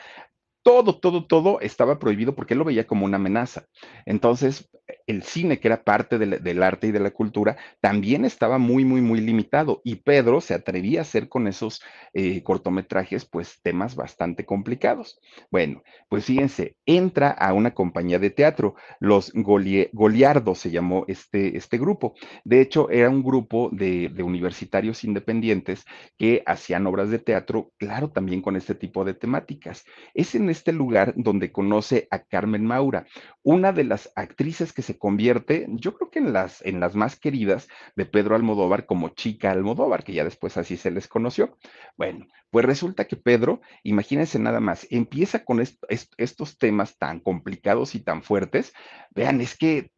todo, 0.62 0.98
todo, 0.98 1.26
todo 1.26 1.60
estaba 1.60 1.98
prohibido 1.98 2.34
porque 2.34 2.54
él 2.54 2.58
lo 2.58 2.64
veía 2.64 2.86
como 2.86 3.04
una 3.04 3.16
amenaza. 3.16 3.66
Entonces, 4.06 4.68
el 5.06 5.22
cine, 5.22 5.58
que 5.58 5.68
era 5.68 5.84
parte 5.84 6.18
del, 6.18 6.62
arte 6.62 6.88
y 6.88 6.92
de 6.92 7.00
la 7.00 7.10
cultura, 7.10 7.56
también 7.80 8.24
estaba 8.24 8.58
muy, 8.58 8.84
muy, 8.84 9.00
muy 9.00 9.20
limitado. 9.20 9.80
Y 9.84 9.96
Pedro 9.96 10.40
se 10.40 10.54
atrevía 10.54 11.00
a 11.00 11.02
hacer 11.02 11.28
con 11.28 11.46
esos 11.46 11.82
eh, 12.12 12.42
cortometrajes, 12.42 13.24
pues, 13.24 13.60
temas 13.62 13.94
bastante 13.96 14.44
complicados. 14.44 15.18
Bueno, 15.50 15.82
pues 16.08 16.24
fíjense, 16.24 16.76
entra 16.86 17.30
a 17.30 17.52
una 17.52 17.74
compañía 17.74 18.18
de 18.18 18.30
teatro, 18.30 18.74
los 19.00 19.32
Goliardos 19.34 20.58
se 20.58 20.70
llamó 20.70 21.04
este, 21.08 21.56
este 21.56 21.78
grupo. 21.78 22.14
De 22.44 22.60
hecho, 22.60 22.90
era 22.90 23.10
un 23.10 23.22
grupo 23.22 23.70
de, 23.72 24.08
de 24.08 24.22
universitarios 24.22 25.04
independientes 25.04 25.84
que 26.18 26.42
hacían 26.46 26.86
obras 26.86 27.10
de 27.10 27.18
teatro, 27.18 27.72
claro, 27.78 28.10
también 28.10 28.42
con 28.42 28.56
este 28.56 28.74
tipo 28.74 29.04
de 29.04 29.14
temáticas. 29.14 29.84
Es 30.14 30.34
en 30.34 30.51
este 30.52 30.72
lugar 30.72 31.14
donde 31.16 31.52
conoce 31.52 32.08
a 32.10 32.20
Carmen 32.20 32.64
Maura, 32.64 33.06
una 33.42 33.72
de 33.72 33.84
las 33.84 34.12
actrices 34.14 34.72
que 34.72 34.82
se 34.82 34.98
convierte, 34.98 35.66
yo 35.70 35.94
creo 35.94 36.10
que 36.10 36.20
en 36.20 36.32
las, 36.32 36.62
en 36.64 36.80
las 36.80 36.94
más 36.94 37.16
queridas 37.16 37.68
de 37.96 38.06
Pedro 38.06 38.36
Almodóvar 38.36 38.86
como 38.86 39.10
chica 39.10 39.50
Almodóvar, 39.50 40.04
que 40.04 40.12
ya 40.12 40.24
después 40.24 40.56
así 40.56 40.76
se 40.76 40.90
les 40.90 41.08
conoció. 41.08 41.58
Bueno, 41.96 42.26
pues 42.50 42.64
resulta 42.64 43.06
que 43.06 43.16
Pedro, 43.16 43.60
imagínense 43.82 44.38
nada 44.38 44.60
más, 44.60 44.86
empieza 44.90 45.44
con 45.44 45.60
est 45.60 45.82
est 45.88 46.12
estos 46.18 46.58
temas 46.58 46.98
tan 46.98 47.20
complicados 47.20 47.94
y 47.94 48.00
tan 48.00 48.22
fuertes. 48.22 48.72
Vean, 49.10 49.40
es 49.40 49.56
que 49.56 49.90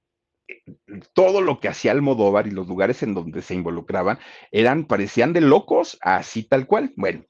todo 1.12 1.40
lo 1.40 1.60
que 1.60 1.68
hacía 1.68 1.92
Almodóvar 1.92 2.46
y 2.46 2.50
los 2.50 2.66
lugares 2.68 3.02
en 3.02 3.14
donde 3.14 3.42
se 3.42 3.54
involucraban 3.54 4.18
eran, 4.50 4.84
parecían 4.84 5.32
de 5.32 5.40
locos, 5.40 5.98
así 6.00 6.42
tal 6.42 6.66
cual. 6.66 6.92
Bueno, 6.96 7.24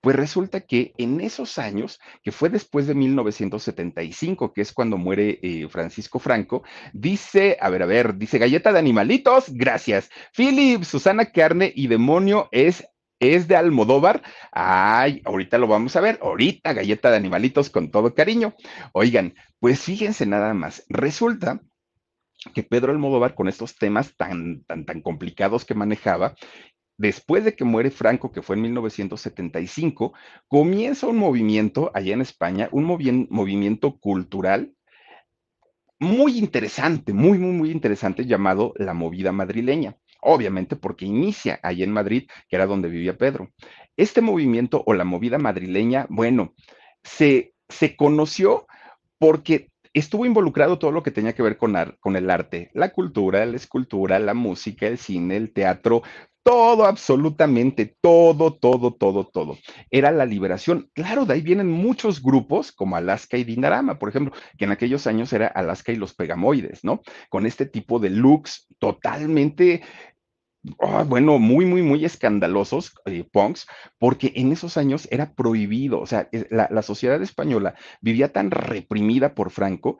pues 0.00 0.16
resulta 0.16 0.60
que 0.60 0.92
en 0.98 1.20
esos 1.20 1.58
años, 1.58 2.00
que 2.22 2.32
fue 2.32 2.48
después 2.48 2.86
de 2.86 2.94
1975, 2.94 4.52
que 4.52 4.60
es 4.60 4.72
cuando 4.72 4.98
muere 4.98 5.38
eh, 5.42 5.68
Francisco 5.68 6.18
Franco, 6.18 6.64
dice, 6.92 7.56
a 7.60 7.70
ver, 7.70 7.84
a 7.84 7.86
ver, 7.86 8.16
dice 8.16 8.38
galleta 8.38 8.72
de 8.72 8.80
animalitos, 8.80 9.46
gracias. 9.50 10.10
Philip, 10.36 10.82
Susana 10.82 11.26
Carne 11.26 11.72
y 11.74 11.86
Demonio 11.86 12.48
es 12.50 12.84
es 13.20 13.46
de 13.46 13.54
Almodóvar. 13.54 14.20
Ay, 14.50 15.22
ahorita 15.24 15.56
lo 15.56 15.68
vamos 15.68 15.94
a 15.94 16.00
ver. 16.00 16.18
Ahorita, 16.20 16.72
galleta 16.72 17.08
de 17.08 17.18
animalitos 17.18 17.70
con 17.70 17.92
todo 17.92 18.14
cariño. 18.16 18.52
Oigan, 18.92 19.34
pues 19.60 19.80
fíjense 19.80 20.26
nada 20.26 20.52
más. 20.54 20.84
Resulta 20.88 21.60
que 22.54 22.62
Pedro 22.62 22.92
Almodóvar, 22.92 23.34
con 23.34 23.48
estos 23.48 23.76
temas 23.76 24.14
tan, 24.16 24.62
tan, 24.64 24.84
tan 24.84 25.00
complicados 25.00 25.64
que 25.64 25.74
manejaba, 25.74 26.34
después 26.96 27.44
de 27.44 27.54
que 27.54 27.64
muere 27.64 27.90
Franco, 27.90 28.32
que 28.32 28.42
fue 28.42 28.56
en 28.56 28.62
1975, 28.62 30.12
comienza 30.48 31.06
un 31.06 31.18
movimiento 31.18 31.90
allá 31.94 32.14
en 32.14 32.20
España, 32.20 32.68
un 32.72 32.84
movi 32.84 33.26
movimiento 33.30 33.98
cultural 33.98 34.72
muy 35.98 36.38
interesante, 36.38 37.12
muy, 37.12 37.38
muy, 37.38 37.52
muy 37.52 37.70
interesante, 37.70 38.26
llamado 38.26 38.74
la 38.76 38.92
movida 38.92 39.32
madrileña. 39.32 39.96
Obviamente 40.20 40.76
porque 40.76 41.06
inicia 41.06 41.58
allá 41.62 41.84
en 41.84 41.92
Madrid, 41.92 42.28
que 42.48 42.56
era 42.56 42.66
donde 42.66 42.88
vivía 42.88 43.18
Pedro. 43.18 43.50
Este 43.96 44.20
movimiento 44.20 44.82
o 44.86 44.94
la 44.94 45.04
movida 45.04 45.38
madrileña, 45.38 46.06
bueno, 46.08 46.54
se, 47.02 47.54
se 47.68 47.96
conoció 47.96 48.66
porque 49.18 49.71
estuvo 49.94 50.26
involucrado 50.26 50.78
todo 50.78 50.90
lo 50.90 51.02
que 51.02 51.10
tenía 51.10 51.34
que 51.34 51.42
ver 51.42 51.56
con, 51.56 51.74
con, 52.00 52.16
el 52.16 52.30
arte, 52.30 52.70
la 52.74 52.90
cultura, 52.90 53.44
la 53.46 53.56
escultura, 53.56 54.18
la 54.18 54.34
música, 54.34 54.86
el 54.86 54.98
cine, 54.98 55.36
el 55.36 55.52
teatro, 55.52 56.02
todo, 56.42 56.86
absolutamente 56.86 57.96
todo, 58.00 58.54
todo, 58.54 58.92
todo, 58.94 59.24
todo. 59.26 59.58
Era 59.90 60.10
la 60.10 60.26
liberación. 60.26 60.90
Claro, 60.92 61.24
de 61.24 61.34
ahí 61.34 61.40
vienen 61.40 61.70
muchos 61.70 62.22
grupos 62.22 62.72
como 62.72 62.96
Alaska 62.96 63.36
y 63.36 63.44
Dinarama, 63.44 63.98
por 63.98 64.08
ejemplo, 64.08 64.34
que 64.58 64.64
en 64.64 64.72
aquellos 64.72 65.06
años 65.06 65.32
era 65.32 65.46
Alaska 65.46 65.92
y 65.92 65.96
los 65.96 66.14
Pegamoides, 66.14 66.82
¿no? 66.84 67.02
Con 67.28 67.46
este 67.46 67.66
tipo 67.66 67.98
de 68.00 68.10
looks 68.10 68.66
totalmente 68.78 69.82
Oh, 70.78 71.04
bueno, 71.04 71.40
muy, 71.40 71.66
muy, 71.66 71.82
muy 71.82 72.04
escandalosos, 72.04 72.94
eh, 73.06 73.24
punks, 73.24 73.66
porque 73.98 74.32
en 74.36 74.52
esos 74.52 74.76
años 74.76 75.08
era 75.10 75.34
prohibido, 75.34 76.00
o 76.00 76.06
sea, 76.06 76.28
la, 76.50 76.68
la, 76.70 76.82
sociedad 76.82 77.20
española 77.20 77.74
vivía 78.00 78.32
tan 78.32 78.52
reprimida 78.52 79.34
por 79.34 79.50
Franco 79.50 79.98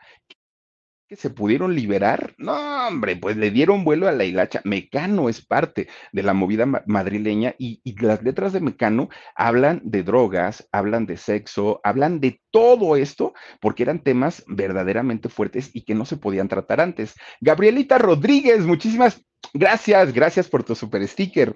que 1.09 1.17
se 1.17 1.31
pudieron 1.31 1.75
liberar. 1.75 2.35
No, 2.39 2.87
hombre, 2.89 3.17
pues 3.17 3.37
le 3.37 3.51
dieron 3.51 3.85
vuelo 3.85 4.09
a 4.09 4.13
la 4.13 4.25
hilacha. 4.25 4.63
Mecano 4.65 5.29
es 5.29 5.45
parte 5.45 5.89
de 6.13 6.23
la 6.23 6.33
movida 6.33 6.65
ma 6.65 6.83
madrileña 6.87 7.55
y, 7.59 7.81
y, 7.85 8.01
las 8.01 8.23
letras 8.23 8.53
de 8.53 8.61
Mecano 8.61 9.09
hablan 9.35 9.83
de 9.85 10.05
drogas, 10.05 10.69
hablan 10.73 11.07
de 11.07 11.17
sexo, 11.17 11.81
hablan 11.85 12.21
de 12.21 12.41
todo 12.51 12.97
esto, 12.97 13.35
porque 13.61 13.83
eran 13.83 14.03
temas 14.03 14.45
verdaderamente 14.47 15.29
fuertes 15.29 15.71
y 15.75 15.85
que 15.85 15.95
no 15.95 16.07
se 16.07 16.17
podían 16.17 16.49
tratar 16.49 16.81
antes. 16.81 17.15
Gabrielita 17.41 17.99
Rodríguez, 17.99 18.61
muchísimas 18.61 19.23
Gracias, 19.55 20.15
gracias 20.15 20.49
por 20.49 20.65
tu 20.65 20.75
super 20.75 21.07
sticker. 21.07 21.55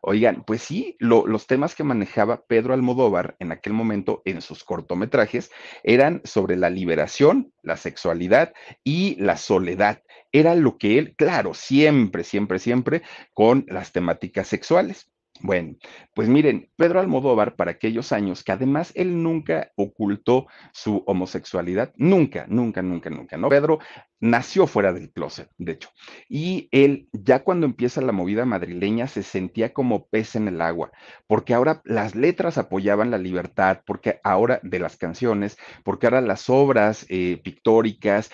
Oigan, 0.00 0.42
pues 0.44 0.62
sí, 0.62 0.96
lo, 0.98 1.28
los 1.28 1.46
temas 1.46 1.76
que 1.76 1.84
manejaba 1.84 2.44
Pedro 2.44 2.74
Almodóvar 2.74 3.36
en 3.38 3.52
aquel 3.52 3.72
momento 3.72 4.20
en 4.24 4.42
sus 4.42 4.64
cortometrajes 4.64 5.52
eran 5.84 6.22
sobre 6.24 6.56
la 6.56 6.70
liberación, 6.70 7.52
la 7.62 7.76
sexualidad 7.76 8.52
y 8.82 9.14
la 9.20 9.36
soledad. 9.36 10.02
Era 10.32 10.56
lo 10.56 10.76
que 10.76 10.98
él, 10.98 11.14
claro, 11.16 11.54
siempre, 11.54 12.24
siempre, 12.24 12.58
siempre 12.58 13.02
con 13.32 13.64
las 13.68 13.92
temáticas 13.92 14.48
sexuales. 14.48 15.08
Bueno, 15.40 15.76
pues 16.14 16.28
miren, 16.28 16.70
Pedro 16.76 17.00
Almodóvar 17.00 17.56
para 17.56 17.72
aquellos 17.72 18.12
años, 18.12 18.42
que 18.42 18.52
además 18.52 18.92
él 18.94 19.22
nunca 19.22 19.70
ocultó 19.76 20.46
su 20.72 21.02
homosexualidad, 21.06 21.92
nunca, 21.96 22.46
nunca, 22.48 22.82
nunca, 22.82 23.10
nunca, 23.10 23.36
¿no? 23.36 23.48
Pedro 23.48 23.78
nació 24.18 24.66
fuera 24.66 24.92
del 24.92 25.10
closet, 25.12 25.50
de 25.58 25.72
hecho, 25.72 25.90
y 26.28 26.68
él 26.72 27.08
ya 27.12 27.44
cuando 27.44 27.66
empieza 27.66 28.00
la 28.00 28.12
movida 28.12 28.46
madrileña 28.46 29.08
se 29.08 29.22
sentía 29.22 29.74
como 29.74 30.06
pez 30.06 30.36
en 30.36 30.48
el 30.48 30.60
agua, 30.60 30.90
porque 31.26 31.52
ahora 31.52 31.82
las 31.84 32.14
letras 32.14 32.56
apoyaban 32.56 33.10
la 33.10 33.18
libertad, 33.18 33.80
porque 33.86 34.20
ahora 34.24 34.60
de 34.62 34.78
las 34.78 34.96
canciones, 34.96 35.58
porque 35.84 36.06
ahora 36.06 36.22
las 36.22 36.48
obras 36.48 37.04
eh, 37.08 37.40
pictóricas 37.42 38.30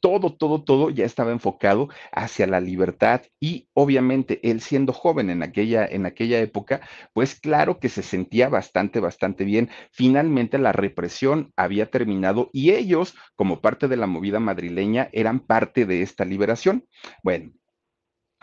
todo, 0.00 0.34
todo, 0.34 0.62
todo 0.62 0.90
ya 0.90 1.04
estaba 1.04 1.32
enfocado 1.32 1.88
hacia 2.12 2.46
la 2.46 2.60
libertad 2.60 3.22
y 3.40 3.68
obviamente 3.74 4.40
él 4.48 4.60
siendo 4.60 4.92
joven 4.92 5.30
en 5.30 5.42
aquella, 5.42 5.86
en 5.86 6.06
aquella 6.06 6.40
época, 6.40 6.80
pues 7.12 7.38
claro 7.38 7.78
que 7.78 7.88
se 7.88 8.02
sentía 8.02 8.48
bastante, 8.48 9.00
bastante 9.00 9.44
bien. 9.44 9.70
Finalmente 9.92 10.58
la 10.58 10.72
represión 10.72 11.52
había 11.56 11.90
terminado 11.90 12.50
y 12.52 12.70
ellos, 12.70 13.14
como 13.36 13.60
parte 13.60 13.88
de 13.88 13.96
la 13.96 14.06
movida 14.06 14.40
madrileña, 14.40 15.08
eran 15.12 15.40
parte 15.40 15.86
de 15.86 16.02
esta 16.02 16.24
liberación. 16.24 16.86
Bueno, 17.22 17.52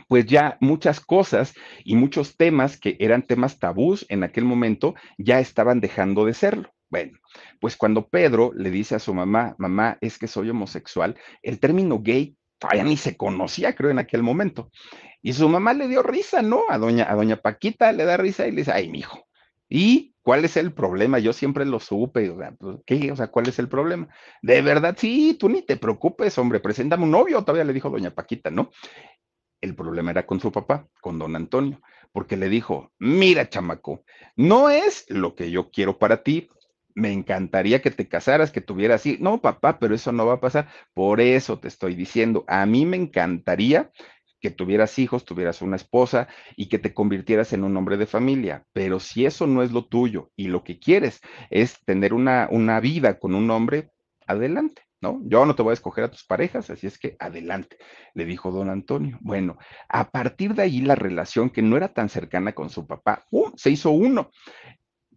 pues 0.07 0.25
ya 0.25 0.57
muchas 0.61 0.99
cosas 0.99 1.53
y 1.83 1.95
muchos 1.95 2.37
temas 2.37 2.79
que 2.79 2.95
eran 2.99 3.23
temas 3.23 3.59
tabús 3.59 4.05
en 4.09 4.23
aquel 4.23 4.45
momento 4.45 4.95
ya 5.17 5.39
estaban 5.39 5.81
dejando 5.81 6.25
de 6.25 6.33
serlo. 6.33 6.76
Bueno, 6.89 7.17
pues 7.59 7.75
cuando 7.75 8.07
Pedro 8.07 8.51
le 8.55 8.71
dice 8.71 8.95
a 8.95 8.99
su 8.99 9.13
mamá, 9.13 9.55
mamá, 9.57 9.97
es 10.01 10.17
que 10.17 10.27
soy 10.27 10.49
homosexual, 10.49 11.17
el 11.41 11.59
término 11.59 11.99
gay 12.01 12.37
todavía 12.59 12.83
ni 12.83 12.97
se 12.97 13.17
conocía, 13.17 13.75
creo, 13.75 13.91
en 13.91 13.99
aquel 13.99 14.23
momento. 14.23 14.71
Y 15.21 15.33
su 15.33 15.49
mamá 15.49 15.73
le 15.73 15.87
dio 15.87 16.03
risa, 16.03 16.41
¿no? 16.41 16.63
A 16.69 16.77
doña, 16.77 17.09
a 17.09 17.15
doña 17.15 17.37
Paquita 17.37 17.91
le 17.91 18.05
da 18.05 18.17
risa 18.17 18.47
y 18.47 18.51
le 18.51 18.57
dice, 18.57 18.71
ay, 18.71 18.89
mijo, 18.89 19.27
¿y 19.69 20.13
cuál 20.21 20.45
es 20.45 20.57
el 20.57 20.73
problema? 20.73 21.19
Yo 21.19 21.33
siempre 21.33 21.65
lo 21.65 21.79
supe, 21.79 22.29
o 22.29 22.37
sea, 22.37 22.51
pues, 22.51 22.77
¿qué? 22.85 23.11
O 23.11 23.15
sea, 23.15 23.27
¿cuál 23.27 23.47
es 23.49 23.59
el 23.59 23.67
problema? 23.67 24.07
De 24.41 24.61
verdad, 24.61 24.95
sí, 24.97 25.35
tú 25.39 25.49
ni 25.49 25.61
te 25.61 25.77
preocupes, 25.77 26.37
hombre, 26.37 26.59
preséntame 26.59 27.03
un 27.03 27.11
novio, 27.11 27.41
todavía 27.41 27.65
le 27.65 27.73
dijo 27.73 27.89
doña 27.89 28.11
Paquita, 28.11 28.49
¿no? 28.49 28.71
El 29.59 29.75
problema 29.75 30.11
era 30.11 30.25
con 30.25 30.39
su 30.39 30.51
papá, 30.51 30.87
con 31.01 31.17
don 31.17 31.35
Antonio, 31.35 31.81
porque 32.11 32.37
le 32.37 32.47
dijo, 32.47 32.91
mira, 32.99 33.49
chamaco, 33.49 34.03
no 34.35 34.69
es 34.69 35.05
lo 35.09 35.35
que 35.35 35.51
yo 35.51 35.71
quiero 35.71 35.97
para 35.97 36.23
ti, 36.23 36.49
me 36.97 37.13
encantaría 37.13 37.79
que 37.79 37.91
te 37.91 38.07
casaras, 38.07 38.51
que 38.51 38.59
tuvieras 38.59 39.01
así. 39.01 39.17
No, 39.21 39.39
papá, 39.39 39.77
pero 39.77 39.93
eso 39.93 40.11
no 40.11 40.25
va 40.25 40.33
a 40.33 40.41
pasar. 40.41 40.67
Por 40.95 41.21
eso 41.21 41.59
te 41.59 41.67
estoy 41.67 41.93
diciendo, 41.93 42.43
a 42.47 42.65
mí 42.65 42.87
me 42.87 42.97
encantaría 42.97 43.91
que 44.41 44.49
tuvieras 44.49 44.97
hijos, 44.97 45.23
tuvieras 45.23 45.61
una 45.61 45.75
esposa 45.75 46.27
y 46.55 46.69
que 46.69 46.79
te 46.79 46.95
convirtieras 46.95 47.53
en 47.53 47.63
un 47.63 47.77
hombre 47.77 47.97
de 47.97 48.07
familia. 48.07 48.65
Pero 48.73 48.99
si 48.99 49.27
eso 49.27 49.45
no 49.45 49.61
es 49.61 49.71
lo 49.71 49.85
tuyo 49.85 50.31
y 50.35 50.47
lo 50.47 50.63
que 50.63 50.79
quieres 50.79 51.21
es 51.51 51.79
tener 51.85 52.15
una, 52.15 52.47
una 52.49 52.79
vida 52.79 53.19
con 53.19 53.35
un 53.35 53.51
hombre, 53.51 53.91
adelante. 54.25 54.81
¿no? 54.99 55.21
Yo 55.25 55.45
no 55.45 55.53
te 55.53 55.61
voy 55.61 55.71
a 55.71 55.73
escoger 55.75 56.05
a 56.05 56.11
tus 56.11 56.25
parejas, 56.25 56.71
así 56.71 56.87
es 56.87 56.97
que 56.97 57.15
adelante, 57.19 57.77
le 58.15 58.25
dijo 58.25 58.49
don 58.49 58.71
Antonio. 58.71 59.19
Bueno, 59.21 59.59
a 59.87 60.09
partir 60.09 60.55
de 60.55 60.63
ahí 60.63 60.81
la 60.81 60.95
relación 60.95 61.51
que 61.51 61.61
no 61.61 61.77
era 61.77 61.93
tan 61.93 62.09
cercana 62.09 62.53
con 62.53 62.71
su 62.71 62.87
papá, 62.87 63.23
se 63.55 63.69
hizo 63.69 63.91
uno. 63.91 64.31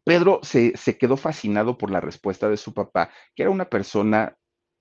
Pedro 0.05 0.41
se, 0.43 0.73
quedó 0.99 1.17
fascinado 1.17 1.79
por 1.79 1.91
la 1.91 2.01
respuesta 2.01 2.49
de 2.49 2.57
su 2.57 2.75
papá, 2.75 3.11
que 3.35 3.43
era 3.43 3.51
una 3.51 3.67
persona 3.67 4.37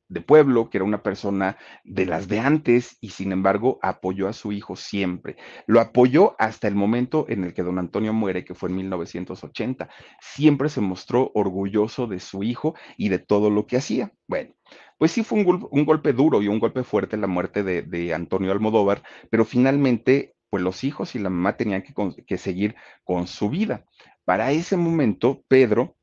de 0.07 0.21
pueblo, 0.21 0.69
que 0.69 0.79
era 0.79 0.85
una 0.85 1.03
persona 1.03 1.57
de 1.83 2.07
las 2.07 2.27
de 2.27 2.39
antes 2.39 2.97
y 2.99 3.11
sin 3.11 3.31
embargo 3.31 3.77
apoyó 3.83 4.27
a 4.27 4.33
su 4.33 4.51
hijo 4.51 4.75
siempre. 4.75 5.37
Lo 5.67 5.79
apoyó 5.79 6.35
hasta 6.39 6.67
el 6.67 6.73
momento 6.73 7.25
en 7.29 7.43
el 7.43 7.53
que 7.53 7.61
don 7.61 7.77
Antonio 7.77 8.11
muere, 8.11 8.43
que 8.43 8.55
fue 8.55 8.69
en 8.69 8.77
1980. 8.77 9.87
Siempre 10.19 10.69
se 10.69 10.81
mostró 10.81 11.31
orgulloso 11.35 12.07
de 12.07 12.19
su 12.19 12.41
hijo 12.41 12.73
y 12.97 13.09
de 13.09 13.19
todo 13.19 13.51
lo 13.51 13.67
que 13.67 13.77
hacía. 13.77 14.11
Bueno, 14.27 14.55
pues 14.97 15.11
sí 15.11 15.23
fue 15.23 15.43
un, 15.43 15.85
golpe 15.85 16.11
duro 16.11 16.41
y 16.41 16.47
un 16.47 16.59
golpe 16.59 16.83
fuerte 16.83 17.15
la 17.15 17.27
muerte 17.27 17.63
de, 17.63 17.83
de 17.83 18.13
Antonio 18.15 18.51
Almodóvar, 18.51 19.03
pero 19.29 19.45
finalmente 19.45 20.33
pues 20.49 20.63
los 20.63 20.83
hijos 20.83 21.15
y 21.15 21.19
la 21.19 21.29
mamá 21.29 21.57
tenían 21.57 21.83
que, 21.83 21.93
que 22.25 22.37
seguir 22.37 22.75
con 23.03 23.27
su 23.27 23.49
vida. 23.49 23.85
Para 24.29 24.51
ese 24.51 24.77
momento, 24.77 25.43
Pedro 25.47 25.97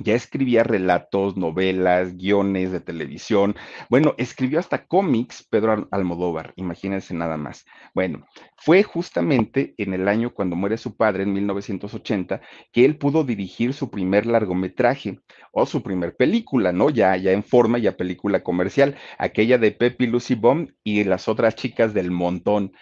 ya 0.00 0.14
escribía 0.14 0.64
relatos, 0.64 1.38
novelas, 1.38 2.14
guiones 2.14 2.72
de 2.72 2.80
televisión. 2.80 3.56
Bueno, 3.88 4.14
escribió 4.18 4.58
hasta 4.58 4.86
cómics 4.86 5.48
Pedro 5.48 5.88
Almodóvar, 5.90 6.52
imagínense 6.56 7.14
nada 7.14 7.38
más. 7.38 7.64
Bueno, 7.94 8.26
fue 8.58 8.82
justamente 8.82 9.74
en 9.78 9.94
el 9.94 10.08
año 10.08 10.34
cuando 10.34 10.56
muere 10.56 10.76
su 10.76 10.94
padre, 10.94 11.22
en 11.22 11.32
1980, 11.32 12.42
que 12.70 12.84
él 12.84 12.98
pudo 12.98 13.24
dirigir 13.24 13.72
su 13.72 13.88
primer 13.88 14.26
largometraje 14.26 15.18
o 15.50 15.64
su 15.64 15.82
primer 15.82 16.16
película, 16.16 16.72
¿no? 16.72 16.90
Ya, 16.90 17.16
ya 17.16 17.32
en 17.32 17.42
forma, 17.42 17.78
ya 17.78 17.96
película 17.96 18.42
comercial, 18.42 18.94
aquella 19.16 19.56
de 19.56 19.72
Pepe 19.72 20.06
Lucy 20.06 20.34
Bomb 20.34 20.68
y 20.84 21.02
las 21.04 21.28
otras 21.28 21.54
chicas 21.54 21.94
del 21.94 22.10
montón. 22.10 22.72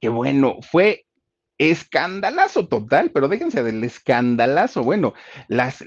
Que 0.00 0.08
bueno, 0.08 0.56
fue 0.60 1.04
escandalazo 1.58 2.68
total, 2.68 3.10
pero 3.10 3.28
déjense 3.28 3.62
del 3.62 3.82
escandalazo. 3.84 4.84
Bueno, 4.84 5.14
las, 5.48 5.82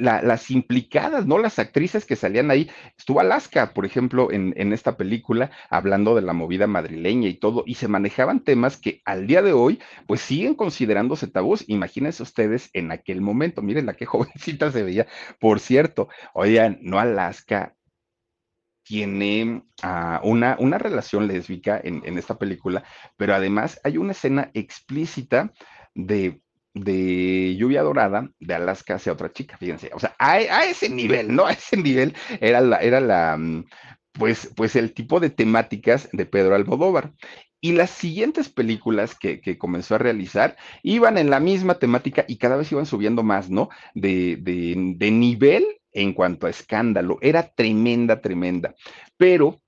implicadas, 0.52 1.26
¿no? 1.26 1.38
Las 1.38 1.60
actrices 1.60 2.06
que 2.06 2.16
salían 2.16 2.52
ahí. 2.52 2.70
Estuvo 2.98 3.20
Alaska, 3.22 3.74
por 3.74 3.86
ejemplo, 3.86 4.32
en, 4.32 4.54
en, 4.58 4.74
esta 4.74 4.98
película, 4.98 5.52
hablando 5.70 6.16
de 6.16 6.22
la 6.22 6.34
movida 6.34 6.68
madrileña 6.68 7.30
y 7.30 7.36
todo, 7.36 7.64
y 7.66 7.76
se 7.76 7.88
manejaban 7.88 8.42
temas 8.42 8.78
que 8.78 9.02
al 9.06 9.28
día 9.28 9.42
de 9.42 9.54
hoy, 9.54 9.80
pues 10.08 10.22
siguen 10.22 10.56
considerándose 10.56 11.28
tabús. 11.28 11.64
Imagínense 11.68 12.24
ustedes 12.24 12.70
en 12.74 12.92
aquel 12.92 13.22
momento. 13.22 13.62
Miren 13.62 13.86
la 13.86 13.94
que 13.94 14.06
jovencita 14.12 14.72
se 14.72 14.84
veía. 14.84 15.08
Por 15.40 15.60
cierto, 15.60 16.10
oigan, 16.34 16.80
no 16.82 17.00
Alaska, 17.00 17.76
tiene 18.92 19.64
ah, 19.84 20.20
una, 20.22 20.58
una, 20.60 20.78
relación 20.78 21.26
lésbica 21.26 21.80
en, 21.82 22.18
esta 22.18 22.38
película, 22.38 22.84
pero 23.16 23.34
además 23.34 23.80
hay 23.86 23.96
una 23.96 24.12
escena 24.12 24.52
explícita 24.54 25.54
de, 25.96 26.42
de 26.74 27.56
lluvia 27.58 27.84
dorada 27.84 28.30
de 28.42 28.54
Alaska 28.54 28.96
hacia 28.96 29.14
otra 29.14 29.32
chica, 29.32 29.56
fíjense, 29.56 29.92
o 29.94 30.00
sea, 30.00 30.14
a, 30.20 30.66
ese 30.66 30.90
nivel, 30.90 31.34
¿no? 31.34 31.46
A 31.46 31.54
ese 31.54 31.78
nivel 31.78 32.14
era 32.42 32.60
la, 32.60 32.80
era 32.80 33.00
la, 33.00 33.38
mm, 33.38 33.64
pues, 34.12 34.52
pues 34.58 34.76
el 34.76 34.94
tipo 34.94 35.22
de 35.22 35.30
temáticas 35.30 36.10
de 36.12 36.26
Pedro 36.26 36.56
Almodóvar. 36.56 37.14
Y 37.62 37.72
las 37.72 37.92
siguientes 37.92 38.50
películas 38.50 39.16
que, 39.16 39.40
que, 39.40 39.58
comenzó 39.58 39.96
a 39.96 40.00
realizar 40.00 40.58
iban 40.84 41.18
en 41.18 41.30
la 41.30 41.40
misma 41.40 41.76
temática 41.76 42.26
y 42.28 42.40
cada 42.40 42.58
vez 42.58 42.70
iban 42.74 42.86
subiendo 42.86 43.24
más, 43.24 43.50
¿no? 43.50 43.70
De, 43.94 44.36
de, 44.36 44.76
de 44.98 45.12
nivel 45.12 45.81
en 45.94 46.14
cuanto 46.14 46.48
a 46.48 46.50
escándalo. 46.50 47.18
Era 47.22 47.44
tremenda, 47.44 48.22
tremenda. 48.22 48.76
Pero 49.18 49.62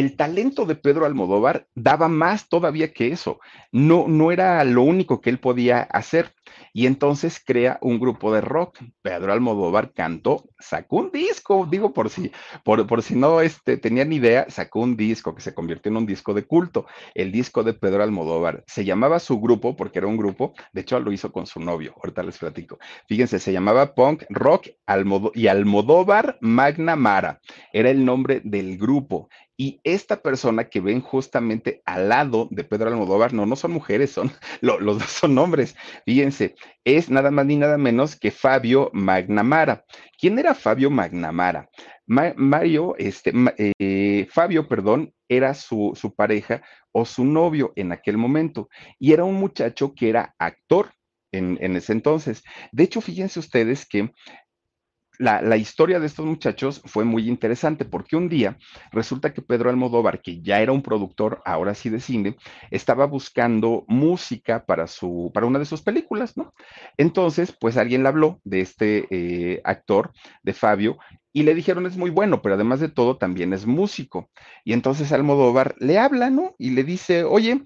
el 0.00 0.16
talento 0.16 0.64
de 0.64 0.76
Pedro 0.76 1.06
Almodóvar 1.06 1.66
daba 1.74 2.08
más 2.08 2.48
todavía 2.48 2.92
que 2.92 3.08
eso. 3.08 3.40
No, 3.72 4.06
no 4.06 4.30
era 4.30 4.62
lo 4.62 4.82
único 4.82 5.20
que 5.20 5.30
él 5.30 5.40
podía 5.40 5.80
hacer 5.80 6.34
y 6.72 6.86
entonces 6.86 7.42
crea 7.44 7.78
un 7.80 7.98
grupo 7.98 8.32
de 8.32 8.40
rock. 8.40 8.78
Pedro 9.02 9.32
Almodóvar 9.32 9.92
cantó, 9.92 10.44
sacó 10.58 10.96
un 10.96 11.10
disco, 11.10 11.66
digo 11.68 11.92
por 11.92 12.10
si, 12.10 12.30
por, 12.64 12.86
por 12.86 13.02
si 13.02 13.16
no 13.16 13.40
este, 13.40 13.76
tenían 13.76 14.12
idea, 14.12 14.46
sacó 14.48 14.80
un 14.80 14.96
disco 14.96 15.34
que 15.34 15.42
se 15.42 15.54
convirtió 15.54 15.90
en 15.90 15.96
un 15.96 16.06
disco 16.06 16.34
de 16.34 16.44
culto, 16.44 16.86
el 17.14 17.32
disco 17.32 17.64
de 17.64 17.74
Pedro 17.74 18.02
Almodóvar. 18.02 18.64
Se 18.66 18.84
llamaba 18.84 19.18
su 19.18 19.40
grupo, 19.40 19.76
porque 19.76 19.98
era 19.98 20.06
un 20.06 20.16
grupo, 20.16 20.54
de 20.72 20.82
hecho 20.82 21.00
lo 21.00 21.12
hizo 21.12 21.32
con 21.32 21.46
su 21.46 21.60
novio, 21.60 21.94
ahorita 21.96 22.22
les 22.22 22.38
platico. 22.38 22.78
Fíjense, 23.08 23.38
se 23.38 23.52
llamaba 23.52 23.94
Punk 23.94 24.24
Rock 24.30 24.68
y 25.34 25.46
Almodóvar 25.48 26.38
Magna 26.40 26.96
Mara, 26.96 27.40
era 27.72 27.90
el 27.90 28.04
nombre 28.04 28.40
del 28.44 28.78
grupo. 28.78 29.28
Y 29.60 29.80
esta 29.82 30.22
persona 30.22 30.68
que 30.68 30.80
ven 30.80 31.00
justamente 31.00 31.82
al 31.84 32.08
lado 32.08 32.46
de 32.52 32.62
Pedro 32.62 32.90
Almodóvar, 32.90 33.32
no, 33.32 33.44
no 33.44 33.56
son 33.56 33.72
mujeres, 33.72 34.12
son 34.12 34.30
los 34.60 35.00
dos 35.00 35.10
son 35.10 35.36
hombres. 35.36 35.74
Fíjense, 36.06 36.54
es 36.84 37.10
nada 37.10 37.32
más 37.32 37.44
ni 37.44 37.56
nada 37.56 37.76
menos 37.76 38.14
que 38.14 38.30
Fabio 38.30 38.88
Magnamara. 38.92 39.84
¿Quién 40.16 40.38
era 40.38 40.54
Fabio 40.54 40.90
Magnamara? 40.90 41.68
Mario, 42.06 42.94
este, 42.98 43.32
eh, 43.80 44.28
Fabio, 44.30 44.68
perdón, 44.68 45.12
era 45.28 45.52
su, 45.54 45.92
su 45.94 46.14
pareja 46.14 46.62
o 46.92 47.04
su 47.04 47.24
novio 47.24 47.72
en 47.74 47.90
aquel 47.90 48.16
momento. 48.16 48.68
Y 49.00 49.12
era 49.12 49.24
un 49.24 49.34
muchacho 49.34 49.92
que 49.92 50.08
era 50.08 50.34
actor. 50.38 50.92
En, 51.30 51.58
en, 51.60 51.76
ese 51.76 51.92
entonces. 51.92 52.42
De 52.72 52.84
hecho, 52.84 53.02
fíjense 53.02 53.38
ustedes 53.38 53.84
que 53.84 54.10
la, 55.18 55.56
historia 55.56 55.98
de 55.98 56.06
estos 56.06 56.24
muchachos 56.24 56.80
fue 56.84 57.04
muy 57.04 57.28
interesante 57.28 57.84
porque 57.84 58.16
un 58.16 58.28
día 58.28 58.56
resulta 58.92 59.34
que 59.34 59.42
Pedro 59.42 59.68
Almodóvar, 59.68 60.22
que 60.22 60.40
ya 60.40 60.60
era 60.60 60.72
un 60.72 60.82
productor, 60.82 61.42
ahora 61.44 61.74
sí 61.74 61.90
de 61.90 62.00
cine, 62.00 62.36
estaba 62.70 63.06
buscando 63.06 63.84
música 63.88 64.64
para, 64.64 64.86
su, 64.86 65.30
para 65.34 65.46
una 65.46 65.58
de 65.58 65.64
sus 65.64 65.82
películas, 65.82 66.36
¿no? 66.36 66.54
Entonces, 66.96 67.52
pues 67.52 67.76
alguien 67.76 68.02
le 68.02 68.08
habló 68.08 68.40
de 68.44 68.60
este 68.60 69.06
eh, 69.10 69.60
actor, 69.64 70.12
de 70.42 70.52
Fabio, 70.52 70.98
y 71.32 71.42
le 71.42 71.54
dijeron 71.54 71.86
es 71.86 71.96
muy 71.96 72.10
bueno, 72.10 72.40
pero 72.40 72.54
además 72.54 72.80
de 72.80 72.88
todo 72.88 73.16
también 73.16 73.52
es 73.52 73.66
músico. 73.66 74.30
Y 74.64 74.72
entonces 74.72 75.12
Almodóvar 75.12 75.74
le 75.78 75.98
habla, 75.98 76.30
¿no? 76.30 76.54
Y 76.58 76.70
le 76.70 76.84
dice, 76.84 77.24
oye, 77.24 77.62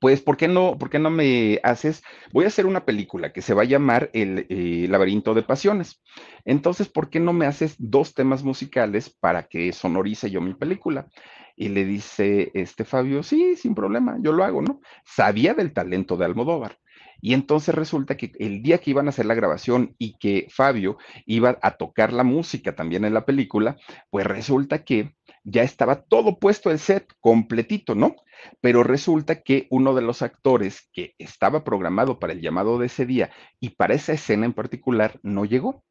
pues, 0.00 0.20
¿por 0.20 0.36
qué 0.36 0.48
no, 0.48 0.76
por 0.78 0.90
qué 0.90 0.98
no 0.98 1.10
me 1.10 1.60
haces? 1.62 2.02
Voy 2.32 2.44
a 2.44 2.48
hacer 2.48 2.66
una 2.66 2.84
película 2.84 3.32
que 3.32 3.42
se 3.42 3.54
va 3.54 3.62
a 3.62 3.66
llamar 3.66 4.10
El 4.12 4.46
eh, 4.48 4.86
laberinto 4.88 5.34
de 5.34 5.42
pasiones. 5.42 6.02
Entonces, 6.44 6.88
¿por 6.88 7.10
qué 7.10 7.20
no 7.20 7.32
me 7.32 7.46
haces 7.46 7.76
dos 7.78 8.14
temas 8.14 8.42
musicales 8.42 9.10
para 9.10 9.44
que 9.44 9.72
sonorice 9.72 10.30
yo 10.30 10.40
mi 10.40 10.54
película? 10.54 11.08
Y 11.56 11.68
le 11.68 11.84
dice 11.84 12.50
este 12.54 12.84
Fabio, 12.84 13.22
sí, 13.22 13.56
sin 13.56 13.74
problema, 13.74 14.16
yo 14.20 14.32
lo 14.32 14.44
hago, 14.44 14.60
¿no? 14.62 14.80
Sabía 15.04 15.54
del 15.54 15.72
talento 15.72 16.16
de 16.16 16.24
Almodóvar. 16.24 16.78
Y 17.20 17.32
entonces 17.32 17.74
resulta 17.74 18.16
que 18.16 18.32
el 18.38 18.62
día 18.62 18.78
que 18.78 18.90
iban 18.90 19.06
a 19.06 19.08
hacer 19.08 19.24
la 19.24 19.34
grabación 19.34 19.94
y 19.98 20.18
que 20.18 20.46
Fabio 20.50 20.98
iba 21.24 21.58
a 21.62 21.70
tocar 21.72 22.12
la 22.12 22.22
música 22.22 22.74
también 22.74 23.04
en 23.06 23.14
la 23.14 23.24
película, 23.24 23.76
pues 24.10 24.26
resulta 24.26 24.84
que 24.84 25.14
ya 25.44 25.62
estaba 25.62 26.02
todo 26.02 26.38
puesto 26.38 26.70
el 26.70 26.78
set 26.78 27.06
completito, 27.20 27.94
¿no? 27.94 28.16
Pero 28.60 28.82
resulta 28.82 29.42
que 29.42 29.66
uno 29.70 29.94
de 29.94 30.02
los 30.02 30.22
actores 30.22 30.88
que 30.92 31.14
estaba 31.18 31.64
programado 31.64 32.18
para 32.18 32.32
el 32.32 32.40
llamado 32.40 32.78
de 32.78 32.86
ese 32.86 33.06
día 33.06 33.30
y 33.60 33.70
para 33.70 33.94
esa 33.94 34.14
escena 34.14 34.46
en 34.46 34.54
particular 34.54 35.20
no 35.22 35.44
llegó. 35.44 35.84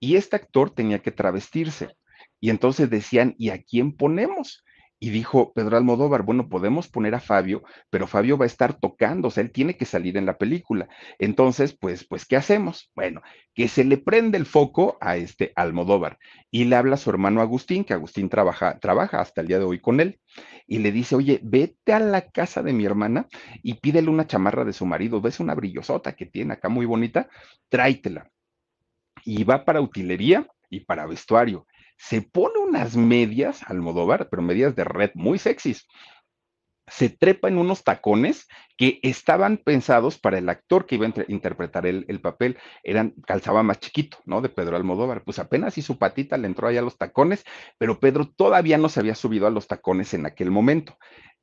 Y 0.00 0.16
este 0.16 0.36
actor 0.36 0.70
tenía 0.70 1.00
que 1.00 1.12
travestirse. 1.12 1.96
Y 2.40 2.50
entonces 2.50 2.90
decían, 2.90 3.34
¿y 3.38 3.50
a 3.50 3.62
quién 3.62 3.96
ponemos? 3.96 4.64
Y 4.98 5.10
dijo 5.10 5.52
Pedro 5.52 5.76
Almodóvar, 5.76 6.22
bueno, 6.22 6.48
podemos 6.48 6.88
poner 6.88 7.14
a 7.14 7.20
Fabio, 7.20 7.62
pero 7.90 8.06
Fabio 8.06 8.38
va 8.38 8.44
a 8.44 8.46
estar 8.46 8.72
tocando, 8.74 9.28
o 9.28 9.30
sea, 9.30 9.42
él 9.42 9.52
tiene 9.52 9.76
que 9.76 9.84
salir 9.84 10.16
en 10.16 10.24
la 10.24 10.38
película. 10.38 10.88
Entonces, 11.18 11.76
pues, 11.78 12.06
pues, 12.06 12.24
¿qué 12.24 12.36
hacemos? 12.36 12.90
Bueno, 12.94 13.20
que 13.54 13.68
se 13.68 13.84
le 13.84 13.98
prende 13.98 14.38
el 14.38 14.46
foco 14.46 14.96
a 15.00 15.16
este 15.16 15.52
Almodóvar 15.54 16.18
y 16.50 16.64
le 16.64 16.76
habla 16.76 16.94
a 16.94 16.98
su 16.98 17.10
hermano 17.10 17.42
Agustín, 17.42 17.84
que 17.84 17.92
Agustín 17.92 18.30
trabaja, 18.30 18.78
trabaja 18.78 19.20
hasta 19.20 19.42
el 19.42 19.48
día 19.48 19.58
de 19.58 19.66
hoy 19.66 19.80
con 19.80 20.00
él, 20.00 20.18
y 20.66 20.78
le 20.78 20.92
dice, 20.92 21.14
oye, 21.14 21.40
vete 21.42 21.92
a 21.92 22.00
la 22.00 22.30
casa 22.30 22.62
de 22.62 22.72
mi 22.72 22.86
hermana 22.86 23.28
y 23.62 23.74
pídele 23.74 24.08
una 24.08 24.26
chamarra 24.26 24.64
de 24.64 24.72
su 24.72 24.86
marido, 24.86 25.20
ves 25.20 25.40
una 25.40 25.54
brillosota 25.54 26.16
que 26.16 26.26
tiene 26.26 26.54
acá 26.54 26.68
muy 26.68 26.86
bonita, 26.86 27.28
tráitela. 27.68 28.30
Y 29.24 29.44
va 29.44 29.64
para 29.64 29.80
utilería 29.80 30.46
y 30.70 30.80
para 30.80 31.06
vestuario 31.06 31.66
se 31.96 32.22
pone 32.22 32.58
unas 32.58 32.96
medias, 32.96 33.62
Almodóvar, 33.66 34.28
pero 34.28 34.42
medias 34.42 34.76
de 34.76 34.84
red 34.84 35.10
muy 35.14 35.38
sexys. 35.38 35.86
Se 36.88 37.08
trepa 37.08 37.48
en 37.48 37.58
unos 37.58 37.82
tacones 37.82 38.46
que 38.76 39.00
estaban 39.02 39.56
pensados 39.56 40.18
para 40.18 40.38
el 40.38 40.48
actor 40.48 40.86
que 40.86 40.94
iba 40.94 41.06
a 41.06 41.12
interpretar 41.26 41.84
el, 41.84 42.04
el, 42.06 42.20
papel. 42.20 42.58
Eran, 42.84 43.12
calzaba 43.26 43.64
más 43.64 43.80
chiquito, 43.80 44.18
¿no? 44.24 44.40
De 44.40 44.48
Pedro 44.48 44.76
Almodóvar. 44.76 45.24
Pues 45.24 45.40
apenas 45.40 45.78
y 45.78 45.82
su 45.82 45.98
patita 45.98 46.36
le 46.36 46.46
entró 46.46 46.68
ahí 46.68 46.76
a 46.76 46.82
los 46.82 46.96
tacones, 46.96 47.44
pero 47.76 47.98
Pedro 47.98 48.28
todavía 48.28 48.78
no 48.78 48.88
se 48.88 49.00
había 49.00 49.16
subido 49.16 49.48
a 49.48 49.50
los 49.50 49.66
tacones 49.66 50.14
en 50.14 50.26
aquel 50.26 50.52
momento 50.52 50.96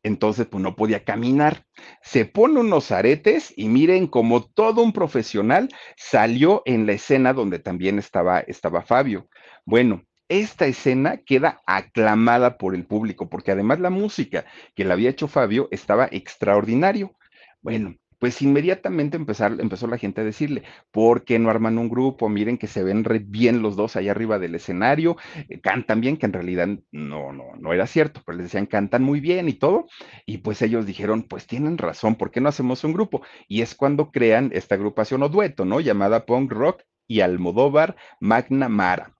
entonces 0.03 0.45
pues 0.47 0.61
no 0.61 0.75
podía 0.75 1.03
caminar. 1.03 1.65
Se 2.01 2.25
pone 2.25 2.59
unos 2.59 2.91
aretes 2.91 3.53
y 3.55 3.69
miren 3.69 4.07
como 4.07 4.43
todo 4.43 4.83
un 4.83 4.93
profesional 4.93 5.69
salió 5.95 6.61
en 6.65 6.85
la 6.85 6.93
escena 6.93 7.33
donde 7.33 7.59
también 7.59 7.97
estaba, 7.97 8.41
estaba 8.41 8.83
Fabio. 8.83 9.29
Bueno, 9.65 10.03
esta 10.33 10.65
escena 10.65 11.17
queda 11.17 11.61
aclamada 11.65 12.57
por 12.57 12.75
el 12.75 12.85
público, 12.85 13.29
porque 13.29 13.51
además 13.51 13.79
la 13.79 13.89
música 13.89 14.45
que 14.75 14.85
le 14.85 14.93
había 14.93 15.09
hecho 15.09 15.27
Fabio 15.27 15.67
estaba 15.71 16.07
extraordinario. 16.11 17.15
Bueno, 17.61 17.95
pues 18.23 18.41
inmediatamente 18.41 19.17
empezó 19.17 19.87
la 19.87 19.97
gente 19.97 20.21
a 20.21 20.23
decirle, 20.23 20.63
¿por 20.91 21.25
qué 21.25 21.39
no 21.39 21.49
arman 21.49 21.77
un 21.77 21.89
grupo? 21.89 22.29
Miren 22.29 22.57
que 22.57 22.67
se 22.67 22.81
ven 22.81 23.05
bien 23.27 23.61
los 23.61 23.75
dos 23.75 23.97
allá 23.97 24.11
arriba 24.11 24.39
del 24.39 24.55
escenario, 24.55 25.17
eh, 25.49 25.59
cantan 25.59 25.99
bien, 25.99 26.15
que 26.15 26.27
en 26.27 26.31
realidad 26.31 26.69
no, 26.93 27.33
no, 27.33 27.43
no 27.59 27.73
era 27.73 27.85
cierto, 27.85 28.21
pero 28.25 28.37
les 28.37 28.45
decían, 28.45 28.65
cantan 28.65 29.03
muy 29.03 29.19
bien 29.19 29.49
y 29.49 29.53
todo. 29.55 29.87
Y 30.25 30.37
pues 30.37 30.61
ellos 30.61 30.85
dijeron, 30.85 31.23
pues 31.23 31.47
tienen 31.47 31.77
razón, 31.77 32.15
¿por 32.15 32.31
qué 32.31 32.39
no 32.39 32.47
hacemos 32.47 32.85
un 32.85 32.93
grupo? 32.93 33.23
Y 33.49 33.61
es 33.61 33.75
cuando 33.75 34.09
crean 34.09 34.51
esta 34.53 34.75
agrupación 34.75 35.21
o 35.23 35.27
dueto, 35.27 35.65
¿no? 35.65 35.81
Llamada 35.81 36.25
Punk 36.25 36.49
Rock 36.53 36.83
y 37.07 37.19
Almodóvar 37.19 37.97
Magna 38.21 38.69
Mara. 38.69 39.13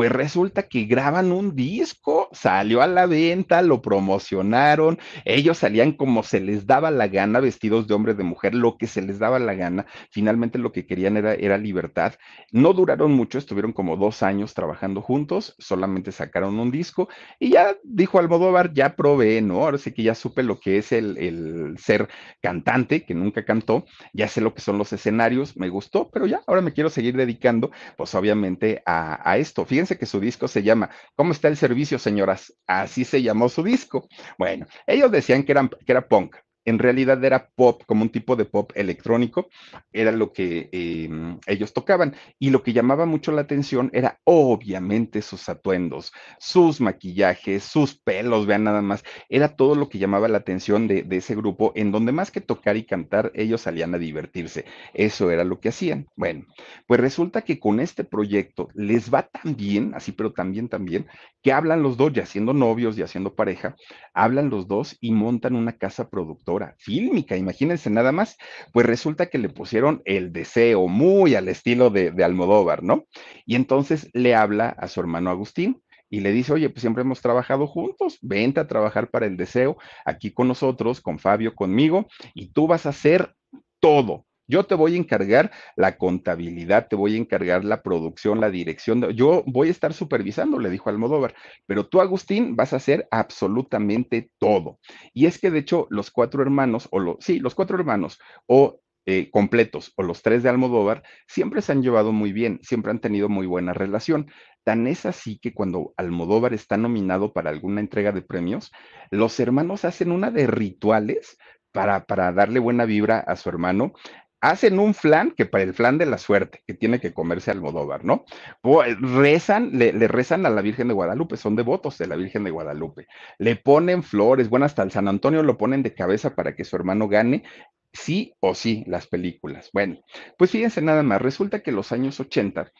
Pues 0.00 0.12
resulta 0.12 0.62
que 0.62 0.86
graban 0.86 1.30
un 1.30 1.54
disco, 1.54 2.30
salió 2.32 2.80
a 2.80 2.86
la 2.86 3.04
venta, 3.04 3.60
lo 3.60 3.82
promocionaron, 3.82 4.98
ellos 5.26 5.58
salían 5.58 5.92
como 5.92 6.22
se 6.22 6.40
les 6.40 6.66
daba 6.66 6.90
la 6.90 7.06
gana, 7.08 7.38
vestidos 7.38 7.86
de 7.86 7.92
hombre, 7.92 8.14
de 8.14 8.24
mujer, 8.24 8.54
lo 8.54 8.78
que 8.78 8.86
se 8.86 9.02
les 9.02 9.18
daba 9.18 9.38
la 9.38 9.52
gana. 9.52 9.84
Finalmente 10.10 10.58
lo 10.58 10.72
que 10.72 10.86
querían 10.86 11.18
era, 11.18 11.34
era 11.34 11.58
libertad. 11.58 12.14
No 12.50 12.72
duraron 12.72 13.12
mucho, 13.12 13.36
estuvieron 13.36 13.74
como 13.74 13.98
dos 13.98 14.22
años 14.22 14.54
trabajando 14.54 15.02
juntos, 15.02 15.54
solamente 15.58 16.12
sacaron 16.12 16.58
un 16.58 16.70
disco 16.70 17.10
y 17.38 17.50
ya 17.50 17.76
dijo 17.84 18.18
Almodóvar, 18.18 18.72
ya 18.72 18.96
probé, 18.96 19.42
¿no? 19.42 19.62
Ahora 19.64 19.76
sí 19.76 19.92
que 19.92 20.02
ya 20.02 20.14
supe 20.14 20.42
lo 20.42 20.60
que 20.60 20.78
es 20.78 20.92
el, 20.92 21.18
el 21.18 21.76
ser 21.76 22.08
cantante, 22.40 23.04
que 23.04 23.14
nunca 23.14 23.44
cantó, 23.44 23.84
ya 24.14 24.28
sé 24.28 24.40
lo 24.40 24.54
que 24.54 24.62
son 24.62 24.78
los 24.78 24.94
escenarios, 24.94 25.58
me 25.58 25.68
gustó, 25.68 26.08
pero 26.10 26.26
ya, 26.26 26.40
ahora 26.46 26.62
me 26.62 26.72
quiero 26.72 26.88
seguir 26.88 27.18
dedicando, 27.18 27.70
pues 27.98 28.14
obviamente 28.14 28.82
a, 28.86 29.30
a 29.30 29.36
esto. 29.36 29.66
Fíjense 29.66 29.89
que 29.98 30.06
su 30.06 30.20
disco 30.20 30.48
se 30.48 30.62
llama 30.62 30.90
¿Cómo 31.14 31.32
está 31.32 31.48
el 31.48 31.56
servicio, 31.56 31.98
señoras? 31.98 32.54
Así 32.66 33.04
se 33.04 33.22
llamó 33.22 33.48
su 33.48 33.62
disco. 33.62 34.08
Bueno, 34.38 34.66
ellos 34.86 35.10
decían 35.10 35.44
que, 35.44 35.54
que 35.54 35.92
era 35.92 36.08
punk, 36.08 36.36
en 36.64 36.78
realidad 36.78 37.22
era 37.24 37.48
pop, 37.48 37.82
como 37.86 38.02
un 38.02 38.10
tipo 38.10 38.36
de 38.36 38.44
pop 38.44 38.72
electrónico, 38.74 39.48
era 39.92 40.12
lo 40.12 40.32
que 40.32 40.68
em, 40.72 41.38
ellos 41.46 41.72
tocaban. 41.72 42.14
Y 42.38 42.50
lo 42.50 42.62
que 42.62 42.72
llamaba 42.72 43.06
mucho 43.06 43.32
la 43.32 43.42
atención 43.42 43.90
era 43.92 44.20
obviamente 44.24 45.22
sus 45.22 45.48
atuendos, 45.48 46.12
sus 46.38 46.80
maquillajes, 46.80 47.64
sus 47.64 47.98
pelos, 47.98 48.46
vean 48.46 48.64
nada 48.64 48.82
más, 48.82 49.04
era 49.28 49.56
todo 49.56 49.74
lo 49.74 49.88
que 49.88 49.98
llamaba 49.98 50.28
la 50.28 50.38
atención 50.38 50.86
de, 50.86 51.06
ese 51.10 51.34
grupo, 51.34 51.72
en 51.74 51.92
donde 51.92 52.12
más 52.12 52.30
que 52.30 52.40
tocar 52.40 52.76
y 52.76 52.84
cantar, 52.84 53.32
ellos 53.34 53.62
salían 53.62 53.94
a 53.94 53.98
divertirse. 53.98 54.64
Eso 54.94 55.30
era 55.30 55.44
lo 55.44 55.60
que 55.60 55.70
hacían. 55.70 56.06
Bueno, 56.16 56.46
pues 56.86 57.00
resulta 57.00 57.42
que 57.42 57.58
con 57.58 57.80
este 57.80 58.04
proyecto 58.04 58.68
les 58.74 59.12
va 59.12 59.22
tan 59.22 59.56
bien, 59.56 59.92
así, 59.94 60.12
pero 60.12 60.32
también, 60.32 60.68
también, 60.68 61.06
que 61.42 61.52
hablan 61.52 61.82
los 61.82 61.96
dos, 61.96 62.12
ya 62.12 62.26
siendo 62.26 62.52
novios, 62.52 62.98
y 62.98 63.02
haciendo 63.02 63.34
pareja, 63.34 63.76
hablan 64.14 64.50
los 64.50 64.66
dos 64.68 64.96
y 65.00 65.12
montan 65.12 65.56
una 65.56 65.72
casa 65.72 66.08
productora 66.08 66.49
fílmica, 66.78 67.36
imagínense 67.36 67.90
nada 67.90 68.12
más, 68.12 68.36
pues 68.72 68.86
resulta 68.86 69.26
que 69.26 69.38
le 69.38 69.48
pusieron 69.48 70.02
el 70.04 70.32
deseo 70.32 70.88
muy 70.88 71.34
al 71.34 71.48
estilo 71.48 71.90
de, 71.90 72.10
de 72.10 72.24
Almodóvar, 72.24 72.82
¿no? 72.82 73.06
Y 73.46 73.56
entonces 73.56 74.10
le 74.12 74.34
habla 74.34 74.68
a 74.68 74.88
su 74.88 75.00
hermano 75.00 75.30
Agustín, 75.30 75.82
y 76.10 76.20
le 76.20 76.32
dice, 76.32 76.52
oye, 76.52 76.68
pues 76.68 76.80
siempre 76.80 77.02
hemos 77.02 77.22
trabajado 77.22 77.68
juntos, 77.68 78.18
vente 78.20 78.58
a 78.58 78.66
trabajar 78.66 79.10
para 79.10 79.26
el 79.26 79.36
deseo 79.36 79.78
aquí 80.04 80.32
con 80.32 80.48
nosotros, 80.48 81.00
con 81.00 81.20
Fabio, 81.20 81.54
conmigo, 81.54 82.08
y 82.34 82.48
tú 82.48 82.66
vas 82.66 82.84
a 82.84 82.88
hacer 82.88 83.34
todo. 83.78 84.26
Yo 84.50 84.64
te 84.64 84.74
voy 84.74 84.94
a 84.94 84.98
encargar 84.98 85.52
la 85.76 85.96
contabilidad, 85.96 86.88
te 86.88 86.96
voy 86.96 87.14
a 87.14 87.18
encargar 87.18 87.64
la 87.64 87.82
producción, 87.82 88.40
la 88.40 88.50
dirección. 88.50 89.00
Yo 89.12 89.44
voy 89.46 89.68
a 89.68 89.70
estar 89.70 89.92
supervisando, 89.92 90.58
le 90.58 90.70
dijo 90.70 90.90
Almodóvar, 90.90 91.34
pero 91.66 91.86
tú, 91.86 92.00
Agustín, 92.00 92.56
vas 92.56 92.72
a 92.72 92.76
hacer 92.76 93.06
absolutamente 93.10 94.30
todo. 94.38 94.78
Y 95.14 95.26
es 95.26 95.38
que, 95.38 95.50
de 95.50 95.60
hecho, 95.60 95.86
los 95.90 96.10
cuatro 96.10 96.42
hermanos, 96.42 96.88
o 96.90 96.98
los, 96.98 97.16
sí, 97.20 97.38
los 97.38 97.54
cuatro 97.54 97.78
hermanos, 97.78 98.18
o 98.46 98.80
eh, 99.06 99.30
completos, 99.30 99.92
o 99.96 100.02
los 100.02 100.22
tres 100.22 100.42
de 100.42 100.50
Almodóvar, 100.50 101.02
siempre 101.26 101.62
se 101.62 101.72
han 101.72 101.82
llevado 101.82 102.12
muy 102.12 102.32
bien, 102.32 102.60
siempre 102.62 102.90
han 102.90 103.00
tenido 103.00 103.28
muy 103.28 103.46
buena 103.46 103.72
relación. 103.72 104.30
Tan 104.62 104.86
es 104.86 105.06
así 105.06 105.38
que 105.38 105.54
cuando 105.54 105.94
Almodóvar 105.96 106.52
está 106.52 106.76
nominado 106.76 107.32
para 107.32 107.50
alguna 107.50 107.80
entrega 107.80 108.12
de 108.12 108.22
premios, 108.22 108.70
los 109.10 109.40
hermanos 109.40 109.84
hacen 109.84 110.12
una 110.12 110.30
de 110.30 110.46
rituales 110.46 111.38
para, 111.72 112.04
para, 112.04 112.32
darle 112.32 112.58
buena 112.58 112.84
vibra 112.84 113.20
a 113.20 113.36
su 113.36 113.48
hermano, 113.48 113.94
hacen 114.40 114.78
un 114.78 114.94
flan 114.94 115.32
que 115.32 115.46
para 115.46 115.64
el 115.64 115.74
flan 115.74 115.98
de 115.98 116.06
la 116.06 116.18
suerte, 116.18 116.62
que 116.66 116.74
tiene 116.74 117.00
que 117.00 117.12
comerse 117.12 117.50
Almodóvar, 117.50 118.04
¿no? 118.04 118.24
Eh, 118.64 118.96
rezan, 119.00 119.70
le, 119.72 119.92
rezan 120.08 120.46
a 120.46 120.50
la 120.50 120.62
Virgen 120.62 120.88
de 120.88 120.94
Guadalupe, 120.94 121.36
son 121.36 121.56
devotos 121.56 121.98
de 121.98 122.06
la 122.06 122.16
Virgen 122.16 122.44
de 122.44 122.50
Guadalupe. 122.50 123.06
Le 123.38 123.56
ponen 123.56 124.02
flores, 124.02 124.48
bueno, 124.48 124.66
hasta 124.66 124.82
el 124.82 124.90
San 124.90 125.08
Antonio 125.08 125.42
lo 125.42 125.58
ponen 125.58 125.82
de 125.82 125.94
cabeza 125.94 126.34
para 126.34 126.54
que 126.54 126.64
su 126.64 126.76
hermano 126.76 127.08
gane, 127.08 127.44
sí 127.92 128.34
o 128.40 128.54
sí, 128.54 128.84
las 128.86 129.06
películas. 129.06 129.70
Bueno, 129.72 129.98
pues 130.38 130.50
fíjense 130.50 130.80
nada 130.80 131.02
más, 131.02 131.20
resulta 131.20 131.60
que 131.60 131.72
los 131.72 131.92
años 131.92 132.18
80 132.20 132.72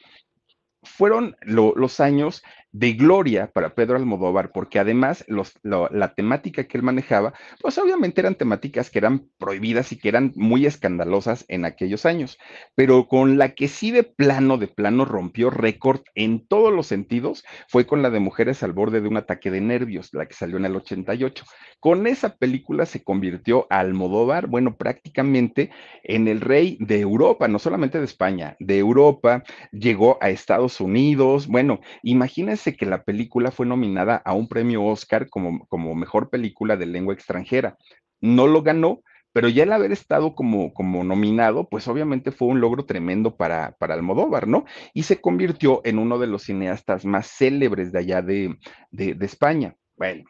fueron 0.82 1.36
lo, 1.42 1.74
los 1.76 2.00
años 2.00 2.42
de 2.72 2.92
gloria 2.92 3.50
para 3.52 3.74
Pedro 3.74 3.96
Almodóvar, 3.96 4.52
porque 4.52 4.78
además 4.78 5.24
los, 5.26 5.52
lo, 5.62 5.88
la 5.90 6.14
temática 6.14 6.64
que 6.64 6.78
él 6.78 6.84
manejaba, 6.84 7.34
pues 7.60 7.76
obviamente 7.78 8.20
eran 8.20 8.36
temáticas 8.36 8.90
que 8.90 8.98
eran 8.98 9.28
prohibidas 9.38 9.92
y 9.92 9.98
que 9.98 10.08
eran 10.08 10.32
muy 10.36 10.66
escandalosas 10.66 11.44
en 11.48 11.64
aquellos 11.64 12.06
años, 12.06 12.38
pero 12.74 13.08
con 13.08 13.38
la 13.38 13.54
que 13.54 13.68
sí 13.68 13.90
de 13.90 14.04
plano, 14.04 14.56
de 14.56 14.68
plano 14.68 15.04
rompió 15.04 15.50
récord 15.50 16.02
en 16.14 16.46
todos 16.46 16.72
los 16.72 16.86
sentidos, 16.86 17.44
fue 17.68 17.86
con 17.86 18.02
la 18.02 18.10
de 18.10 18.20
Mujeres 18.20 18.62
al 18.62 18.72
borde 18.72 19.00
de 19.00 19.08
un 19.08 19.16
ataque 19.16 19.50
de 19.50 19.60
nervios, 19.60 20.10
la 20.12 20.26
que 20.26 20.34
salió 20.34 20.56
en 20.56 20.66
el 20.66 20.76
88. 20.76 21.44
Con 21.80 22.06
esa 22.06 22.36
película 22.36 22.86
se 22.86 23.02
convirtió 23.02 23.66
Almodóvar, 23.70 24.46
bueno, 24.46 24.76
prácticamente 24.76 25.70
en 26.02 26.28
el 26.28 26.40
rey 26.40 26.76
de 26.80 27.00
Europa, 27.00 27.48
no 27.48 27.58
solamente 27.58 27.98
de 27.98 28.04
España, 28.04 28.56
de 28.60 28.78
Europa, 28.78 29.42
llegó 29.72 30.18
a 30.20 30.30
Estados 30.30 30.80
Unidos, 30.80 31.46
bueno, 31.46 31.80
imagínense 32.02 32.59
que 32.62 32.86
la 32.86 33.02
película 33.02 33.50
fue 33.50 33.66
nominada 33.66 34.16
a 34.16 34.34
un 34.34 34.48
premio 34.48 34.84
Oscar 34.84 35.28
como, 35.28 35.66
como 35.66 35.94
mejor 35.94 36.30
película 36.30 36.76
de 36.76 36.86
lengua 36.86 37.14
extranjera. 37.14 37.76
No 38.20 38.46
lo 38.46 38.62
ganó, 38.62 39.02
pero 39.32 39.48
ya 39.48 39.62
el 39.62 39.72
haber 39.72 39.92
estado 39.92 40.34
como, 40.34 40.72
como 40.74 41.04
nominado, 41.04 41.68
pues 41.68 41.88
obviamente 41.88 42.32
fue 42.32 42.48
un 42.48 42.60
logro 42.60 42.84
tremendo 42.84 43.36
para, 43.36 43.72
para 43.78 43.94
Almodóvar, 43.94 44.46
¿no? 44.46 44.64
Y 44.92 45.04
se 45.04 45.20
convirtió 45.20 45.80
en 45.84 45.98
uno 45.98 46.18
de 46.18 46.26
los 46.26 46.44
cineastas 46.44 47.04
más 47.04 47.26
célebres 47.28 47.92
de 47.92 47.98
allá 47.98 48.22
de, 48.22 48.56
de, 48.90 49.14
de 49.14 49.26
España. 49.26 49.76
Bueno, 49.96 50.24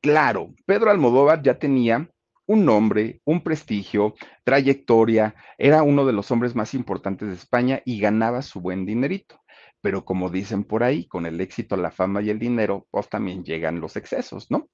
claro, 0.00 0.54
Pedro 0.66 0.90
Almodóvar 0.90 1.42
ya 1.42 1.58
tenía 1.58 2.08
un 2.46 2.64
nombre, 2.64 3.20
un 3.24 3.42
prestigio, 3.42 4.14
trayectoria, 4.44 5.34
era 5.58 5.82
uno 5.82 6.06
de 6.06 6.12
los 6.12 6.30
hombres 6.30 6.54
más 6.54 6.74
importantes 6.74 7.28
de 7.28 7.34
España 7.34 7.82
y 7.84 7.98
ganaba 8.00 8.42
su 8.42 8.60
buen 8.60 8.86
dinerito 8.86 9.40
pero 9.86 10.04
como 10.04 10.30
dicen 10.30 10.64
por 10.64 10.82
ahí, 10.82 11.06
con 11.06 11.26
el 11.26 11.40
éxito, 11.40 11.76
la 11.76 11.92
fama 11.92 12.20
y 12.20 12.30
el 12.30 12.40
dinero, 12.40 12.88
pues 12.90 13.08
también 13.08 13.44
llegan 13.44 13.78
los 13.78 13.94
excesos, 13.94 14.50
¿no? 14.50 14.68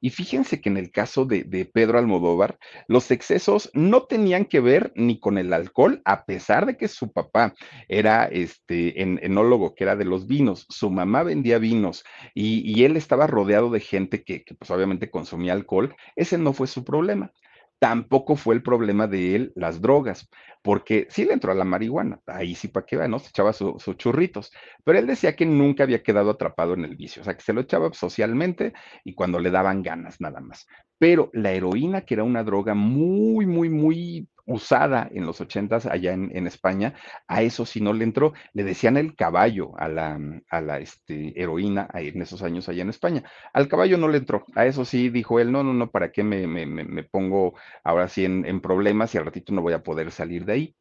Y 0.00 0.10
fíjense 0.10 0.60
que 0.60 0.68
en 0.68 0.76
el 0.76 0.90
caso 0.90 1.24
de, 1.24 1.70
Pedro 1.72 2.00
Almodóvar, 2.00 2.58
los 2.88 3.12
excesos 3.12 3.70
no 3.74 4.06
tenían 4.06 4.44
que 4.44 4.58
ver 4.58 4.92
ni 4.96 5.20
con 5.20 5.38
el 5.38 5.52
alcohol, 5.52 6.02
a 6.04 6.24
pesar 6.24 6.66
de 6.66 6.76
que 6.76 6.88
su 6.88 7.12
papá 7.12 7.54
era 7.86 8.24
este 8.24 9.00
en, 9.00 9.20
enólogo, 9.22 9.76
que 9.76 9.84
era 9.84 9.94
de 9.94 10.04
los 10.04 10.26
vinos, 10.26 10.66
su 10.68 10.90
mamá 10.90 11.22
vendía 11.22 11.58
vinos 11.58 12.02
y, 12.34 12.68
y 12.68 12.82
él 12.86 12.96
estaba 12.96 13.28
rodeado 13.28 13.70
de 13.70 13.78
gente 13.78 14.24
que, 14.24 14.42
que 14.42 14.56
pues 14.56 14.68
obviamente 14.72 15.12
consumía 15.12 15.52
alcohol, 15.52 15.94
ese 16.16 16.38
no 16.38 16.52
fue 16.52 16.66
su 16.66 16.84
problema 16.84 17.30
tampoco 17.78 18.36
fue 18.36 18.54
el 18.54 18.62
problema 18.62 19.06
de 19.06 19.34
él 19.34 19.52
las 19.54 19.80
drogas, 19.80 20.28
porque 20.62 21.06
sí 21.10 21.24
le 21.24 21.32
entró 21.34 21.52
a 21.52 21.54
la 21.54 21.64
marihuana, 21.64 22.20
ahí 22.26 22.54
sí 22.54 22.68
para 22.68 22.86
qué 22.86 22.96
va, 22.96 23.08
¿no? 23.08 23.18
Se 23.18 23.28
echaba 23.28 23.52
sus 23.52 23.96
churritos, 23.96 24.52
pero 24.84 24.98
él 24.98 25.06
decía 25.06 25.36
que 25.36 25.46
nunca 25.46 25.84
había 25.84 26.02
quedado 26.02 26.30
atrapado 26.30 26.74
en 26.74 26.84
el 26.84 26.96
vicio, 26.96 27.22
o 27.22 27.24
sea, 27.24 27.34
que 27.36 27.42
se 27.42 27.52
lo 27.52 27.60
echaba 27.60 27.92
socialmente 27.92 28.72
y 29.04 29.14
cuando 29.14 29.38
le 29.38 29.50
daban 29.50 29.82
ganas 29.82 30.20
nada 30.20 30.40
más. 30.40 30.66
Pero 30.98 31.30
la 31.32 31.52
heroína, 31.52 32.02
que 32.02 32.14
era 32.14 32.24
una 32.24 32.42
droga 32.42 32.74
muy, 32.74 33.46
muy, 33.46 33.68
muy 33.68 34.28
usada 34.46 35.08
en 35.12 35.26
los 35.26 35.40
ochentas 35.40 35.86
allá 35.86 36.12
en, 36.12 36.46
España, 36.46 36.94
a 37.26 37.42
eso 37.42 37.66
sí 37.66 37.80
no 37.80 37.92
le 37.92 38.04
entró, 38.04 38.32
le 38.52 38.64
decían 38.64 38.96
el 38.96 39.16
caballo 39.16 39.72
a 39.78 39.88
la, 39.88 40.18
a 40.48 40.60
la 40.60 40.78
este, 40.78 41.40
heroína 41.40 41.88
en 41.94 42.22
esos 42.22 42.42
años 42.42 42.68
allá 42.68 42.82
en 42.82 42.90
España. 42.90 43.24
Al 43.52 43.68
caballo 43.68 43.98
no 43.98 44.08
le 44.08 44.18
entró, 44.18 44.44
a 44.54 44.66
eso 44.66 44.84
sí 44.84 45.10
dijo 45.10 45.40
él, 45.40 45.52
no, 45.52 45.62
no, 45.62 45.74
no, 45.74 45.90
¿para 45.90 46.12
qué 46.12 46.22
me, 46.22 46.46
me, 46.46 46.66
me 46.66 47.02
pongo 47.02 47.54
ahora 47.84 48.08
sí 48.08 48.24
en, 48.24 48.46
en 48.46 48.60
problemas 48.60 49.14
y 49.14 49.18
al 49.18 49.26
ratito 49.26 49.52
no 49.52 49.62
voy 49.62 49.74
a 49.74 49.82
poder 49.82 50.10
salir 50.12 50.44
de 50.44 50.52
ahí? 50.52 50.76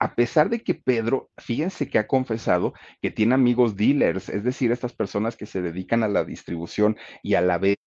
a 0.00 0.14
pesar 0.14 0.50
de 0.50 0.62
que 0.62 0.74
Pedro, 0.74 1.30
fíjense 1.38 1.88
que 1.88 1.98
ha 1.98 2.06
confesado 2.06 2.74
que 3.00 3.10
tiene 3.10 3.34
amigos 3.34 3.76
dealers, 3.76 4.28
es 4.28 4.44
decir, 4.44 4.72
estas 4.72 4.92
personas 4.92 5.36
que 5.36 5.46
se 5.46 5.62
dedican 5.62 6.02
a 6.02 6.08
la 6.08 6.24
distribución 6.24 6.96
y 7.22 7.34
a 7.34 7.40
la 7.40 7.58
venta 7.58 7.83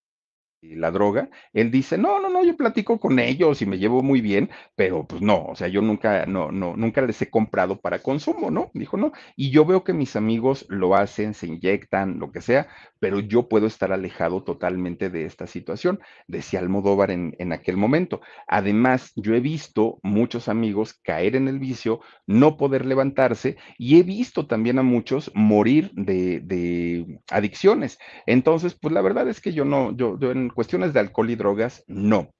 la 0.76 0.90
droga, 0.90 1.30
él 1.52 1.70
dice, 1.70 1.98
no, 1.98 2.20
no, 2.20 2.28
no, 2.28 2.44
yo 2.44 2.56
platico 2.56 2.98
con 2.98 3.18
ellos 3.18 3.62
y 3.62 3.66
me 3.66 3.78
llevo 3.78 4.02
muy 4.02 4.20
bien, 4.20 4.50
pero 4.76 5.06
pues 5.06 5.22
no, 5.22 5.44
o 5.46 5.54
sea, 5.56 5.68
yo 5.68 5.82
nunca, 5.82 6.26
no, 6.26 6.50
no, 6.52 6.76
nunca 6.76 7.02
les 7.02 7.20
he 7.22 7.30
comprado 7.30 7.80
para 7.80 8.00
consumo, 8.00 8.50
¿no? 8.50 8.70
Dijo, 8.74 8.96
no, 8.96 9.12
y 9.36 9.50
yo 9.50 9.64
veo 9.64 9.84
que 9.84 9.92
mis 9.92 10.16
amigos 10.16 10.66
lo 10.68 10.94
hacen, 10.94 11.34
se 11.34 11.46
inyectan, 11.46 12.18
lo 12.18 12.32
que 12.32 12.40
sea, 12.40 12.68
pero 13.00 13.20
yo 13.20 13.48
puedo 13.48 13.66
estar 13.66 13.92
alejado 13.92 14.42
totalmente 14.42 15.10
de 15.10 15.24
esta 15.24 15.46
situación, 15.46 16.00
decía 16.26 16.60
Almodóvar 16.60 17.10
en, 17.10 17.34
en 17.38 17.52
aquel 17.52 17.76
momento. 17.76 18.20
Además, 18.46 19.12
yo 19.16 19.34
he 19.34 19.40
visto 19.40 19.98
muchos 20.02 20.48
amigos 20.48 20.94
caer 21.02 21.36
en 21.36 21.48
el 21.48 21.58
vicio, 21.58 22.00
no 22.26 22.56
poder 22.56 22.86
levantarse, 22.86 23.56
y 23.78 23.98
he 23.98 24.02
visto 24.02 24.46
también 24.46 24.78
a 24.78 24.82
muchos 24.82 25.30
morir 25.34 25.90
de, 25.94 26.40
de 26.40 27.20
adicciones. 27.30 27.98
Entonces, 28.26 28.74
pues 28.74 28.92
la 28.92 29.00
verdad 29.00 29.28
es 29.28 29.40
que 29.40 29.52
yo 29.52 29.64
no, 29.64 29.96
yo, 29.96 30.18
yo 30.18 30.30
en 30.30 30.48
cuestiones 30.58 30.92
de 30.92 30.98
alcohol 30.98 31.30
y 31.30 31.36
drogas, 31.36 31.84
no. 31.86 32.34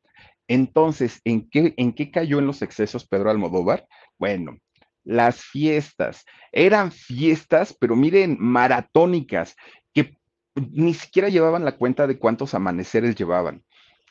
Entonces, 0.49 1.21
¿en 1.23 1.49
qué, 1.49 1.73
¿en 1.77 1.93
qué 1.93 2.11
cayó 2.11 2.41
en 2.41 2.49
los 2.49 2.63
excesos 2.63 3.07
Pedro 3.07 3.31
Almodóvar? 3.31 3.87
Bueno, 4.19 4.59
las 5.05 5.45
fiestas. 5.45 6.25
Eran 6.51 6.91
fiestas, 6.91 7.77
pero 7.79 7.95
miren, 7.95 8.37
maratónicas, 8.41 9.55
que 9.95 10.17
ni 10.57 10.95
siquiera 10.95 11.29
llevaban 11.29 11.65
la 11.65 11.77
cuenta 11.77 12.09
de 12.09 12.19
cuántos 12.19 12.55
amaneceres 12.55 13.15
llevaban. 13.15 13.63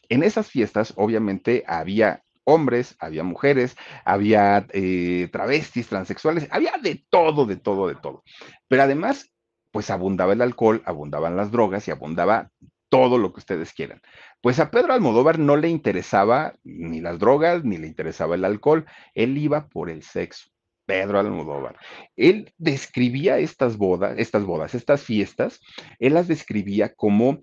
En 0.07 0.23
esas 0.23 0.49
fiestas, 0.49 0.93
obviamente, 0.95 1.65
había 1.67 2.23
hombres, 2.45 2.95
había 2.99 3.23
mujeres, 3.23 3.75
había 4.05 4.65
eh, 4.71 5.27
travestis, 5.33 5.89
transexuales, 5.89 6.47
había 6.51 6.75
de 6.81 7.05
todo, 7.09 7.45
de 7.45 7.57
todo, 7.57 7.89
de 7.89 7.95
todo. 7.95 8.23
Pero 8.69 8.83
además, 8.83 9.33
pues 9.71 9.89
abundaba 9.89 10.31
el 10.31 10.41
alcohol, 10.41 10.81
abundaban 10.85 11.35
las 11.35 11.51
drogas 11.51 11.89
y 11.89 11.91
abundaba 11.91 12.51
todo 12.89 13.17
lo 13.17 13.33
que 13.33 13.39
ustedes 13.39 13.73
quieran. 13.73 14.01
Pues 14.41 14.59
a 14.59 14.71
Pedro 14.71 14.93
Almodóvar 14.93 15.39
no 15.39 15.57
le 15.57 15.69
interesaba 15.69 16.55
ni 16.63 17.01
las 17.01 17.19
drogas, 17.19 17.63
ni 17.63 17.77
le 17.77 17.87
interesaba 17.87 18.35
el 18.35 18.45
alcohol, 18.45 18.85
él 19.13 19.37
iba 19.37 19.67
por 19.67 19.89
el 19.89 20.03
sexo. 20.03 20.49
Pedro 20.85 21.19
Almodóvar. 21.19 21.77
Él 22.15 22.53
describía 22.57 23.39
estas 23.39 23.77
bodas, 23.77 24.15
estas 24.17 24.45
bodas, 24.45 24.73
estas 24.73 25.03
fiestas, 25.03 25.59
él 25.99 26.13
las 26.13 26.29
describía 26.29 26.93
como 26.95 27.39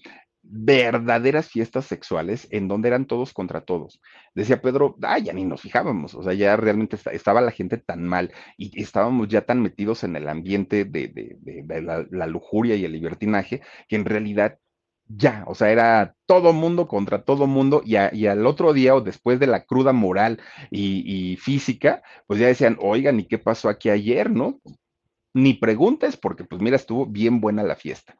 verdaderas 0.46 1.48
fiestas 1.48 1.86
sexuales 1.86 2.46
en 2.50 2.68
donde 2.68 2.88
eran 2.88 3.06
todos 3.06 3.32
contra 3.32 3.62
todos. 3.62 4.00
Decía 4.34 4.60
Pedro, 4.60 4.96
ah, 5.02 5.18
ya 5.18 5.32
ni 5.32 5.44
nos 5.44 5.62
fijábamos, 5.62 6.14
o 6.14 6.22
sea, 6.22 6.34
ya 6.34 6.56
realmente 6.56 6.98
estaba 7.12 7.40
la 7.40 7.50
gente 7.50 7.78
tan 7.78 8.04
mal 8.04 8.32
y 8.58 8.80
estábamos 8.80 9.28
ya 9.28 9.42
tan 9.42 9.62
metidos 9.62 10.04
en 10.04 10.16
el 10.16 10.28
ambiente 10.28 10.84
de, 10.84 11.38
la, 12.10 12.26
lujuria 12.26 12.76
y 12.76 12.84
el 12.84 12.92
libertinaje 12.92 13.62
que 13.88 13.96
en 13.96 14.04
realidad 14.04 14.58
ya, 15.08 15.44
o 15.46 15.54
sea, 15.54 15.70
era 15.70 16.14
todo 16.26 16.52
mundo 16.52 16.88
contra 16.88 17.24
todo 17.24 17.46
mundo 17.46 17.82
y, 17.84 17.96
y, 18.12 18.26
al 18.26 18.46
otro 18.46 18.72
día 18.72 18.94
o 18.94 19.00
después 19.00 19.38
de 19.38 19.46
la 19.46 19.64
cruda 19.64 19.92
moral 19.92 20.40
y, 20.70 21.32
y, 21.32 21.36
física, 21.36 22.02
pues 22.26 22.40
ya 22.40 22.46
decían, 22.46 22.78
oigan, 22.80 23.20
¿y 23.20 23.26
qué 23.26 23.38
pasó 23.38 23.68
aquí 23.68 23.90
ayer, 23.90 24.30
no? 24.30 24.60
Ni 25.34 25.54
preguntes 25.54 26.16
porque 26.16 26.44
pues 26.44 26.62
mira, 26.62 26.76
estuvo 26.76 27.06
bien 27.06 27.40
buena 27.40 27.62
la 27.62 27.76
fiesta. 27.76 28.16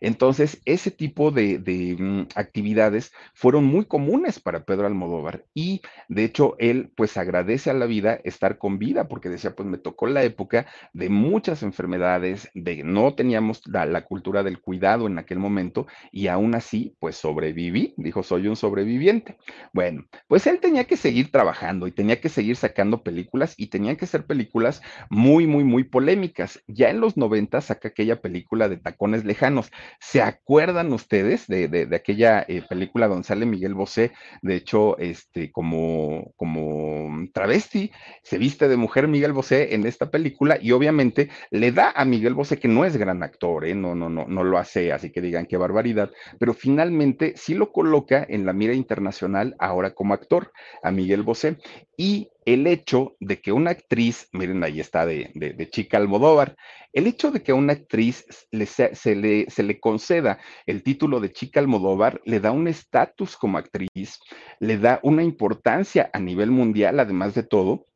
Entonces, 0.00 0.60
ese 0.64 0.90
tipo 0.90 1.30
de, 1.30 1.96
um, 1.98 2.26
actividades 2.34 3.12
fueron 3.34 3.64
muy 3.64 3.86
comunes 3.86 4.40
para 4.40 4.64
Pedro 4.64 4.86
Almodóvar 4.86 5.44
y 5.54 5.80
de 6.08 6.24
hecho 6.24 6.56
él 6.58 6.90
pues 6.96 7.16
agradece 7.16 7.70
a 7.70 7.74
la 7.74 7.86
vida 7.86 8.20
estar 8.24 8.58
con 8.58 8.78
vida 8.78 9.08
porque 9.08 9.28
decía 9.28 9.54
pues 9.54 9.68
me 9.68 9.78
tocó 9.78 10.06
la 10.06 10.22
época 10.24 10.66
de 10.92 11.08
muchas 11.08 11.62
enfermedades, 11.62 12.50
de 12.54 12.82
no 12.82 13.14
teníamos 13.14 13.62
la, 13.66 13.86
la 13.86 14.04
cultura 14.04 14.42
del 14.42 14.60
cuidado 14.60 15.06
en 15.06 15.18
aquel 15.18 15.38
momento 15.38 15.86
y 16.12 16.28
aún 16.28 16.54
así 16.54 16.96
pues 16.98 17.16
sobreviví, 17.16 17.94
dijo 17.96 18.22
soy 18.22 18.48
un 18.48 18.56
sobreviviente. 18.56 19.36
Bueno, 19.72 20.06
pues 20.28 20.46
él 20.46 20.60
tenía 20.60 20.84
que 20.84 20.96
seguir 20.96 21.30
trabajando 21.30 21.86
y 21.86 21.92
tenía 21.92 22.20
que 22.20 22.28
seguir 22.28 22.56
sacando 22.56 23.02
películas 23.02 23.54
y 23.56 23.68
tenían 23.68 23.96
que 23.96 24.06
ser 24.06 24.26
películas 24.26 24.82
muy, 25.10 25.46
muy, 25.46 25.64
muy 25.64 25.84
polémicas. 25.84 26.62
Ya 26.66 26.90
en 26.90 27.00
los 27.00 27.16
90 27.16 27.60
saca 27.60 27.88
aquella 27.88 28.20
película 28.20 28.68
de 28.68 28.76
Tacones 28.76 29.24
Lejanos 29.24 29.70
¿Se 30.00 30.22
acuerdan 30.22 30.92
ustedes 30.92 31.46
de, 31.46 31.68
de, 31.68 31.96
aquella 31.96 32.44
eh, 32.48 32.62
película 32.68 33.08
donde 33.08 33.24
sale 33.24 33.46
Miguel 33.46 33.74
Bosé? 33.74 34.12
De 34.42 34.56
hecho, 34.56 34.98
este, 34.98 35.50
como, 35.50 36.32
como 36.36 37.26
travesti, 37.32 37.90
se 38.22 38.38
viste 38.38 38.68
de 38.68 38.76
mujer 38.76 39.08
Miguel 39.08 39.32
Bosé 39.32 39.74
en 39.74 39.86
esta 39.86 40.10
película 40.10 40.58
y 40.60 40.72
obviamente 40.72 41.30
le 41.50 41.72
da 41.72 41.92
a 41.94 42.04
Miguel 42.04 42.34
Bosé, 42.34 42.58
que 42.58 42.68
no 42.68 42.84
es 42.84 42.96
gran 42.96 43.22
actor, 43.22 43.64
¿eh? 43.64 43.74
no, 43.74 43.94
no, 43.94 44.08
no, 44.08 44.26
no 44.26 44.44
lo 44.44 44.58
hace, 44.58 44.92
así 44.92 45.10
que 45.10 45.20
digan 45.20 45.46
qué 45.46 45.56
barbaridad, 45.56 46.10
pero 46.38 46.54
finalmente 46.54 47.34
sí 47.36 47.54
lo 47.54 47.72
coloca 47.72 48.26
en 48.28 48.46
la 48.46 48.52
mira 48.52 48.74
internacional 48.74 49.56
ahora 49.58 49.94
como 49.94 50.14
actor, 50.14 50.52
a 50.82 50.90
Miguel 50.90 51.22
Bosé. 51.22 51.58
Y 51.96 52.30
el 52.46 52.68
hecho 52.68 53.16
de 53.18 53.40
que 53.40 53.52
una 53.52 53.72
actriz, 53.72 54.28
miren, 54.32 54.62
ahí 54.62 54.78
está 54.78 55.04
de, 55.04 55.68
chica 55.70 55.98
Almodóvar, 55.98 56.56
el 56.92 57.08
hecho 57.08 57.32
de 57.32 57.42
que 57.42 57.50
a 57.50 57.56
una 57.56 57.72
actriz 57.72 58.24
se, 58.52 59.16
le, 59.16 59.80
conceda 59.80 60.38
el 60.64 60.84
título 60.84 61.18
de 61.18 61.32
chica 61.32 61.58
Almodóvar 61.58 62.22
le 62.24 62.38
da 62.38 62.52
un 62.52 62.68
estatus 62.68 63.36
como 63.36 63.58
actriz, 63.58 64.20
le 64.60 64.78
da 64.78 65.00
una 65.02 65.24
importancia 65.24 66.08
a 66.12 66.20
nivel 66.20 66.52
mundial, 66.52 67.00
además 67.00 67.34
de 67.34 67.42
todo, 67.42 67.86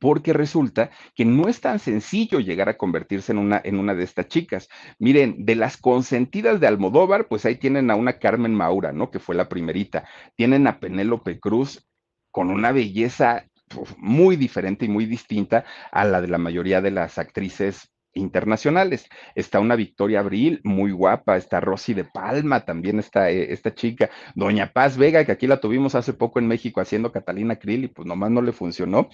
porque 0.00 0.32
resulta 0.32 0.90
que 1.16 1.24
no 1.24 1.48
es 1.48 1.60
tan 1.60 1.80
sencillo 1.80 2.38
llegar 2.38 2.68
a 2.68 2.76
convertirse 2.76 3.32
en 3.32 3.38
una 3.78 3.94
de 3.94 4.04
estas 4.04 4.28
chicas. 4.28 4.68
Miren, 4.98 5.44
de 5.44 5.56
las 5.56 5.76
consentidas 5.76 6.60
de 6.60 6.68
Almodóvar, 6.68 7.26
pues 7.26 7.44
ahí 7.44 7.56
tienen 7.56 7.90
a 7.90 7.96
una 7.96 8.18
Carmen 8.18 8.54
Maura, 8.54 8.92
¿no? 8.92 9.10
Que 9.10 9.18
fue 9.18 9.34
la 9.34 9.48
primerita. 9.48 10.08
Tienen 10.36 10.66
a 10.66 10.80
Penélope 10.80 11.38
Cruz 11.38 11.86
con 12.30 12.50
una 12.50 12.72
belleza 12.72 13.46
muy 13.98 14.36
diferente 14.36 14.84
y 14.84 14.88
muy 14.88 15.06
distinta 15.06 15.64
a 15.92 16.04
la 16.04 16.20
de 16.20 16.28
la 16.28 16.38
mayoría 16.38 16.80
de 16.80 16.90
las 16.90 17.18
actrices 17.18 17.90
internacionales. 18.14 19.08
Está 19.34 19.60
una 19.60 19.76
Victoria 19.76 20.20
Abril, 20.20 20.60
muy 20.64 20.92
guapa, 20.92 21.36
está 21.36 21.60
Rosy 21.60 21.94
de 21.94 22.04
Palma, 22.04 22.64
también 22.64 22.98
está 22.98 23.30
eh, 23.30 23.52
esta 23.52 23.74
chica, 23.74 24.10
Doña 24.34 24.72
Paz 24.72 24.96
Vega, 24.96 25.24
que 25.24 25.32
aquí 25.32 25.46
la 25.46 25.60
tuvimos 25.60 25.94
hace 25.94 26.12
poco 26.12 26.38
en 26.38 26.46
México 26.46 26.80
haciendo 26.80 27.12
Catalina 27.12 27.56
Krill 27.56 27.84
y 27.84 27.88
pues 27.88 28.06
nomás 28.06 28.30
no 28.30 28.42
le 28.42 28.52
funcionó 28.52 29.08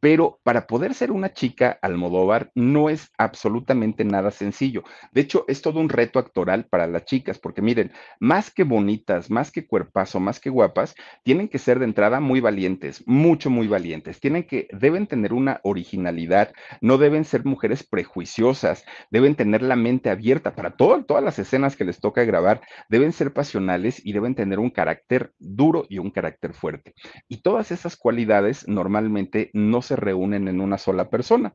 pero 0.00 0.40
para 0.42 0.66
poder 0.66 0.94
ser 0.94 1.12
una 1.12 1.32
chica 1.32 1.78
Almodóvar 1.82 2.50
no 2.54 2.88
es 2.88 3.10
absolutamente 3.18 4.04
nada 4.04 4.30
sencillo. 4.30 4.82
De 5.12 5.20
hecho, 5.20 5.44
es 5.46 5.62
todo 5.62 5.78
un 5.78 5.88
reto 5.88 6.18
actoral 6.18 6.64
para 6.64 6.86
las 6.86 7.04
chicas, 7.04 7.38
porque 7.38 7.62
miren, 7.62 7.92
más 8.18 8.50
que 8.50 8.64
bonitas, 8.64 9.30
más 9.30 9.50
que 9.52 9.66
cuerpazo, 9.66 10.20
más 10.20 10.40
que 10.40 10.50
guapas, 10.50 10.94
tienen 11.22 11.48
que 11.48 11.58
ser 11.58 11.78
de 11.78 11.84
entrada 11.84 12.20
muy 12.20 12.40
valientes, 12.40 13.04
mucho, 13.06 13.50
muy 13.50 13.68
valientes. 13.68 14.20
Tienen 14.20 14.44
que, 14.44 14.68
deben 14.72 15.06
tener 15.06 15.32
una 15.32 15.60
originalidad, 15.62 16.52
no 16.80 16.98
deben 16.98 17.24
ser 17.24 17.44
mujeres 17.44 17.86
prejuiciosas, 17.86 18.84
deben 19.10 19.34
tener 19.34 19.62
la 19.62 19.76
mente 19.76 20.10
abierta 20.10 20.54
para 20.54 20.70
todo, 20.70 21.04
todas 21.04 21.22
las 21.22 21.38
escenas 21.38 21.76
que 21.76 21.84
les 21.84 22.00
toca 22.00 22.24
grabar, 22.24 22.62
deben 22.88 23.12
ser 23.12 23.32
pasionales 23.32 24.04
y 24.04 24.12
deben 24.12 24.34
tener 24.34 24.58
un 24.58 24.70
carácter 24.70 25.32
duro 25.38 25.84
y 25.88 25.98
un 25.98 26.10
carácter 26.10 26.54
fuerte. 26.54 26.94
Y 27.28 27.42
todas 27.42 27.70
esas 27.70 27.96
cualidades 27.96 28.66
normalmente 28.66 29.50
no 29.52 29.82
se 29.82 29.89
reúnen 29.96 30.48
en 30.48 30.60
una 30.60 30.78
sola 30.78 31.10
persona. 31.10 31.54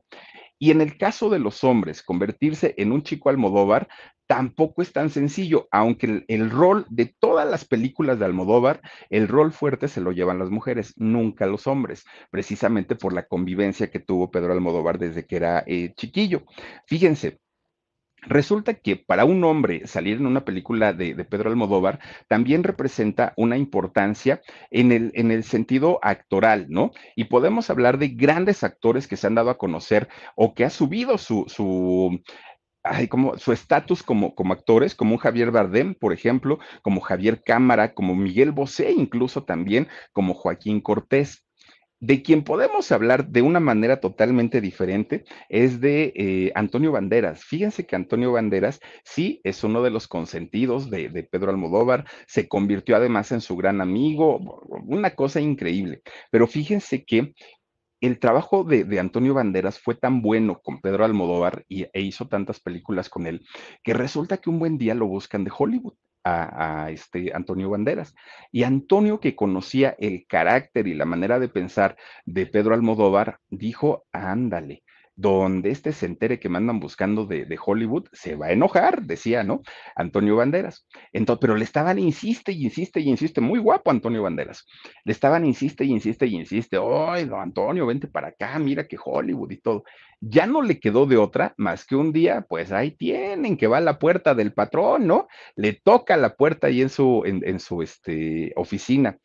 Y 0.58 0.70
en 0.70 0.80
el 0.80 0.96
caso 0.96 1.28
de 1.28 1.38
los 1.38 1.64
hombres, 1.64 2.02
convertirse 2.02 2.74
en 2.78 2.92
un 2.92 3.02
chico 3.02 3.28
Almodóvar 3.28 3.88
tampoco 4.26 4.82
es 4.82 4.92
tan 4.92 5.10
sencillo, 5.10 5.68
aunque 5.70 6.06
el, 6.06 6.24
el, 6.28 6.50
rol 6.50 6.86
de 6.88 7.14
todas 7.20 7.48
las 7.48 7.64
películas 7.64 8.18
de 8.18 8.24
Almodóvar, 8.24 8.80
el 9.10 9.28
rol 9.28 9.52
fuerte 9.52 9.86
se 9.86 10.00
lo 10.00 10.12
llevan 10.12 10.38
las 10.38 10.50
mujeres, 10.50 10.94
nunca 10.96 11.46
los 11.46 11.66
hombres, 11.66 12.04
precisamente 12.30 12.96
por 12.96 13.12
la 13.12 13.26
convivencia 13.26 13.90
que 13.90 14.00
tuvo 14.00 14.30
Pedro 14.30 14.52
Almodóvar 14.52 14.98
desde 14.98 15.26
que 15.26 15.36
era 15.36 15.62
eh, 15.66 15.92
chiquillo. 15.94 16.44
Fíjense, 16.86 17.38
Resulta 18.26 18.74
que 18.74 18.96
para 18.96 19.24
un 19.24 19.42
hombre 19.44 19.86
salir 19.86 20.16
en 20.16 20.26
una 20.26 20.44
película 20.44 20.92
de, 20.92 21.14
Pedro 21.24 21.50
Almodóvar 21.50 22.00
también 22.28 22.64
representa 22.64 23.32
una 23.36 23.56
importancia 23.56 24.40
en 24.70 24.92
el, 24.92 25.12
en 25.14 25.30
el 25.30 25.44
sentido 25.44 25.98
actoral, 26.02 26.66
¿no? 26.68 26.90
Y 27.14 27.24
podemos 27.24 27.70
hablar 27.70 27.98
de 27.98 28.08
grandes 28.08 28.64
actores 28.64 29.06
que 29.06 29.16
se 29.16 29.26
han 29.26 29.34
dado 29.34 29.50
a 29.50 29.58
conocer 29.58 30.08
o 30.34 30.54
que 30.54 30.64
ha 30.64 30.70
subido 30.70 31.18
su, 31.18 31.44
su 31.48 32.20
Ay, 32.88 33.08
como 33.08 33.36
su 33.36 33.52
estatus 33.52 34.02
como, 34.02 34.34
como 34.34 34.52
actores, 34.52 34.94
como 34.94 35.18
Javier 35.18 35.50
Bardem, 35.50 35.94
por 35.94 36.12
ejemplo, 36.12 36.60
como 36.82 37.00
Javier 37.00 37.42
Cámara, 37.42 37.94
como 37.94 38.14
Miguel 38.14 38.52
Bosé, 38.52 38.92
incluso 38.92 39.42
también 39.42 39.88
como 40.12 40.34
Joaquín 40.34 40.80
Cortés 40.80 41.45
de 42.00 42.22
quien 42.22 42.44
podemos 42.44 42.92
hablar 42.92 43.28
de 43.28 43.42
una 43.42 43.60
manera 43.60 44.00
totalmente 44.00 44.60
diferente 44.60 45.24
es 45.48 45.80
de 45.80 46.12
eh, 46.14 46.52
Antonio 46.54 46.92
Banderas. 46.92 47.44
Fíjense 47.44 47.86
que 47.86 47.96
Antonio 47.96 48.32
Banderas 48.32 48.80
sí 49.04 49.40
es 49.44 49.64
uno 49.64 49.82
de 49.82 49.90
los 49.90 50.06
consentidos 50.06 50.90
de, 50.90 51.08
Pedro 51.30 51.50
Almodóvar, 51.50 52.06
se 52.26 52.48
convirtió 52.48 52.96
además 52.96 53.32
en 53.32 53.40
su 53.40 53.56
gran 53.56 53.80
amigo, 53.80 54.38
una 54.86 55.14
cosa 55.14 55.40
increíble. 55.40 56.02
Pero 56.30 56.46
fíjense 56.46 57.04
que 57.04 57.34
el 58.00 58.18
trabajo 58.18 58.62
de, 58.62 58.84
de, 58.84 59.00
Antonio 59.00 59.32
Banderas 59.32 59.80
fue 59.80 59.94
tan 59.94 60.20
bueno 60.20 60.60
con 60.62 60.80
Pedro 60.80 61.04
Almodóvar 61.04 61.64
y, 61.66 61.86
e 61.92 62.00
hizo 62.02 62.28
tantas 62.28 62.60
películas 62.60 63.08
con 63.08 63.26
él, 63.26 63.44
que 63.82 63.94
resulta 63.94 64.36
que 64.36 64.50
un 64.50 64.58
buen 64.58 64.76
día 64.76 64.94
lo 64.94 65.06
buscan 65.06 65.44
de 65.44 65.52
Hollywood 65.56 65.94
a, 66.26 66.90
este 66.90 67.32
Antonio 67.34 67.70
Banderas. 67.70 68.14
Y 68.50 68.64
Antonio, 68.64 69.20
que 69.20 69.36
conocía 69.36 69.94
el 69.98 70.26
carácter 70.26 70.86
y 70.88 70.94
la 70.94 71.04
manera 71.04 71.38
de 71.38 71.48
pensar 71.48 71.96
de 72.24 72.46
Pedro 72.46 72.74
Almodóvar, 72.74 73.38
dijo, 73.48 74.06
ándale, 74.12 74.82
donde 75.16 75.70
este 75.70 75.92
se 75.92 76.04
entere 76.04 76.38
que 76.38 76.50
me 76.50 76.58
andan 76.58 76.78
buscando 76.78 77.24
de, 77.24 77.46
de, 77.46 77.58
Hollywood, 77.64 78.06
se 78.12 78.36
va 78.36 78.46
a 78.46 78.52
enojar, 78.52 79.02
decía, 79.02 79.42
¿no? 79.42 79.62
Antonio 79.96 80.36
Banderas. 80.36 80.86
Entonces, 81.12 81.40
pero 81.40 81.56
le 81.56 81.64
estaban, 81.64 81.98
insiste 81.98 82.52
y 82.52 82.64
insiste 82.64 83.00
y 83.00 83.08
insiste, 83.08 83.40
muy 83.40 83.58
guapo 83.58 83.90
Antonio 83.90 84.22
Banderas. 84.22 84.66
Le 85.04 85.12
estaban, 85.12 85.46
insiste 85.46 85.84
y 85.84 85.90
insiste 85.90 86.26
y 86.26 86.36
insiste, 86.36 86.78
¡ay, 86.78 87.24
don 87.24 87.40
Antonio, 87.40 87.86
vente 87.86 88.08
para 88.08 88.28
acá, 88.28 88.58
mira 88.58 88.86
que 88.86 88.98
Hollywood 89.02 89.50
y 89.50 89.56
todo! 89.60 89.84
Ya 90.20 90.46
no 90.46 90.60
le 90.62 90.80
quedó 90.80 91.06
de 91.06 91.16
otra 91.16 91.54
más 91.56 91.86
que 91.86 91.96
un 91.96 92.12
día, 92.12 92.44
pues 92.48 92.70
ahí 92.72 92.90
tienen 92.90 93.56
que 93.56 93.66
va 93.66 93.78
a 93.78 93.82
la 93.82 93.98
puerta 93.98 94.34
del 94.34 94.52
patrón, 94.52 95.06
¿no? 95.06 95.28
Le 95.56 95.72
toca 95.72 96.16
la 96.16 96.34
puerta 96.36 96.66
ahí 96.66 96.82
en 96.82 96.90
su, 96.90 97.22
en, 97.24 97.42
en 97.46 97.58
su 97.58 97.82
este, 97.82 98.52
oficina. 98.56 99.18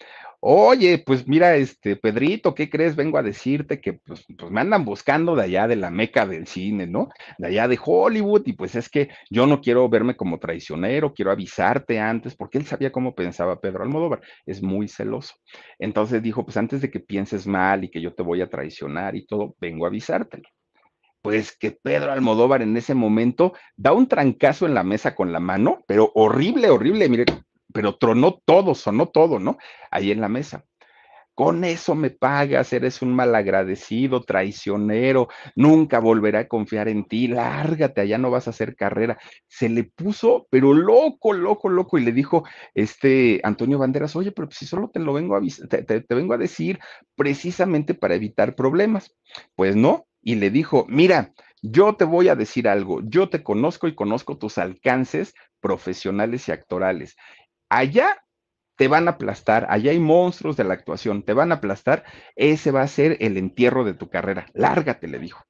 Oye, 0.43 0.97
pues 1.05 1.27
mira, 1.27 1.55
este, 1.55 1.95
Pedrito, 1.95 2.55
¿qué 2.55 2.67
crees? 2.67 2.95
Vengo 2.95 3.19
a 3.19 3.23
decirte 3.23 3.79
que 3.79 3.93
pues, 3.93 4.25
pues, 4.37 4.51
me 4.51 4.61
andan 4.61 4.83
buscando 4.85 5.35
de 5.35 5.43
allá 5.43 5.67
de 5.67 5.75
la 5.75 5.91
meca 5.91 6.25
del 6.25 6.47
cine, 6.47 6.87
¿no? 6.87 7.09
De 7.37 7.49
allá 7.49 7.67
de 7.67 7.77
Hollywood, 7.83 8.41
y 8.47 8.53
pues 8.53 8.73
es 8.73 8.89
que 8.89 9.09
yo 9.29 9.45
no 9.45 9.61
quiero 9.61 9.87
verme 9.87 10.15
como 10.15 10.39
traicionero, 10.39 11.13
quiero 11.13 11.29
avisarte 11.31 11.99
antes, 11.99 12.35
porque 12.35 12.57
él 12.57 12.65
sabía 12.65 12.91
cómo 12.91 13.13
pensaba 13.13 13.61
Pedro 13.61 13.83
Almodóvar, 13.83 14.21
es 14.47 14.63
muy 14.63 14.87
celoso. 14.87 15.35
Entonces 15.77 16.23
dijo, 16.23 16.43
pues 16.43 16.57
antes 16.57 16.81
de 16.81 16.89
que 16.89 16.99
pienses 16.99 17.45
mal 17.45 17.83
y 17.83 17.91
que 17.91 18.01
yo 18.01 18.15
te 18.15 18.23
voy 18.23 18.41
a 18.41 18.49
traicionar 18.49 19.15
y 19.15 19.27
todo, 19.27 19.55
vengo 19.59 19.85
a 19.85 19.89
avisártelo 19.89 20.49
pues 21.21 21.55
que 21.55 21.69
Pedro 21.69 22.11
Almodóvar 22.11 22.63
en 22.63 22.75
ese 22.75 22.95
momento 22.95 23.53
da 23.77 23.93
un 23.93 24.07
trancazo 24.07 24.65
en 24.65 24.73
la 24.73 24.83
mesa 24.83 25.13
con 25.13 25.31
la 25.31 25.39
mano, 25.39 25.83
pero 25.87 26.11
horrible, 26.15 26.71
horrible, 26.71 27.07
mire, 27.09 27.25
pero 27.73 27.97
tronó 27.97 28.41
todo, 28.45 28.75
sonó 28.75 29.07
todo, 29.09 29.39
¿no? 29.39 29.57
Ahí 29.91 30.11
en 30.11 30.21
la 30.21 30.29
mesa. 30.29 30.65
Con 31.33 31.63
eso 31.63 31.95
me 31.95 32.09
pagas, 32.09 32.73
eres 32.73 33.01
un 33.01 33.15
malagradecido, 33.15 34.21
traicionero, 34.21 35.29
nunca 35.55 35.99
volveré 35.99 36.39
a 36.39 36.47
confiar 36.47 36.89
en 36.89 37.05
ti, 37.05 37.27
lárgate, 37.29 38.01
allá 38.01 38.17
no 38.17 38.29
vas 38.29 38.47
a 38.47 38.49
hacer 38.49 38.75
carrera. 38.75 39.17
Se 39.47 39.69
le 39.69 39.85
puso, 39.85 40.47
pero 40.51 40.73
loco, 40.73 41.31
loco, 41.31 41.69
loco, 41.69 41.97
y 41.97 42.03
le 42.03 42.11
dijo 42.11 42.43
este 42.75 43.39
Antonio 43.43 43.79
Banderas, 43.79 44.15
oye, 44.15 44.31
pero 44.33 44.51
si 44.51 44.65
solo 44.65 44.89
te 44.93 44.99
lo 44.99 45.13
vengo 45.13 45.35
a, 45.37 45.41
te, 45.69 45.83
te, 45.83 46.01
te 46.01 46.15
vengo 46.15 46.33
a 46.33 46.37
decir 46.37 46.79
precisamente 47.15 47.93
para 47.93 48.15
evitar 48.15 48.53
problemas. 48.53 49.15
Pues 49.55 49.75
no, 49.75 50.05
y 50.21 50.35
le 50.35 50.51
dijo, 50.51 50.85
mira, 50.89 51.33
yo 51.61 51.95
te 51.95 52.03
voy 52.03 52.27
a 52.27 52.35
decir 52.35 52.67
algo, 52.67 53.01
yo 53.03 53.29
te 53.29 53.41
conozco 53.41 53.87
y 53.87 53.95
conozco 53.95 54.37
tus 54.37 54.57
alcances 54.57 55.33
profesionales 55.61 56.47
y 56.49 56.51
actorales 56.51 57.15
allá 57.71 58.21
te 58.75 58.87
van 58.87 59.07
a 59.07 59.11
aplastar, 59.11 59.65
allá 59.69 59.91
hay 59.91 59.99
monstruos 59.99 60.57
de 60.57 60.65
la 60.65 60.73
actuación, 60.73 61.23
te 61.23 61.33
van 61.33 61.51
a 61.51 61.55
aplastar, 61.55 62.03
ese 62.35 62.71
va 62.71 62.81
a 62.81 62.87
ser 62.87 63.17
el 63.21 63.37
entierro 63.37 63.83
de 63.83 63.93
tu 63.93 64.09
carrera, 64.09 64.47
lárgate, 64.53 65.07
le 65.07 65.19
dijo. 65.19 65.43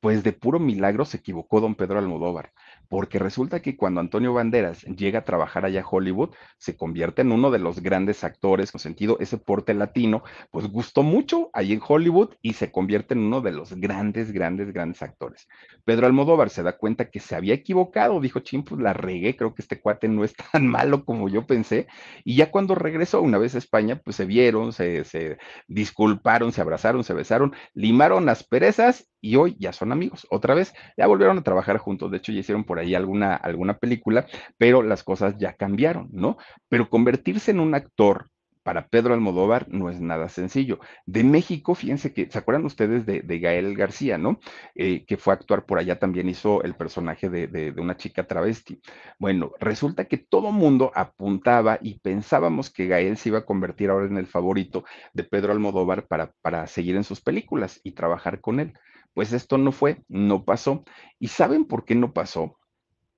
Pues 0.00 0.24
de 0.24 0.32
puro 0.32 0.58
milagro 0.58 1.04
se 1.04 1.18
equivocó 1.18 1.60
don 1.60 1.74
Pedro 1.74 1.98
Almodóvar 1.98 2.52
porque 2.90 3.20
resulta 3.20 3.62
que 3.62 3.76
cuando 3.76 4.00
Antonio 4.00 4.34
Banderas 4.34 4.82
llega 4.82 5.20
a 5.20 5.24
trabajar 5.24 5.64
allá 5.64 5.82
a 5.82 5.88
Hollywood, 5.88 6.30
se 6.58 6.76
convierte 6.76 7.22
en 7.22 7.30
uno 7.30 7.52
de 7.52 7.60
los 7.60 7.80
grandes 7.80 8.24
actores, 8.24 8.72
con 8.72 8.80
sentido 8.80 9.16
ese 9.20 9.38
porte 9.38 9.74
latino, 9.74 10.24
pues 10.50 10.66
gustó 10.66 11.04
mucho 11.04 11.50
ahí 11.52 11.72
en 11.72 11.80
Hollywood 11.86 12.30
y 12.42 12.54
se 12.54 12.72
convierte 12.72 13.14
en 13.14 13.20
uno 13.20 13.42
de 13.42 13.52
los 13.52 13.74
grandes, 13.74 14.32
grandes, 14.32 14.72
grandes 14.72 15.02
actores. 15.02 15.46
Pedro 15.84 16.08
Almodóvar 16.08 16.50
se 16.50 16.64
da 16.64 16.76
cuenta 16.76 17.10
que 17.10 17.20
se 17.20 17.36
había 17.36 17.54
equivocado, 17.54 18.20
dijo, 18.20 18.40
ching, 18.40 18.64
pues 18.64 18.80
la 18.80 18.92
regué, 18.92 19.36
creo 19.36 19.54
que 19.54 19.62
este 19.62 19.80
cuate 19.80 20.08
no 20.08 20.24
es 20.24 20.34
tan 20.52 20.66
malo 20.66 21.04
como 21.04 21.28
yo 21.28 21.46
pensé, 21.46 21.86
y 22.24 22.34
ya 22.34 22.50
cuando 22.50 22.74
regresó 22.74 23.22
una 23.22 23.38
vez 23.38 23.54
a 23.54 23.58
España, 23.58 24.00
pues 24.04 24.16
se 24.16 24.24
vieron, 24.24 24.72
se, 24.72 25.04
se 25.04 25.38
disculparon, 25.68 26.50
se 26.50 26.60
abrazaron, 26.60 27.04
se 27.04 27.14
besaron, 27.14 27.54
limaron 27.72 28.26
las 28.26 28.42
perezas 28.42 29.08
y 29.20 29.36
hoy 29.36 29.56
ya 29.60 29.72
son 29.72 29.92
amigos. 29.92 30.26
Otra 30.30 30.54
vez, 30.54 30.72
ya 30.96 31.06
volvieron 31.06 31.38
a 31.38 31.42
trabajar 31.42 31.78
juntos, 31.78 32.10
de 32.10 32.16
hecho 32.16 32.32
ya 32.32 32.40
hicieron 32.40 32.64
por 32.64 32.79
ahí 32.80 32.94
alguna, 32.94 33.34
alguna 33.34 33.78
película, 33.78 34.26
pero 34.58 34.82
las 34.82 35.02
cosas 35.04 35.36
ya 35.38 35.54
cambiaron, 35.54 36.08
¿no? 36.12 36.36
Pero 36.68 36.88
convertirse 36.90 37.50
en 37.50 37.60
un 37.60 37.74
actor 37.74 38.30
para 38.62 38.88
Pedro 38.88 39.14
Almodóvar 39.14 39.66
no 39.68 39.90
es 39.90 40.00
nada 40.00 40.28
sencillo. 40.28 40.80
De 41.06 41.24
México, 41.24 41.74
fíjense 41.74 42.12
que, 42.12 42.30
¿se 42.30 42.38
acuerdan 42.38 42.64
ustedes 42.64 43.06
de, 43.06 43.38
Gael 43.38 43.74
García, 43.76 44.18
no? 44.18 44.38
Eh, 44.74 45.04
que 45.06 45.16
fue 45.16 45.32
a 45.32 45.36
actuar 45.36 45.64
por 45.64 45.78
allá, 45.78 45.98
también 45.98 46.28
hizo 46.28 46.62
el 46.62 46.74
personaje 46.74 47.30
de, 47.30 47.46
de, 47.46 47.72
de 47.72 47.80
una 47.80 47.96
chica 47.96 48.26
travesti. 48.26 48.80
Bueno, 49.18 49.52
resulta 49.58 50.04
que 50.04 50.18
todo 50.18 50.52
mundo 50.52 50.92
apuntaba 50.94 51.78
y 51.82 51.98
pensábamos 52.00 52.70
que 52.70 52.86
Gael 52.86 53.16
se 53.16 53.30
iba 53.30 53.38
a 53.38 53.46
convertir 53.46 53.90
ahora 53.90 54.06
en 54.06 54.18
el 54.18 54.26
favorito 54.26 54.84
de 55.14 55.24
Pedro 55.24 55.52
Almodóvar 55.52 56.06
para, 56.06 56.32
para 56.42 56.66
seguir 56.66 56.96
en 56.96 57.04
sus 57.04 57.20
películas 57.20 57.80
y 57.82 57.92
trabajar 57.92 58.40
con 58.40 58.60
él. 58.60 58.74
Pues 59.14 59.32
esto 59.32 59.58
no 59.58 59.72
fue, 59.72 60.02
no 60.08 60.44
pasó. 60.44 60.84
¿Y 61.18 61.28
saben 61.28 61.64
por 61.64 61.84
qué 61.84 61.94
no 61.94 62.12
pasó? 62.12 62.59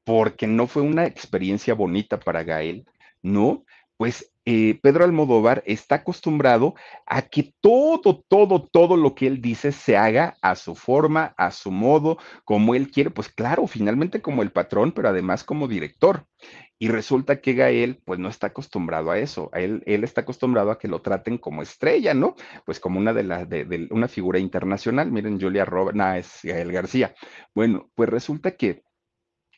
Porque 0.05 0.47
no 0.47 0.67
fue 0.67 0.83
una 0.83 1.07
experiencia 1.07 1.75
bonita 1.75 2.19
para 2.19 2.43
Gael, 2.43 2.87
¿no? 3.23 3.65
Pues 3.97 4.33
eh, 4.45 4.81
Pedro 4.83 5.05
Almodóvar 5.05 5.63
está 5.67 5.97
acostumbrado 5.97 6.75
a 7.07 7.23
que 7.23 7.55
todo, 7.61 8.25
todo, 8.27 8.63
todo 8.63 8.97
lo 8.97 9.15
que 9.15 9.29
él 9.29 9.41
dice 9.41 9.71
se 9.71 9.97
haga 9.97 10.37
a 10.43 10.57
su 10.57 10.75
forma, 10.75 11.35
a 11.37 11.53
su 11.53 11.71
modo, 11.71 12.19
como 12.45 12.75
él 12.75 12.91
quiere, 12.91 13.11
pues 13.11 13.29
claro, 13.29 13.69
finalmente 13.69 14.21
como 14.21 14.43
el 14.43 14.51
patrón, 14.51 14.91
pero 14.93 15.09
además 15.09 15.45
como 15.45 15.69
director. 15.69 16.27
Y 16.81 16.89
resulta 16.89 17.41
que 17.41 17.53
Gael, 17.53 18.03
pues 18.05 18.19
no 18.19 18.29
está 18.29 18.49
acostumbrado 18.49 19.13
a 19.13 19.19
eso. 19.21 19.51
Él, 19.55 19.85
él 19.87 20.03
está 20.03 20.23
acostumbrado 20.23 20.73
a 20.73 20.79
que 20.81 20.89
lo 20.89 21.01
traten 21.01 21.39
como 21.39 21.63
estrella, 21.63 22.13
¿no? 22.13 22.35
Pues 22.67 22.81
como 22.81 22.99
una 22.99 23.13
de 23.13 23.23
las, 23.23 23.49
de, 23.49 23.87
una 23.93 24.09
figura 24.09 24.41
internacional. 24.41 25.13
Miren, 25.13 25.41
Julia 25.41 25.65
Roberts, 25.65 25.97
no, 25.97 26.13
es 26.15 26.41
Gael 26.43 26.73
García. 26.73 27.15
Bueno, 27.55 27.89
pues 27.95 28.09
resulta 28.09 28.57
que 28.57 28.83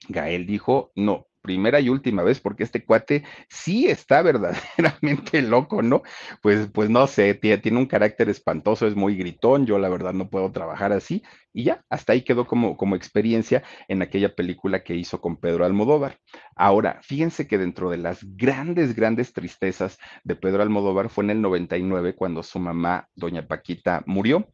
Gael 0.08 0.46
dijo, 0.46 0.92
no, 0.94 1.26
primera 1.44 1.78
y 1.78 1.90
última 1.90 2.22
vez, 2.22 2.40
porque 2.40 2.62
este 2.62 2.84
cuate 2.86 3.22
sí 3.50 3.86
está 3.86 4.22
verdaderamente 4.22 5.42
loco, 5.42 5.82
¿no? 5.82 6.02
Pues, 6.40 6.68
pues 6.72 6.88
no 6.88 7.06
sé, 7.06 7.34
tiene, 7.34 7.58
tiene, 7.58 7.78
un 7.78 7.86
carácter 7.86 8.30
espantoso, 8.30 8.86
es 8.86 8.96
muy 8.96 9.14
gritón, 9.14 9.66
yo 9.66 9.78
la 9.78 9.90
verdad 9.90 10.14
no 10.14 10.30
puedo 10.30 10.50
trabajar 10.52 10.92
así, 10.92 11.22
y 11.52 11.64
ya, 11.64 11.84
hasta 11.90 12.14
ahí 12.14 12.22
quedó 12.22 12.46
como, 12.46 12.78
como 12.78 12.96
experiencia 12.96 13.62
en 13.88 14.00
aquella 14.00 14.34
película 14.34 14.82
que 14.82 14.94
hizo 14.94 15.20
con 15.20 15.36
Pedro 15.36 15.66
Almodóvar. 15.66 16.18
Ahora, 16.56 17.00
fíjense 17.02 17.46
que 17.46 17.58
dentro 17.58 17.90
de 17.90 17.98
las 17.98 18.20
grandes, 18.36 18.96
grandes 18.96 19.34
tristezas 19.34 19.98
de 20.24 20.36
Pedro 20.36 20.62
Almodóvar 20.62 21.10
fue 21.10 21.24
en 21.24 21.30
el 21.30 21.42
99 21.42 22.16
cuando 22.16 22.42
su 22.42 22.58
mamá, 22.58 23.08
doña 23.14 23.46
Paquita, 23.46 24.02
murió, 24.06 24.48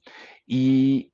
y 0.45 1.10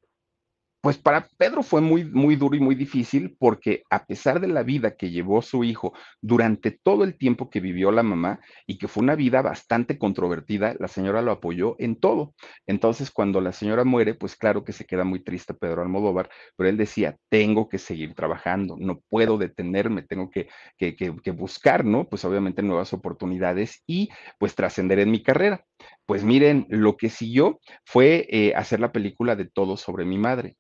pues 0.80 0.98
para 0.98 1.28
Pedro 1.36 1.62
fue 1.62 1.80
muy, 1.80 2.04
muy 2.04 2.36
duro 2.36 2.56
y 2.56 2.60
muy 2.60 2.74
difícil 2.74 3.36
porque 3.38 3.82
a 3.90 4.04
pesar 4.06 4.40
de 4.40 4.48
la 4.48 4.62
vida 4.62 4.96
que 4.96 5.10
llevó 5.10 5.42
su 5.42 5.64
hijo 5.64 5.92
durante 6.20 6.70
todo 6.70 7.02
el 7.02 7.16
tiempo 7.16 7.50
que 7.50 7.60
vivió 7.60 7.90
la 7.90 8.02
mamá 8.02 8.40
y 8.66 8.78
que 8.78 8.86
fue 8.86 9.02
una 9.02 9.16
vida 9.16 9.42
bastante 9.42 9.98
controvertida, 9.98 10.76
la 10.78 10.88
señora 10.88 11.22
lo 11.22 11.32
apoyó 11.32 11.76
en 11.78 11.96
todo. 11.96 12.34
Entonces, 12.66 13.10
cuando 13.10 13.40
la 13.40 13.52
señora 13.52 13.84
muere, 13.84 14.14
pues 14.14 14.36
claro 14.36 14.64
que 14.64 14.72
se 14.72 14.86
queda 14.86 15.04
muy 15.04 15.22
triste 15.22 15.54
Pedro 15.54 15.82
Almodóvar, 15.82 16.30
pero 16.56 16.68
él 16.68 16.76
decía, 16.76 17.16
tengo 17.28 17.68
que 17.68 17.78
seguir 17.78 18.14
trabajando, 18.14 18.76
no 18.78 19.00
puedo 19.08 19.38
detenerme, 19.38 20.02
tengo 20.02 20.30
que, 20.30 20.48
que, 20.76 20.94
que, 20.94 21.30
buscar, 21.30 21.84
¿no? 21.84 22.08
Pues 22.08 22.24
obviamente 22.24 22.62
nuevas 22.62 22.92
oportunidades 22.92 23.82
y 23.86 24.08
pues 24.38 24.54
trascender 24.54 25.00
en 25.00 25.10
mi 25.10 25.22
carrera. 25.22 25.64
Pues 26.06 26.24
miren, 26.24 26.66
lo 26.68 26.96
que 26.96 27.10
siguió 27.10 27.60
fue 27.84 28.26
eh, 28.30 28.54
hacer 28.54 28.80
la 28.80 28.92
película 28.92 29.36
de 29.36 29.46
Todo 29.46 29.76
sobre 29.76 30.04
mi 30.04 30.18
madre. 30.18 30.56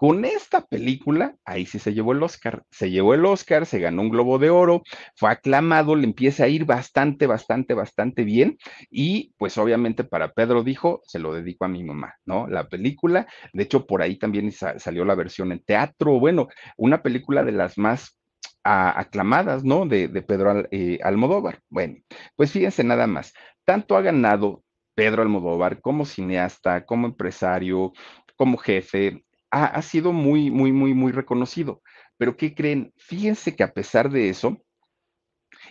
Con 0.00 0.24
esta 0.24 0.64
película, 0.64 1.34
ahí 1.44 1.66
sí 1.66 1.80
se 1.80 1.92
llevó 1.92 2.12
el 2.12 2.22
Oscar. 2.22 2.62
Se 2.70 2.88
llevó 2.88 3.14
el 3.14 3.24
Oscar, 3.24 3.66
se 3.66 3.80
ganó 3.80 4.02
un 4.02 4.10
Globo 4.10 4.38
de 4.38 4.48
Oro, 4.48 4.82
fue 5.16 5.28
aclamado, 5.28 5.96
le 5.96 6.04
empieza 6.04 6.44
a 6.44 6.48
ir 6.48 6.66
bastante, 6.66 7.26
bastante, 7.26 7.74
bastante 7.74 8.22
bien. 8.22 8.58
Y 8.92 9.34
pues 9.38 9.58
obviamente 9.58 10.04
para 10.04 10.30
Pedro 10.32 10.62
dijo, 10.62 11.00
se 11.04 11.18
lo 11.18 11.34
dedico 11.34 11.64
a 11.64 11.68
mi 11.68 11.82
mamá, 11.82 12.14
¿no? 12.24 12.46
La 12.46 12.68
película, 12.68 13.26
de 13.52 13.64
hecho 13.64 13.86
por 13.86 14.00
ahí 14.00 14.16
también 14.16 14.52
salió 14.52 15.04
la 15.04 15.16
versión 15.16 15.50
en 15.50 15.64
teatro, 15.64 16.20
bueno, 16.20 16.46
una 16.76 17.02
película 17.02 17.42
de 17.42 17.52
las 17.52 17.76
más 17.76 18.16
aclamadas, 18.62 19.64
¿no? 19.64 19.84
De, 19.86 20.08
Pedro 20.22 20.64
eh, 20.70 21.00
Almodóvar. 21.02 21.60
Bueno, 21.70 21.96
pues 22.36 22.52
fíjense 22.52 22.84
nada 22.84 23.08
más, 23.08 23.32
tanto 23.68 23.98
ha 23.98 24.00
ganado 24.00 24.64
Pedro 24.94 25.20
Almodóvar 25.20 25.82
como 25.82 26.06
cineasta, 26.06 26.86
como 26.86 27.06
empresario, 27.06 27.92
como 28.34 28.56
jefe, 28.56 29.26
ha, 29.50 29.82
sido 29.82 30.14
muy, 30.14 30.50
muy, 30.50 30.72
muy, 30.72 30.94
muy 30.94 31.12
reconocido. 31.12 31.82
Pero 32.16 32.34
¿qué 32.34 32.54
creen? 32.54 32.94
Fíjense 32.96 33.54
que 33.54 33.62
a 33.62 33.74
pesar 33.74 34.08
de 34.08 34.30
eso, 34.30 34.56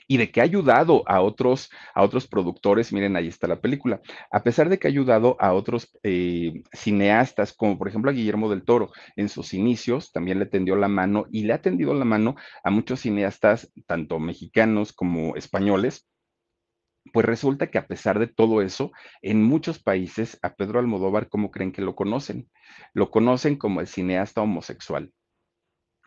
y 0.07 0.17
de 0.17 0.29
que 0.29 0.41
ha 0.41 0.43
ayudado 0.43 1.01
a 1.07 1.21
otros, 1.21 1.71
a 1.95 2.03
otros 2.03 2.27
productores, 2.27 2.93
miren, 2.93 3.15
ahí 3.15 3.29
está 3.29 3.47
la 3.47 3.61
película, 3.61 3.99
a 4.29 4.43
pesar 4.43 4.69
de 4.69 4.77
que 4.77 4.87
ha 4.87 4.91
ayudado 4.91 5.35
a 5.39 5.53
otros 5.53 5.89
eh, 6.03 6.61
cineastas, 6.73 7.51
como 7.51 7.79
por 7.79 7.87
ejemplo 7.87 8.11
a 8.11 8.13
Guillermo 8.13 8.47
del 8.47 8.63
Toro, 8.63 8.91
en 9.15 9.27
sus 9.27 9.55
inicios 9.55 10.11
también 10.11 10.37
le 10.37 10.45
tendió 10.45 10.75
la 10.75 10.87
mano 10.87 11.25
y 11.31 11.45
le 11.45 11.53
ha 11.53 11.63
tendido 11.63 11.95
la 11.95 12.05
mano 12.05 12.35
a 12.63 12.69
muchos 12.69 12.99
cineastas, 12.99 13.71
tanto 13.87 14.19
mexicanos 14.19 14.93
como 14.93 15.35
españoles, 15.35 16.07
pues 17.13 17.25
resulta 17.25 17.67
que 17.71 17.77
a 17.77 17.87
pesar 17.87 18.19
de 18.19 18.27
todo 18.27 18.61
eso, 18.61 18.91
en 19.21 19.43
muchos 19.43 19.79
países 19.79 20.39
a 20.41 20.55
Pedro 20.55 20.79
Almodóvar, 20.79 21.29
¿cómo 21.29 21.51
creen 21.51 21.71
que 21.71 21.81
lo 21.81 21.95
conocen? 21.95 22.49
Lo 22.93 23.11
conocen 23.11 23.57
como 23.57 23.81
el 23.81 23.87
cineasta 23.87 24.41
homosexual, 24.41 25.11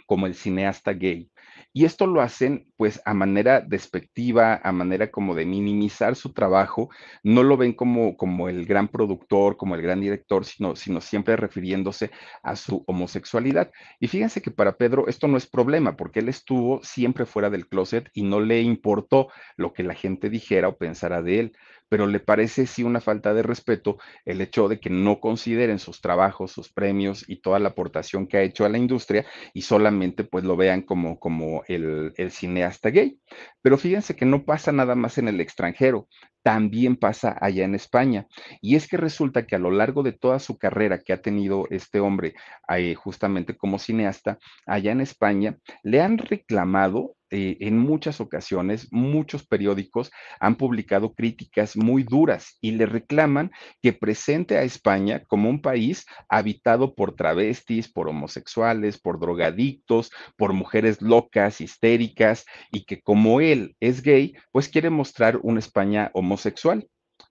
como 0.06 0.26
el 0.26 0.34
cineasta 0.34 0.92
gay. 0.92 1.30
Y 1.72 1.84
esto 1.84 2.06
lo 2.06 2.20
hacen 2.20 2.72
pues 2.76 3.00
a 3.04 3.14
manera 3.14 3.60
despectiva, 3.60 4.60
a 4.62 4.72
manera 4.72 5.10
como 5.10 5.34
de 5.34 5.46
minimizar 5.46 6.16
su 6.16 6.32
trabajo, 6.32 6.90
no 7.22 7.42
lo 7.42 7.56
ven 7.56 7.72
como, 7.72 8.16
como 8.16 8.48
el 8.48 8.66
gran 8.66 8.88
productor, 8.88 9.56
como 9.56 9.74
el 9.74 9.82
gran 9.82 10.00
director, 10.00 10.44
sino, 10.44 10.76
sino 10.76 11.00
siempre 11.00 11.36
refiriéndose 11.36 12.10
a 12.42 12.56
su 12.56 12.84
homosexualidad. 12.86 13.70
Y 13.98 14.08
fíjense 14.08 14.40
que 14.42 14.50
para 14.50 14.76
Pedro 14.76 15.08
esto 15.08 15.28
no 15.28 15.36
es 15.36 15.46
problema, 15.46 15.96
porque 15.96 16.20
él 16.20 16.28
estuvo 16.28 16.82
siempre 16.82 17.26
fuera 17.26 17.50
del 17.50 17.68
closet 17.68 18.08
y 18.12 18.22
no 18.22 18.40
le 18.40 18.60
importó 18.62 19.28
lo 19.56 19.72
que 19.72 19.82
la 19.82 19.94
gente 19.94 20.30
dijera 20.30 20.68
o 20.68 20.76
pensara 20.76 21.22
de 21.22 21.40
él 21.40 21.52
pero 21.90 22.06
le 22.06 22.20
parece 22.20 22.66
sí 22.66 22.84
una 22.84 23.00
falta 23.00 23.34
de 23.34 23.42
respeto 23.42 23.98
el 24.24 24.40
hecho 24.40 24.68
de 24.68 24.78
que 24.78 24.88
no 24.88 25.20
consideren 25.20 25.80
sus 25.80 26.00
trabajos, 26.00 26.52
sus 26.52 26.72
premios 26.72 27.28
y 27.28 27.42
toda 27.42 27.58
la 27.58 27.70
aportación 27.70 28.26
que 28.28 28.38
ha 28.38 28.42
hecho 28.42 28.64
a 28.64 28.68
la 28.68 28.78
industria 28.78 29.26
y 29.52 29.62
solamente 29.62 30.24
pues 30.24 30.44
lo 30.44 30.56
vean 30.56 30.82
como, 30.82 31.18
como 31.18 31.64
el, 31.66 32.14
cineasta 32.30 32.90
gay. 32.90 33.18
Pero 33.60 33.76
fíjense 33.76 34.14
que 34.14 34.24
no 34.24 34.44
pasa 34.44 34.70
nada 34.72 34.94
más 34.94 35.18
en 35.18 35.28
el 35.28 35.40
extranjero 35.40 36.08
también 36.42 36.96
pasa 36.96 37.36
allá 37.38 37.64
en 37.64 37.74
España. 37.74 38.26
Y 38.62 38.76
es 38.76 38.88
que 38.88 38.96
resulta 38.96 39.46
que 39.46 39.56
a 39.56 39.58
lo 39.58 39.70
largo 39.70 40.02
de 40.02 40.12
toda 40.12 40.38
su 40.38 40.56
carrera 40.56 41.00
que 41.00 41.12
ha 41.12 41.20
tenido 41.20 41.66
este 41.68 42.00
hombre 42.00 42.34
eh, 42.74 42.94
justamente 42.94 43.56
como 43.58 43.78
cineasta, 43.78 44.38
allá 44.64 44.92
en 44.92 45.02
España, 45.02 45.58
le 45.82 46.00
han 46.00 46.16
reclamado 46.16 47.14
eh, 47.30 47.56
en 47.60 47.78
muchas 47.78 48.20
ocasiones, 48.20 48.88
muchos 48.90 49.46
periódicos 49.46 50.10
han 50.40 50.56
publicado 50.56 51.14
críticas 51.14 51.76
muy 51.76 52.02
duras 52.02 52.58
y 52.60 52.72
le 52.72 52.86
reclaman 52.86 53.52
que 53.80 53.92
presente 53.92 54.58
a 54.58 54.62
España 54.62 55.22
como 55.26 55.48
un 55.48 55.62
país 55.62 56.06
habitado 56.28 56.94
por 56.94 57.14
travestis, 57.14 57.90
por 57.90 58.08
homosexuales, 58.08 58.98
por 58.98 59.20
drogadictos, 59.20 60.10
por 60.36 60.52
mujeres 60.52 61.00
locas, 61.02 61.60
histéricas, 61.60 62.44
y 62.70 62.84
que 62.84 63.00
como 63.00 63.40
él 63.40 63.76
es 63.80 64.02
gay, 64.02 64.34
pues 64.50 64.68
quiere 64.68 64.90
mostrar 64.90 65.38
una 65.42 65.60
España 65.60 66.10
homosexual. 66.14 66.88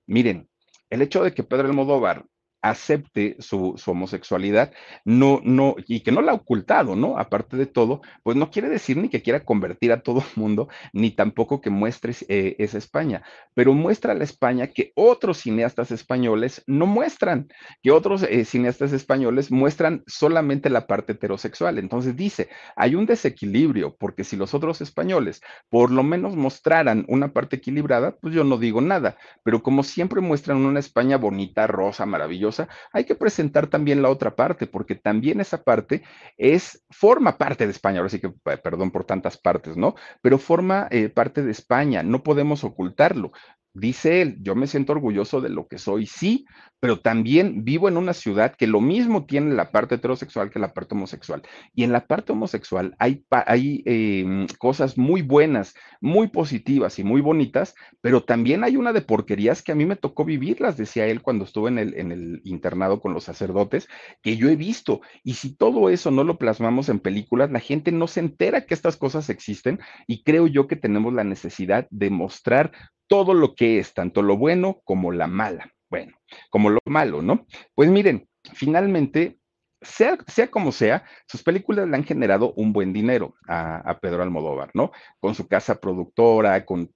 Miren, 0.07 0.49
el 0.89 1.01
hecho 1.01 1.23
de 1.23 1.33
que 1.33 1.43
Pedro 1.43 1.67
Almodóvar 1.67 2.25
acepte 2.61 3.35
su, 3.39 3.75
homosexualidad, 3.85 4.71
no, 5.05 5.41
no, 5.43 5.75
y 5.87 6.01
que 6.01 6.11
no 6.11 6.21
la 6.21 6.31
ha 6.31 6.35
ocultado, 6.35 6.95
¿no? 6.95 7.17
Aparte 7.17 7.57
de 7.57 7.65
todo, 7.65 8.01
pues 8.23 8.37
no 8.37 8.51
quiere 8.51 8.69
decir 8.69 8.97
ni 8.97 9.09
que 9.09 9.21
quiera 9.21 9.45
convertir 9.45 9.91
a 9.91 10.01
todo 10.01 10.19
el 10.19 10.25
mundo, 10.41 10.67
ni 10.93 11.11
tampoco 11.11 11.61
que 11.61 11.69
muestre 11.69 12.13
eh, 12.27 12.55
esa 12.59 12.77
España, 12.77 13.23
pero 13.53 13.73
muestra 13.73 14.13
la 14.13 14.23
España 14.23 14.67
que 14.67 14.91
otros 14.95 15.37
cineastas 15.39 15.91
españoles 15.91 16.63
no 16.67 16.85
muestran, 16.85 17.47
que 17.81 17.91
otros 17.91 18.23
eh, 18.23 18.45
cineastas 18.45 18.93
españoles 18.93 19.51
muestran 19.51 20.03
solamente 20.07 20.69
la 20.69 20.87
parte 20.87 21.13
heterosexual. 21.13 21.77
Entonces 21.77 22.15
dice, 22.15 22.49
hay 22.75 22.95
un 22.95 23.05
desequilibrio, 23.05 23.95
porque 23.97 24.23
si 24.23 24.35
los 24.35 24.53
otros 24.53 24.81
españoles 24.81 25.41
por 25.69 25.91
lo 25.91 26.03
menos 26.03 26.35
mostraran 26.35 27.05
una 27.07 27.31
parte 27.33 27.57
equilibrada, 27.57 28.15
pues 28.17 28.33
yo 28.33 28.43
no 28.43 28.57
digo 28.57 28.81
nada, 28.81 29.17
pero 29.43 29.61
como 29.61 29.83
siempre 29.83 30.21
muestran 30.21 30.57
una 30.65 30.79
España 30.79 31.17
bonita, 31.17 31.67
rosa, 31.67 32.05
maravillosa, 32.05 32.48
hay 32.91 33.05
que 33.05 33.15
presentar 33.15 33.67
también 33.67 34.01
la 34.01 34.09
otra 34.09 34.35
parte, 34.35 34.67
porque 34.67 34.95
también 34.95 35.39
esa 35.41 35.63
parte 35.63 36.03
es, 36.37 36.83
forma 36.89 37.37
parte 37.37 37.65
de 37.65 37.71
España, 37.71 37.99
ahora 37.99 38.09
sí 38.09 38.19
que, 38.19 38.29
perdón 38.57 38.91
por 38.91 39.05
tantas 39.05 39.37
partes, 39.37 39.77
¿no? 39.77 39.95
Pero 40.21 40.37
forma 40.37 40.87
eh, 40.91 41.09
parte 41.09 41.43
de 41.43 41.51
España, 41.51 42.03
no 42.03 42.23
podemos 42.23 42.63
ocultarlo. 42.63 43.31
Dice 43.79 44.21
él, 44.21 44.37
yo 44.41 44.55
me 44.55 44.67
siento 44.67 44.91
orgulloso 44.91 45.41
de 45.41 45.49
lo 45.49 45.67
que 45.67 45.77
soy, 45.77 46.05
sí, 46.05 46.45
pero 46.79 46.99
también 46.99 47.63
vivo 47.63 47.87
en 47.87 47.97
una 47.97 48.13
ciudad 48.13 48.55
que 48.55 48.67
lo 48.67 48.81
mismo 48.81 49.25
tiene 49.25 49.53
la 49.53 49.71
parte 49.71 49.95
heterosexual 49.95 50.49
que 50.49 50.59
la 50.59 50.73
parte 50.73 50.95
homosexual. 50.95 51.43
Y 51.73 51.83
en 51.83 51.91
la 51.91 52.07
parte 52.07 52.31
homosexual 52.31 52.95
hay, 52.99 53.25
hay 53.29 53.83
em, 53.85 54.47
cosas 54.57 54.97
muy 54.97 55.21
buenas, 55.21 55.75
muy 56.01 56.27
positivas 56.27 56.99
y 56.99 57.03
muy 57.03 57.21
bonitas, 57.21 57.75
pero 58.01 58.23
también 58.23 58.63
hay 58.63 58.77
una 58.77 58.93
de 58.93 59.01
porquerías 59.01 59.61
que 59.61 59.71
a 59.71 59.75
mí 59.75 59.85
me 59.85 59.95
tocó 59.95 60.25
vivirlas, 60.25 60.77
decía 60.77 61.07
él 61.07 61.21
cuando 61.21 61.45
estuve 61.45 61.69
en 61.69 61.79
el, 61.79 61.93
en 61.97 62.11
el 62.11 62.41
internado 62.43 63.01
con 63.01 63.13
los 63.13 63.23
sacerdotes, 63.25 63.87
que 64.21 64.37
yo 64.37 64.49
he 64.49 64.55
visto. 64.55 65.01
Y 65.23 65.33
si 65.33 65.55
todo 65.55 65.89
eso 65.89 66.11
no 66.11 66.23
lo 66.23 66.37
plasmamos 66.37 66.89
en 66.89 66.99
películas, 66.99 67.51
la 67.51 67.59
gente 67.59 67.91
no 67.91 68.07
se 68.07 68.19
entera 68.19 68.65
que 68.65 68.73
estas 68.73 68.97
cosas 68.97 69.29
existen 69.29 69.79
y 70.07 70.23
creo 70.23 70.47
yo 70.47 70.67
que 70.67 70.75
tenemos 70.75 71.13
la 71.13 71.23
necesidad 71.23 71.87
de 71.89 72.09
mostrar 72.09 72.71
todo 73.09 73.33
lo 73.33 73.55
que 73.55 73.79
es, 73.79 73.93
tanto 73.93 74.21
lo 74.21 74.37
bueno 74.37 74.79
como 74.85 75.11
la 75.11 75.27
mala. 75.27 75.73
Bueno, 75.89 76.13
como 76.49 76.69
lo 76.69 76.79
malo, 76.85 77.21
¿no? 77.21 77.47
Pues 77.73 77.89
miren, 77.89 78.29
finalmente, 78.53 79.39
sea, 79.81 80.17
sea 80.27 80.51
como 80.51 80.71
sea, 80.71 81.03
sus 81.27 81.43
películas 81.43 81.87
le 81.87 81.95
han 81.95 82.03
generado 82.03 82.53
un 82.53 82.71
buen 82.71 82.93
dinero 82.93 83.33
a, 83.47 83.97
Pedro 83.99 84.21
Almodóvar, 84.21 84.69
¿no? 84.73 84.91
Con 85.19 85.35
su 85.35 85.47
casa 85.47 85.79
productora, 85.81 86.63
con... 86.65 86.91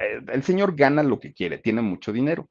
Eh, 0.00 0.20
el 0.32 0.42
señor 0.42 0.74
gana 0.74 1.02
lo 1.02 1.20
que 1.20 1.34
quiere, 1.34 1.58
tiene 1.58 1.82
mucho 1.82 2.12
dinero. 2.12 2.48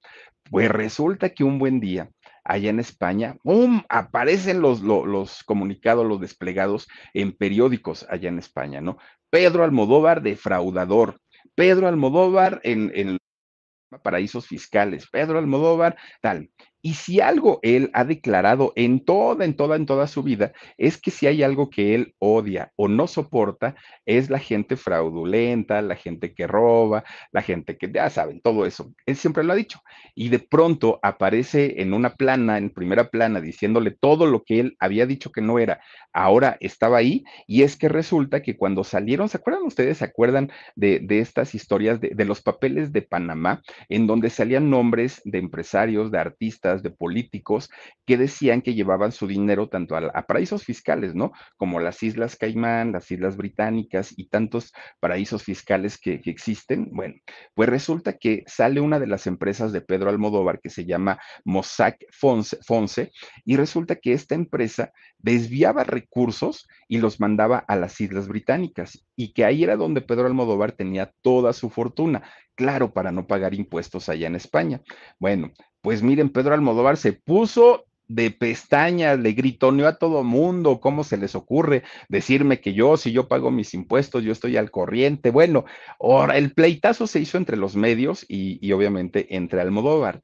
Pues 0.51 0.69
resulta 0.69 1.29
que 1.29 1.43
un 1.43 1.57
buen 1.57 1.79
día, 1.79 2.11
allá 2.43 2.69
en 2.69 2.79
España, 2.79 3.35
¡pum! 3.43 3.81
aparecen 3.89 4.61
los, 4.61 4.81
los, 4.81 5.43
comunicados, 5.43 6.05
los 6.05 6.21
desplegados 6.21 6.87
en 7.13 7.31
periódicos 7.31 8.05
allá 8.09 8.29
en 8.29 8.37
España, 8.37 8.79
¿no? 8.79 8.97
Pedro 9.29 9.63
Almodóvar, 9.63 10.21
defraudador, 10.21 11.19
Pedro 11.57 11.87
Almodóvar 11.87 12.61
en, 12.63 12.91
en 12.93 13.17
paraísos 14.03 14.45
fiscales, 14.45 15.07
Pedro 15.09 15.39
Almodóvar, 15.39 15.97
tal. 16.21 16.51
Y 16.87 16.93
si 16.93 17.19
algo 17.19 17.59
él 17.63 17.91
ha 17.91 18.05
declarado 18.05 18.71
en 18.77 19.03
toda, 19.03 19.43
en 19.43 19.57
toda, 19.57 19.75
en 19.75 19.85
toda 19.85 20.07
su 20.07 20.23
vida, 20.23 20.53
es 20.77 20.97
que 20.97 21.11
si 21.11 21.27
hay 21.27 21.43
algo 21.43 21.69
que 21.69 21.93
él 21.93 22.15
odia 22.17 22.71
o 22.77 22.87
no 22.87 23.07
soporta, 23.07 23.75
es 24.05 24.29
la 24.29 24.39
gente 24.39 24.77
fraudulenta, 24.77 25.81
la 25.81 25.97
gente 25.97 26.33
que 26.33 26.47
roba, 26.47 27.03
la 27.33 27.41
gente 27.41 27.77
que, 27.77 27.91
ya 27.91 28.09
saben, 28.09 28.39
todo 28.39 28.65
eso. 28.65 28.93
Él 29.05 29.17
siempre 29.17 29.43
lo 29.43 29.51
ha 29.51 29.57
dicho. 29.57 29.81
Y 30.15 30.29
de 30.29 30.39
pronto 30.39 31.01
aparece 31.03 31.81
en 31.81 31.93
una 31.93 32.15
plana, 32.15 32.57
en 32.57 32.69
primera 32.69 33.09
plana, 33.09 33.41
diciéndole 33.41 33.91
todo 33.91 34.25
lo 34.25 34.45
que 34.45 34.61
él 34.61 34.77
había 34.79 35.05
dicho 35.05 35.33
que 35.33 35.41
no 35.41 35.59
era, 35.59 35.81
ahora 36.13 36.55
estaba 36.61 36.99
ahí. 36.99 37.25
Y 37.47 37.63
es 37.63 37.75
que 37.75 37.89
resulta 37.89 38.41
que 38.41 38.55
cuando 38.55 38.85
salieron, 38.85 39.27
¿se 39.27 39.35
acuerdan 39.35 39.63
ustedes? 39.63 39.97
¿Se 39.97 40.05
acuerdan 40.05 40.53
de, 40.77 41.05
estas 41.09 41.53
historias 41.53 41.99
de, 41.99 42.11
de 42.15 42.23
los 42.23 42.41
papeles 42.41 42.93
de 42.93 43.01
Panamá, 43.01 43.61
en 43.89 44.07
donde 44.07 44.29
salían 44.29 44.69
nombres 44.69 45.21
de 45.25 45.39
empresarios, 45.39 46.11
de 46.11 46.19
artistas, 46.19 46.76
de 46.83 46.91
políticos 46.91 47.69
que 48.05 48.17
decían 48.17 48.61
que 48.61 48.73
llevaban 48.73 49.11
su 49.11 49.27
dinero 49.27 49.69
tanto 49.69 49.95
a, 49.95 50.21
paraísos 50.27 50.63
fiscales, 50.63 51.15
¿no? 51.15 51.31
Como 51.57 51.79
las 51.79 52.01
Islas 52.03 52.35
Caimán, 52.35 52.91
las 52.91 53.09
Islas 53.11 53.37
Británicas 53.37 54.13
y 54.17 54.29
tantos 54.29 54.73
paraísos 54.99 55.43
fiscales 55.43 55.97
que, 55.97 56.21
existen. 56.25 56.89
Bueno, 56.91 57.15
pues 57.53 57.69
resulta 57.69 58.13
que 58.13 58.43
sale 58.47 58.81
una 58.81 58.99
de 58.99 59.07
las 59.07 59.27
empresas 59.27 59.71
de 59.71 59.81
Pedro 59.81 60.09
Almodóvar 60.09 60.59
que 60.59 60.69
se 60.69 60.85
llama 60.85 61.19
Mossack 61.45 62.05
Fonse 62.11 63.11
y 63.45 63.55
resulta 63.55 63.95
que 63.95 64.13
esta 64.13 64.35
empresa 64.35 64.91
desviaba 65.17 65.83
recursos 65.83 66.67
y 66.87 66.99
los 66.99 67.19
mandaba 67.19 67.57
a 67.59 67.75
las 67.75 67.99
Islas 67.99 68.27
Británicas 68.27 69.05
y 69.15 69.33
que 69.33 69.45
ahí 69.45 69.63
era 69.63 69.75
donde 69.75 70.01
Pedro 70.01 70.27
Almodóvar 70.27 70.73
tenía 70.73 71.11
toda 71.21 71.53
su 71.53 71.69
fortuna, 71.69 72.23
claro, 72.57 72.91
para 72.91 73.13
no 73.13 73.27
pagar 73.27 73.53
impuestos 73.53 74.09
allá 74.09 74.27
en 74.27 74.35
España. 74.35 74.81
Bueno, 75.19 75.53
pues 75.81 76.01
miren, 76.03 76.29
Pedro 76.29 76.55
Almodóvar 76.55 76.97
se 76.97 77.13
puso 77.13 77.85
de 78.07 78.31
pestañas, 78.31 79.19
le 79.19 79.33
gritoneó 79.33 79.87
a 79.87 79.97
todo 79.97 80.23
mundo, 80.23 80.79
¿cómo 80.79 81.03
se 81.03 81.17
les 81.17 81.35
ocurre 81.35 81.83
decirme 82.09 82.59
que 82.59 82.73
yo, 82.73 82.97
si 82.97 83.11
yo 83.11 83.27
pago 83.27 83.51
mis 83.51 83.73
impuestos, 83.73 84.23
yo 84.23 84.31
estoy 84.31 84.57
al 84.57 84.71
corriente? 84.71 85.29
Bueno, 85.29 85.65
ahora 85.99 86.37
el 86.37 86.53
pleitazo 86.53 87.05
se 87.05 87.19
hizo 87.19 87.37
entre 87.37 87.57
los 87.57 87.75
medios 87.75 88.25
y, 88.27 88.65
y 88.65 88.71
obviamente 88.71 89.35
entre 89.35 89.61
Almodóvar. 89.61 90.21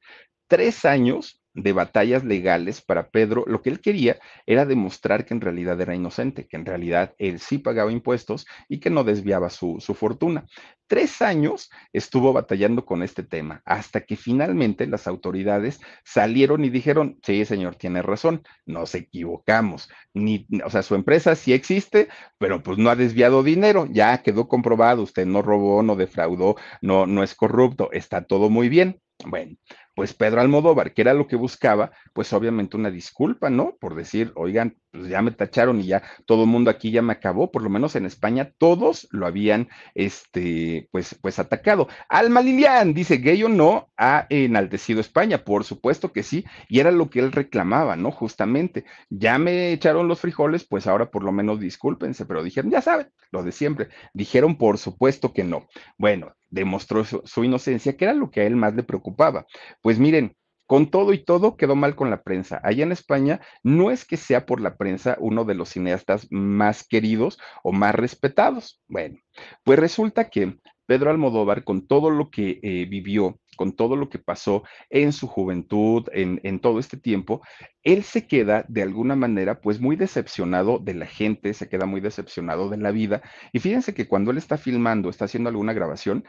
Tres 0.48 0.84
años 0.84 1.43
de 1.54 1.72
batallas 1.72 2.24
legales 2.24 2.82
para 2.82 3.08
Pedro, 3.10 3.44
lo 3.46 3.62
que 3.62 3.70
él 3.70 3.80
quería 3.80 4.18
era 4.44 4.66
demostrar 4.66 5.24
que 5.24 5.34
en 5.34 5.40
realidad 5.40 5.80
era 5.80 5.94
inocente, 5.94 6.46
que 6.46 6.56
en 6.56 6.66
realidad 6.66 7.14
él 7.18 7.38
sí 7.38 7.58
pagaba 7.58 7.92
impuestos 7.92 8.46
y 8.68 8.80
que 8.80 8.90
no 8.90 9.04
desviaba 9.04 9.50
su, 9.50 9.76
su, 9.80 9.94
fortuna. 9.94 10.46
Tres 10.88 11.22
años 11.22 11.70
estuvo 11.92 12.32
batallando 12.32 12.84
con 12.84 13.02
este 13.02 13.22
tema, 13.22 13.62
hasta 13.64 14.02
que 14.02 14.16
finalmente 14.16 14.86
las 14.86 15.06
autoridades 15.06 15.80
salieron 16.04 16.64
y 16.64 16.70
dijeron, 16.70 17.18
sí, 17.22 17.44
señor, 17.44 17.76
tiene 17.76 18.02
razón, 18.02 18.42
nos 18.66 18.94
equivocamos. 18.94 19.88
Ni, 20.12 20.46
o 20.64 20.70
sea, 20.70 20.82
su 20.82 20.94
empresa 20.94 21.36
sí 21.36 21.52
existe, 21.52 22.08
pero 22.38 22.62
pues 22.62 22.78
no 22.78 22.90
ha 22.90 22.96
desviado 22.96 23.42
dinero, 23.42 23.86
ya 23.90 24.22
quedó 24.22 24.48
comprobado, 24.48 25.02
usted 25.02 25.24
no 25.26 25.40
robó, 25.40 25.82
no 25.82 25.94
defraudó, 25.96 26.56
no, 26.82 27.06
no 27.06 27.22
es 27.22 27.34
corrupto, 27.34 27.90
está 27.92 28.24
todo 28.24 28.50
muy 28.50 28.68
bien. 28.68 29.00
Bueno, 29.24 29.56
pues 29.94 30.14
Pedro 30.14 30.40
Almodóvar, 30.40 30.92
que 30.92 31.02
era 31.02 31.14
lo 31.14 31.26
que 31.26 31.36
buscaba, 31.36 31.92
pues 32.12 32.32
obviamente 32.32 32.76
una 32.76 32.90
disculpa, 32.90 33.50
¿no? 33.50 33.76
Por 33.80 33.94
decir, 33.94 34.32
oigan, 34.36 34.76
pues 34.94 35.08
ya 35.08 35.22
me 35.22 35.32
tacharon 35.32 35.80
y 35.80 35.86
ya 35.86 36.02
todo 36.24 36.44
el 36.44 36.48
mundo 36.48 36.70
aquí 36.70 36.92
ya 36.92 37.02
me 37.02 37.12
acabó, 37.12 37.50
por 37.50 37.62
lo 37.62 37.70
menos 37.70 37.96
en 37.96 38.06
España 38.06 38.52
todos 38.58 39.08
lo 39.10 39.26
habían, 39.26 39.68
este, 39.94 40.88
pues, 40.92 41.18
pues 41.20 41.40
atacado. 41.40 41.88
Alma 42.08 42.40
Lilian 42.40 42.94
dice, 42.94 43.16
gay 43.16 43.42
o 43.42 43.48
no, 43.48 43.90
ha 43.96 44.26
enaltecido 44.30 45.00
España, 45.00 45.44
por 45.44 45.64
supuesto 45.64 46.12
que 46.12 46.22
sí, 46.22 46.44
y 46.68 46.78
era 46.78 46.92
lo 46.92 47.10
que 47.10 47.18
él 47.18 47.32
reclamaba, 47.32 47.96
¿no? 47.96 48.12
Justamente, 48.12 48.84
ya 49.10 49.36
me 49.38 49.72
echaron 49.72 50.06
los 50.06 50.20
frijoles, 50.20 50.64
pues 50.64 50.86
ahora 50.86 51.10
por 51.10 51.24
lo 51.24 51.32
menos 51.32 51.58
discúlpense, 51.58 52.24
pero 52.24 52.44
dijeron, 52.44 52.70
ya 52.70 52.80
saben, 52.80 53.10
lo 53.32 53.42
de 53.42 53.50
siempre, 53.50 53.88
dijeron 54.12 54.56
por 54.56 54.78
supuesto 54.78 55.32
que 55.32 55.42
no. 55.42 55.66
Bueno, 55.98 56.34
demostró 56.50 57.04
su, 57.04 57.20
su 57.24 57.42
inocencia, 57.42 57.96
que 57.96 58.04
era 58.04 58.14
lo 58.14 58.30
que 58.30 58.42
a 58.42 58.44
él 58.44 58.54
más 58.54 58.74
le 58.74 58.84
preocupaba. 58.84 59.44
Pues 59.82 59.98
miren, 59.98 60.36
con 60.66 60.90
todo 60.90 61.12
y 61.12 61.24
todo 61.24 61.56
quedó 61.56 61.76
mal 61.76 61.94
con 61.94 62.10
la 62.10 62.22
prensa. 62.22 62.60
Allá 62.62 62.84
en 62.84 62.92
España 62.92 63.40
no 63.62 63.90
es 63.90 64.04
que 64.04 64.16
sea 64.16 64.46
por 64.46 64.60
la 64.60 64.76
prensa 64.76 65.16
uno 65.20 65.44
de 65.44 65.54
los 65.54 65.70
cineastas 65.70 66.26
más 66.30 66.86
queridos 66.86 67.38
o 67.62 67.72
más 67.72 67.94
respetados. 67.94 68.82
Bueno, 68.88 69.18
pues 69.64 69.78
resulta 69.78 70.30
que 70.30 70.58
Pedro 70.86 71.10
Almodóvar, 71.10 71.64
con 71.64 71.86
todo 71.86 72.10
lo 72.10 72.30
que 72.30 72.60
eh, 72.62 72.86
vivió, 72.88 73.40
con 73.56 73.72
todo 73.72 73.96
lo 73.96 74.08
que 74.08 74.18
pasó 74.18 74.64
en 74.90 75.12
su 75.12 75.28
juventud, 75.28 76.06
en, 76.12 76.40
en, 76.42 76.58
todo 76.60 76.78
este 76.78 76.96
tiempo, 76.96 77.40
él 77.82 78.02
se 78.02 78.26
queda 78.26 78.64
de 78.68 78.82
alguna 78.82 79.16
manera 79.16 79.60
pues 79.60 79.80
muy 79.80 79.96
decepcionado 79.96 80.78
de 80.78 80.94
la 80.94 81.06
gente, 81.06 81.54
se 81.54 81.68
queda 81.68 81.86
muy 81.86 82.00
decepcionado 82.00 82.68
de 82.68 82.76
la 82.78 82.90
vida. 82.90 83.22
Y 83.52 83.60
fíjense 83.60 83.94
que 83.94 84.08
cuando 84.08 84.30
él 84.30 84.38
está 84.38 84.58
filmando, 84.58 85.08
está 85.08 85.24
haciendo 85.26 85.48
alguna 85.48 85.72
grabación, 85.72 86.24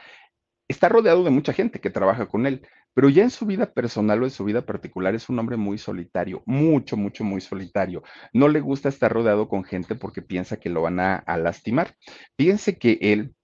está 0.68 0.88
rodeado 0.88 1.24
de 1.24 1.30
mucha 1.30 1.52
gente 1.52 1.80
que 1.80 1.90
trabaja 1.90 2.26
con 2.26 2.46
él, 2.46 2.66
pero 2.94 3.08
ya 3.08 3.22
en 3.22 3.30
su 3.30 3.46
vida 3.46 3.72
personal 3.72 4.22
o 4.22 4.24
en 4.24 4.30
su 4.30 4.44
vida 4.44 4.64
particular 4.64 5.14
es 5.14 5.28
un 5.28 5.38
hombre 5.38 5.56
muy 5.56 5.78
solitario, 5.78 6.42
mucho, 6.46 6.96
mucho, 6.96 7.24
muy 7.24 7.40
solitario. 7.40 8.02
No 8.32 8.48
le 8.48 8.60
gusta 8.60 8.88
estar 8.88 9.12
rodeado 9.12 9.48
con 9.48 9.64
gente 9.64 9.94
porque 9.94 10.22
piensa 10.22 10.58
que 10.58 10.70
lo 10.70 10.82
van 10.82 11.00
a, 11.00 11.16
a 11.16 11.36
lastimar. 11.36 11.94
Fíjense 12.36 12.78
que 12.78 12.98
él, 13.00 13.34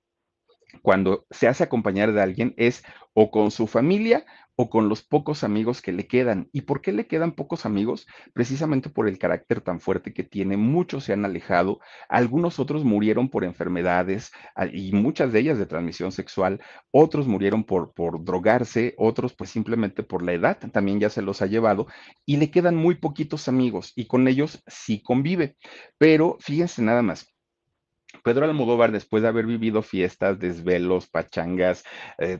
cuando 0.80 1.26
se 1.30 1.48
hace 1.48 1.64
acompañar 1.64 2.12
de 2.12 2.22
alguien, 2.22 2.54
es 2.56 2.82
o 3.14 3.30
con 3.30 3.50
su 3.50 3.66
familia 3.66 4.24
o 4.56 4.70
con 4.70 4.88
los 4.88 5.02
pocos 5.02 5.44
amigos 5.44 5.82
que 5.82 5.92
le 5.92 6.06
quedan. 6.06 6.48
¿Y 6.52 6.62
por 6.62 6.80
qué 6.80 6.92
le 6.92 7.06
quedan 7.06 7.32
pocos 7.32 7.66
amigos? 7.66 8.06
Precisamente 8.32 8.90
por 8.90 9.08
el 9.08 9.18
carácter 9.18 9.60
tan 9.60 9.80
fuerte 9.80 10.12
que 10.12 10.24
tiene. 10.24 10.56
Muchos 10.56 11.04
se 11.04 11.12
han 11.12 11.24
alejado, 11.24 11.80
algunos 12.08 12.58
otros 12.58 12.84
murieron 12.84 13.28
por 13.28 13.44
enfermedades 13.44 14.32
y 14.72 14.92
muchas 14.92 15.32
de 15.32 15.40
ellas 15.40 15.58
de 15.58 15.66
transmisión 15.66 16.12
sexual, 16.12 16.60
otros 16.90 17.26
murieron 17.26 17.64
por, 17.64 17.92
por 17.92 18.24
drogarse, 18.24 18.94
otros 18.98 19.34
pues 19.34 19.50
simplemente 19.50 20.02
por 20.02 20.22
la 20.22 20.32
edad, 20.32 20.58
también 20.72 21.00
ya 21.00 21.10
se 21.10 21.22
los 21.22 21.42
ha 21.42 21.46
llevado 21.46 21.86
y 22.26 22.36
le 22.36 22.50
quedan 22.50 22.76
muy 22.76 22.96
poquitos 22.96 23.48
amigos 23.48 23.92
y 23.96 24.06
con 24.06 24.28
ellos 24.28 24.62
sí 24.66 25.02
convive. 25.02 25.56
Pero 25.98 26.36
fíjense 26.40 26.82
nada 26.82 27.02
más, 27.02 27.32
Pedro 28.22 28.44
Almodóvar, 28.44 28.92
después 28.92 29.22
de 29.22 29.28
haber 29.28 29.46
vivido 29.46 29.82
fiestas, 29.82 30.38
desvelos, 30.38 31.08
pachangas, 31.08 31.84
eh, 32.18 32.38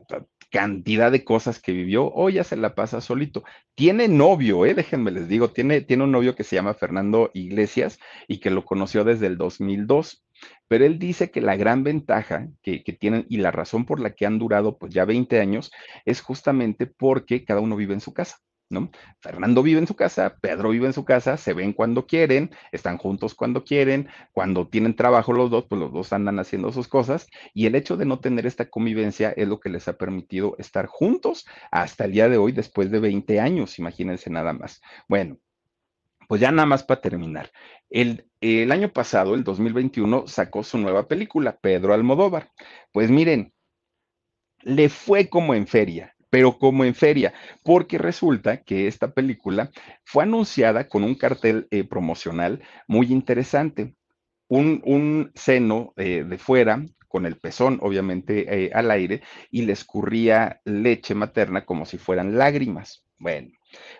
cantidad 0.52 1.10
de 1.10 1.24
cosas 1.24 1.60
que 1.60 1.72
vivió, 1.72 2.12
hoy 2.12 2.34
ya 2.34 2.44
se 2.44 2.56
la 2.56 2.74
pasa 2.74 3.00
solito. 3.00 3.42
Tiene 3.74 4.06
novio, 4.06 4.66
eh, 4.66 4.74
déjenme 4.74 5.10
les 5.10 5.26
digo, 5.26 5.50
tiene, 5.50 5.80
tiene 5.80 6.04
un 6.04 6.12
novio 6.12 6.36
que 6.36 6.44
se 6.44 6.54
llama 6.54 6.74
Fernando 6.74 7.30
Iglesias 7.32 7.98
y 8.28 8.38
que 8.38 8.50
lo 8.50 8.64
conoció 8.64 9.02
desde 9.02 9.26
el 9.28 9.38
2002. 9.38 10.24
Pero 10.68 10.84
él 10.84 10.98
dice 10.98 11.30
que 11.30 11.40
la 11.40 11.56
gran 11.56 11.84
ventaja 11.84 12.48
que, 12.62 12.84
que, 12.84 12.92
tienen 12.92 13.24
y 13.30 13.38
la 13.38 13.50
razón 13.50 13.86
por 13.86 13.98
la 13.98 14.10
que 14.10 14.26
han 14.26 14.38
durado 14.38 14.76
pues 14.76 14.92
ya 14.92 15.06
20 15.06 15.40
años 15.40 15.72
es 16.04 16.20
justamente 16.20 16.86
porque 16.86 17.44
cada 17.44 17.60
uno 17.60 17.74
vive 17.74 17.94
en 17.94 18.00
su 18.00 18.12
casa. 18.12 18.36
¿No? 18.72 18.90
Fernando 19.20 19.62
vive 19.62 19.78
en 19.78 19.86
su 19.86 19.94
casa, 19.94 20.36
Pedro 20.40 20.70
vive 20.70 20.86
en 20.86 20.92
su 20.92 21.04
casa, 21.04 21.36
se 21.36 21.52
ven 21.52 21.72
cuando 21.72 22.06
quieren, 22.06 22.50
están 22.72 22.98
juntos 22.98 23.34
cuando 23.34 23.64
quieren, 23.64 24.08
cuando 24.32 24.66
tienen 24.68 24.96
trabajo 24.96 25.32
los 25.32 25.50
dos, 25.50 25.66
pues 25.68 25.80
los 25.80 25.92
dos 25.92 26.12
andan 26.12 26.38
haciendo 26.40 26.72
sus 26.72 26.88
cosas 26.88 27.28
y 27.54 27.66
el 27.66 27.74
hecho 27.74 27.96
de 27.96 28.06
no 28.06 28.18
tener 28.20 28.46
esta 28.46 28.68
convivencia 28.70 29.32
es 29.36 29.46
lo 29.46 29.60
que 29.60 29.68
les 29.68 29.86
ha 29.88 29.96
permitido 29.96 30.56
estar 30.58 30.86
juntos 30.86 31.46
hasta 31.70 32.06
el 32.06 32.12
día 32.12 32.28
de 32.28 32.38
hoy, 32.38 32.52
después 32.52 32.90
de 32.90 32.98
20 32.98 33.40
años, 33.40 33.78
imagínense 33.78 34.30
nada 34.30 34.52
más. 34.52 34.80
Bueno, 35.08 35.38
pues 36.28 36.40
ya 36.40 36.50
nada 36.50 36.66
más 36.66 36.82
para 36.82 37.00
terminar. 37.00 37.50
El, 37.90 38.26
el 38.40 38.72
año 38.72 38.90
pasado, 38.92 39.34
el 39.34 39.44
2021, 39.44 40.26
sacó 40.26 40.64
su 40.64 40.78
nueva 40.78 41.06
película, 41.06 41.58
Pedro 41.60 41.92
Almodóvar. 41.92 42.50
Pues 42.90 43.10
miren, 43.10 43.52
le 44.62 44.88
fue 44.88 45.28
como 45.28 45.54
en 45.54 45.66
feria 45.66 46.11
pero 46.32 46.56
como 46.58 46.86
en 46.86 46.94
feria, 46.94 47.34
porque 47.62 47.98
resulta 47.98 48.62
que 48.62 48.86
esta 48.86 49.12
película 49.12 49.70
fue 50.02 50.22
anunciada 50.22 50.88
con 50.88 51.04
un 51.04 51.14
cartel 51.14 51.68
eh, 51.70 51.84
promocional 51.84 52.62
muy 52.88 53.12
interesante. 53.12 53.94
Un, 54.48 54.80
un 54.86 55.30
seno 55.34 55.92
eh, 55.98 56.24
de 56.26 56.38
fuera, 56.38 56.86
con 57.06 57.26
el 57.26 57.36
pezón 57.36 57.80
obviamente 57.82 58.64
eh, 58.64 58.70
al 58.72 58.90
aire, 58.90 59.20
y 59.50 59.66
le 59.66 59.74
escurría 59.74 60.62
leche 60.64 61.14
materna 61.14 61.66
como 61.66 61.84
si 61.84 61.98
fueran 61.98 62.38
lágrimas. 62.38 63.04
Bueno, 63.18 63.50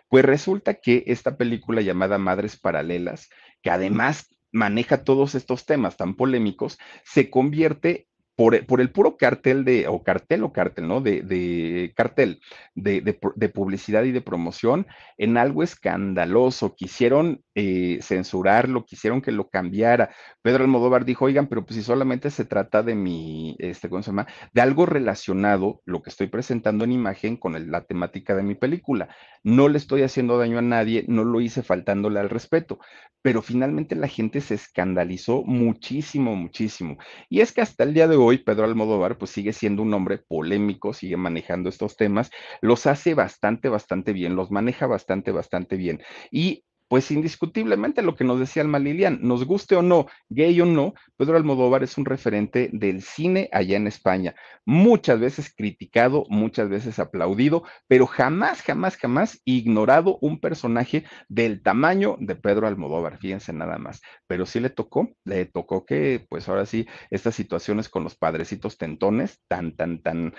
pues 0.09 0.25
resulta 0.25 0.73
que 0.73 1.05
esta 1.09 1.37
película 1.37 1.83
llamada 1.83 2.17
Madres 2.17 2.59
Paralelas, 2.59 3.29
que 3.61 3.69
además 3.69 4.35
maneja 4.51 5.05
todos 5.05 5.35
estos 5.35 5.67
temas 5.67 5.99
tan 5.99 6.15
polémicos, 6.15 6.79
se 7.05 7.29
convierte 7.29 8.07
por, 8.37 8.65
por, 8.67 8.81
el 8.81 8.91
puro 8.91 9.17
cartel 9.17 9.65
de, 9.65 9.89
o 9.89 10.03
cartel 10.03 10.45
o 10.45 10.53
cartel, 10.53 10.89
¿no? 10.89 11.01
De, 11.01 11.23
de 11.23 11.93
cartel, 11.97 12.41
de, 12.75 13.01
de, 13.01 13.19
de, 13.37 13.49
publicidad 13.49 14.05
y 14.05 14.13
de 14.13 14.21
promoción 14.21 14.87
en 15.19 15.37
algo 15.37 15.63
escandaloso. 15.63 16.75
Quisieron 16.75 17.45
eh, 17.55 17.99
censurarlo, 18.03 18.85
quisieron 18.85 19.21
que 19.21 19.33
lo 19.33 19.49
cambiara. 19.49 20.15
Pedro 20.43 20.65
Almodóvar 20.65 21.05
dijo, 21.05 21.27
oigan, 21.27 21.49
pero 21.49 21.65
pues 21.65 21.77
si 21.77 21.83
solamente 21.83 22.31
se 22.31 22.45
trata 22.45 22.83
de 22.83 22.95
mi, 22.95 23.57
este, 23.59 23.89
¿cómo 23.89 24.03
se 24.03 24.11
llama? 24.11 24.27
De 24.53 24.61
algo 24.61 24.87
relacionado, 24.87 25.83
lo 25.85 26.03
que 26.03 26.11
estoy 26.11 26.29
presentando 26.29 26.85
en 26.85 26.93
imagen 26.93 27.37
con 27.37 27.71
la 27.71 27.85
temática 27.85 28.35
de 28.35 28.43
mi 28.43 28.55
película. 28.55 29.09
No 29.43 29.69
le 29.69 29.79
estoy 29.79 30.03
haciendo 30.03 30.39
daño 30.39 30.59
a 30.59 30.63
nadie, 30.63 31.05
no 31.09 31.25
lo 31.25 31.41
hice 31.41 31.63
faltándole 31.63 32.21
al 32.21 32.31
respeto. 32.31 32.79
Pero 33.23 33.43
finalmente 33.43 33.95
la 33.95 34.09
gente 34.09 34.41
se 34.41 34.55
escandalizó 34.55 35.43
muchísimo, 35.45 36.35
muchísimo. 36.37 36.97
Y 37.29 37.41
es 37.41 37.53
que 37.53 37.61
hasta 37.61 37.85
el 37.85 37.95
día 37.95 38.09
de 38.09 38.17
hoy, 38.17 38.39
Pedro 38.39 38.65
Almodóvar, 38.65 39.19
pues 39.19 39.31
sigue 39.31 39.53
siendo 39.53 39.83
un 39.83 39.95
hombre 39.95 40.19
polémico, 40.19 40.93
sigue 40.93 41.17
manejando 41.17 41.69
estos 41.69 41.97
temas, 41.97 42.31
los 42.61 42.87
hace 42.87 43.15
bastante, 43.15 43.69
bastante 43.69 44.13
bien, 44.13 44.37
los 44.37 44.51
maneja 44.51 44.87
bastante, 44.87 45.33
bastante 45.33 45.77
bien. 45.77 46.03
Y 46.31 46.65
pues 46.93 47.11
indiscutiblemente 47.11 48.03
lo 48.03 48.15
que 48.15 48.23
nos 48.23 48.39
decía 48.39 48.61
Alma 48.61 48.79
Lilian, 48.79 49.19
nos 49.23 49.47
guste 49.47 49.77
o 49.77 49.81
no, 49.81 50.09
gay 50.29 50.61
o 50.61 50.67
no, 50.67 50.93
Pedro 51.17 51.39
Almodóvar 51.39 51.83
es 51.83 51.97
un 51.97 52.05
referente 52.05 52.69
del 52.71 53.01
cine 53.01 53.49
allá 53.51 53.79
en 53.79 53.87
España, 53.87 54.35
muchas 54.67 55.19
veces 55.19 55.55
criticado, 55.57 56.27
muchas 56.29 56.69
veces 56.69 56.99
aplaudido, 56.99 57.63
pero 57.89 58.07
jamás, 58.07 58.61
jamás, 58.61 58.99
jamás 58.99 59.41
ignorado 59.47 60.19
un 60.21 60.39
personaje 60.39 61.05
del 61.31 61.63
tamaño 61.63 62.19
de 62.21 62.37
Pedro 62.37 62.67
Almodóvar, 62.67 63.17
fíjense 63.17 63.55
nada 63.55 63.79
más, 63.79 64.03
pero 64.27 64.45
sí 64.45 64.61
le 64.61 64.69
tocó, 64.69 65.09
le 65.25 65.47
tocó 65.47 65.87
que, 65.87 66.27
pues 66.29 66.47
ahora 66.51 66.67
sí, 66.67 66.87
estas 67.09 67.35
situaciones 67.35 67.89
con 67.89 68.05
los 68.05 68.17
padrecitos 68.17 68.77
tentones, 68.77 69.41
tan, 69.49 69.77
tan, 69.77 70.03
tan 70.03 70.35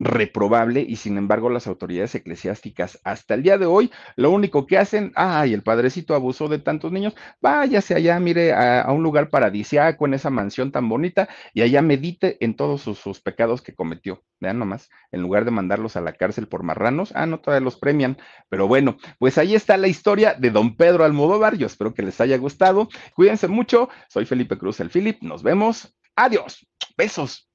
reprobable 0.00 0.84
y 0.86 0.96
sin 0.96 1.18
embargo 1.18 1.50
las 1.50 1.66
autoridades 1.66 2.14
eclesiásticas 2.14 2.98
hasta 3.04 3.34
el 3.34 3.42
día 3.42 3.58
de 3.58 3.66
hoy 3.66 3.90
lo 4.16 4.30
único 4.30 4.66
que 4.66 4.78
hacen, 4.78 5.12
ay, 5.14 5.52
el 5.52 5.62
padrecito 5.62 6.14
abusó 6.14 6.48
de 6.48 6.58
tantos 6.58 6.90
niños, 6.90 7.14
váyase 7.40 7.94
allá, 7.94 8.18
mire, 8.18 8.52
a, 8.54 8.90
un 8.90 9.02
lugar 9.02 9.28
paradisiaco 9.28 10.06
en 10.06 10.14
esa 10.14 10.30
mansión 10.30 10.72
tan 10.72 10.88
bonita 10.88 11.28
y 11.52 11.62
allá 11.62 11.82
medite 11.82 12.38
en 12.40 12.54
todos 12.54 12.80
sus, 12.80 12.98
sus, 12.98 13.20
pecados 13.20 13.60
que 13.60 13.74
cometió. 13.74 14.22
Vean 14.40 14.58
nomás, 14.58 14.88
en 15.12 15.20
lugar 15.20 15.44
de 15.44 15.50
mandarlos 15.50 15.96
a 15.96 16.00
la 16.00 16.14
cárcel 16.14 16.48
por 16.48 16.62
marranos, 16.62 17.12
ah, 17.14 17.26
no, 17.26 17.40
todavía 17.40 17.64
los 17.64 17.76
premian, 17.76 18.16
pero 18.48 18.66
bueno, 18.66 18.96
pues 19.18 19.36
ahí 19.36 19.54
está 19.54 19.76
la 19.76 19.88
historia 19.88 20.34
de 20.34 20.50
don 20.50 20.76
Pedro 20.76 21.04
Almodóvar, 21.04 21.56
yo 21.56 21.66
espero 21.66 21.92
que 21.92 22.02
les 22.02 22.20
haya 22.20 22.38
gustado, 22.38 22.88
cuídense 23.14 23.48
mucho, 23.48 23.90
soy 24.08 24.24
Felipe 24.24 24.56
Cruz 24.56 24.80
el 24.80 24.88
Philip, 24.88 25.22
nos 25.22 25.42
vemos, 25.42 25.94
adiós, 26.16 26.66
besos. 26.96 27.49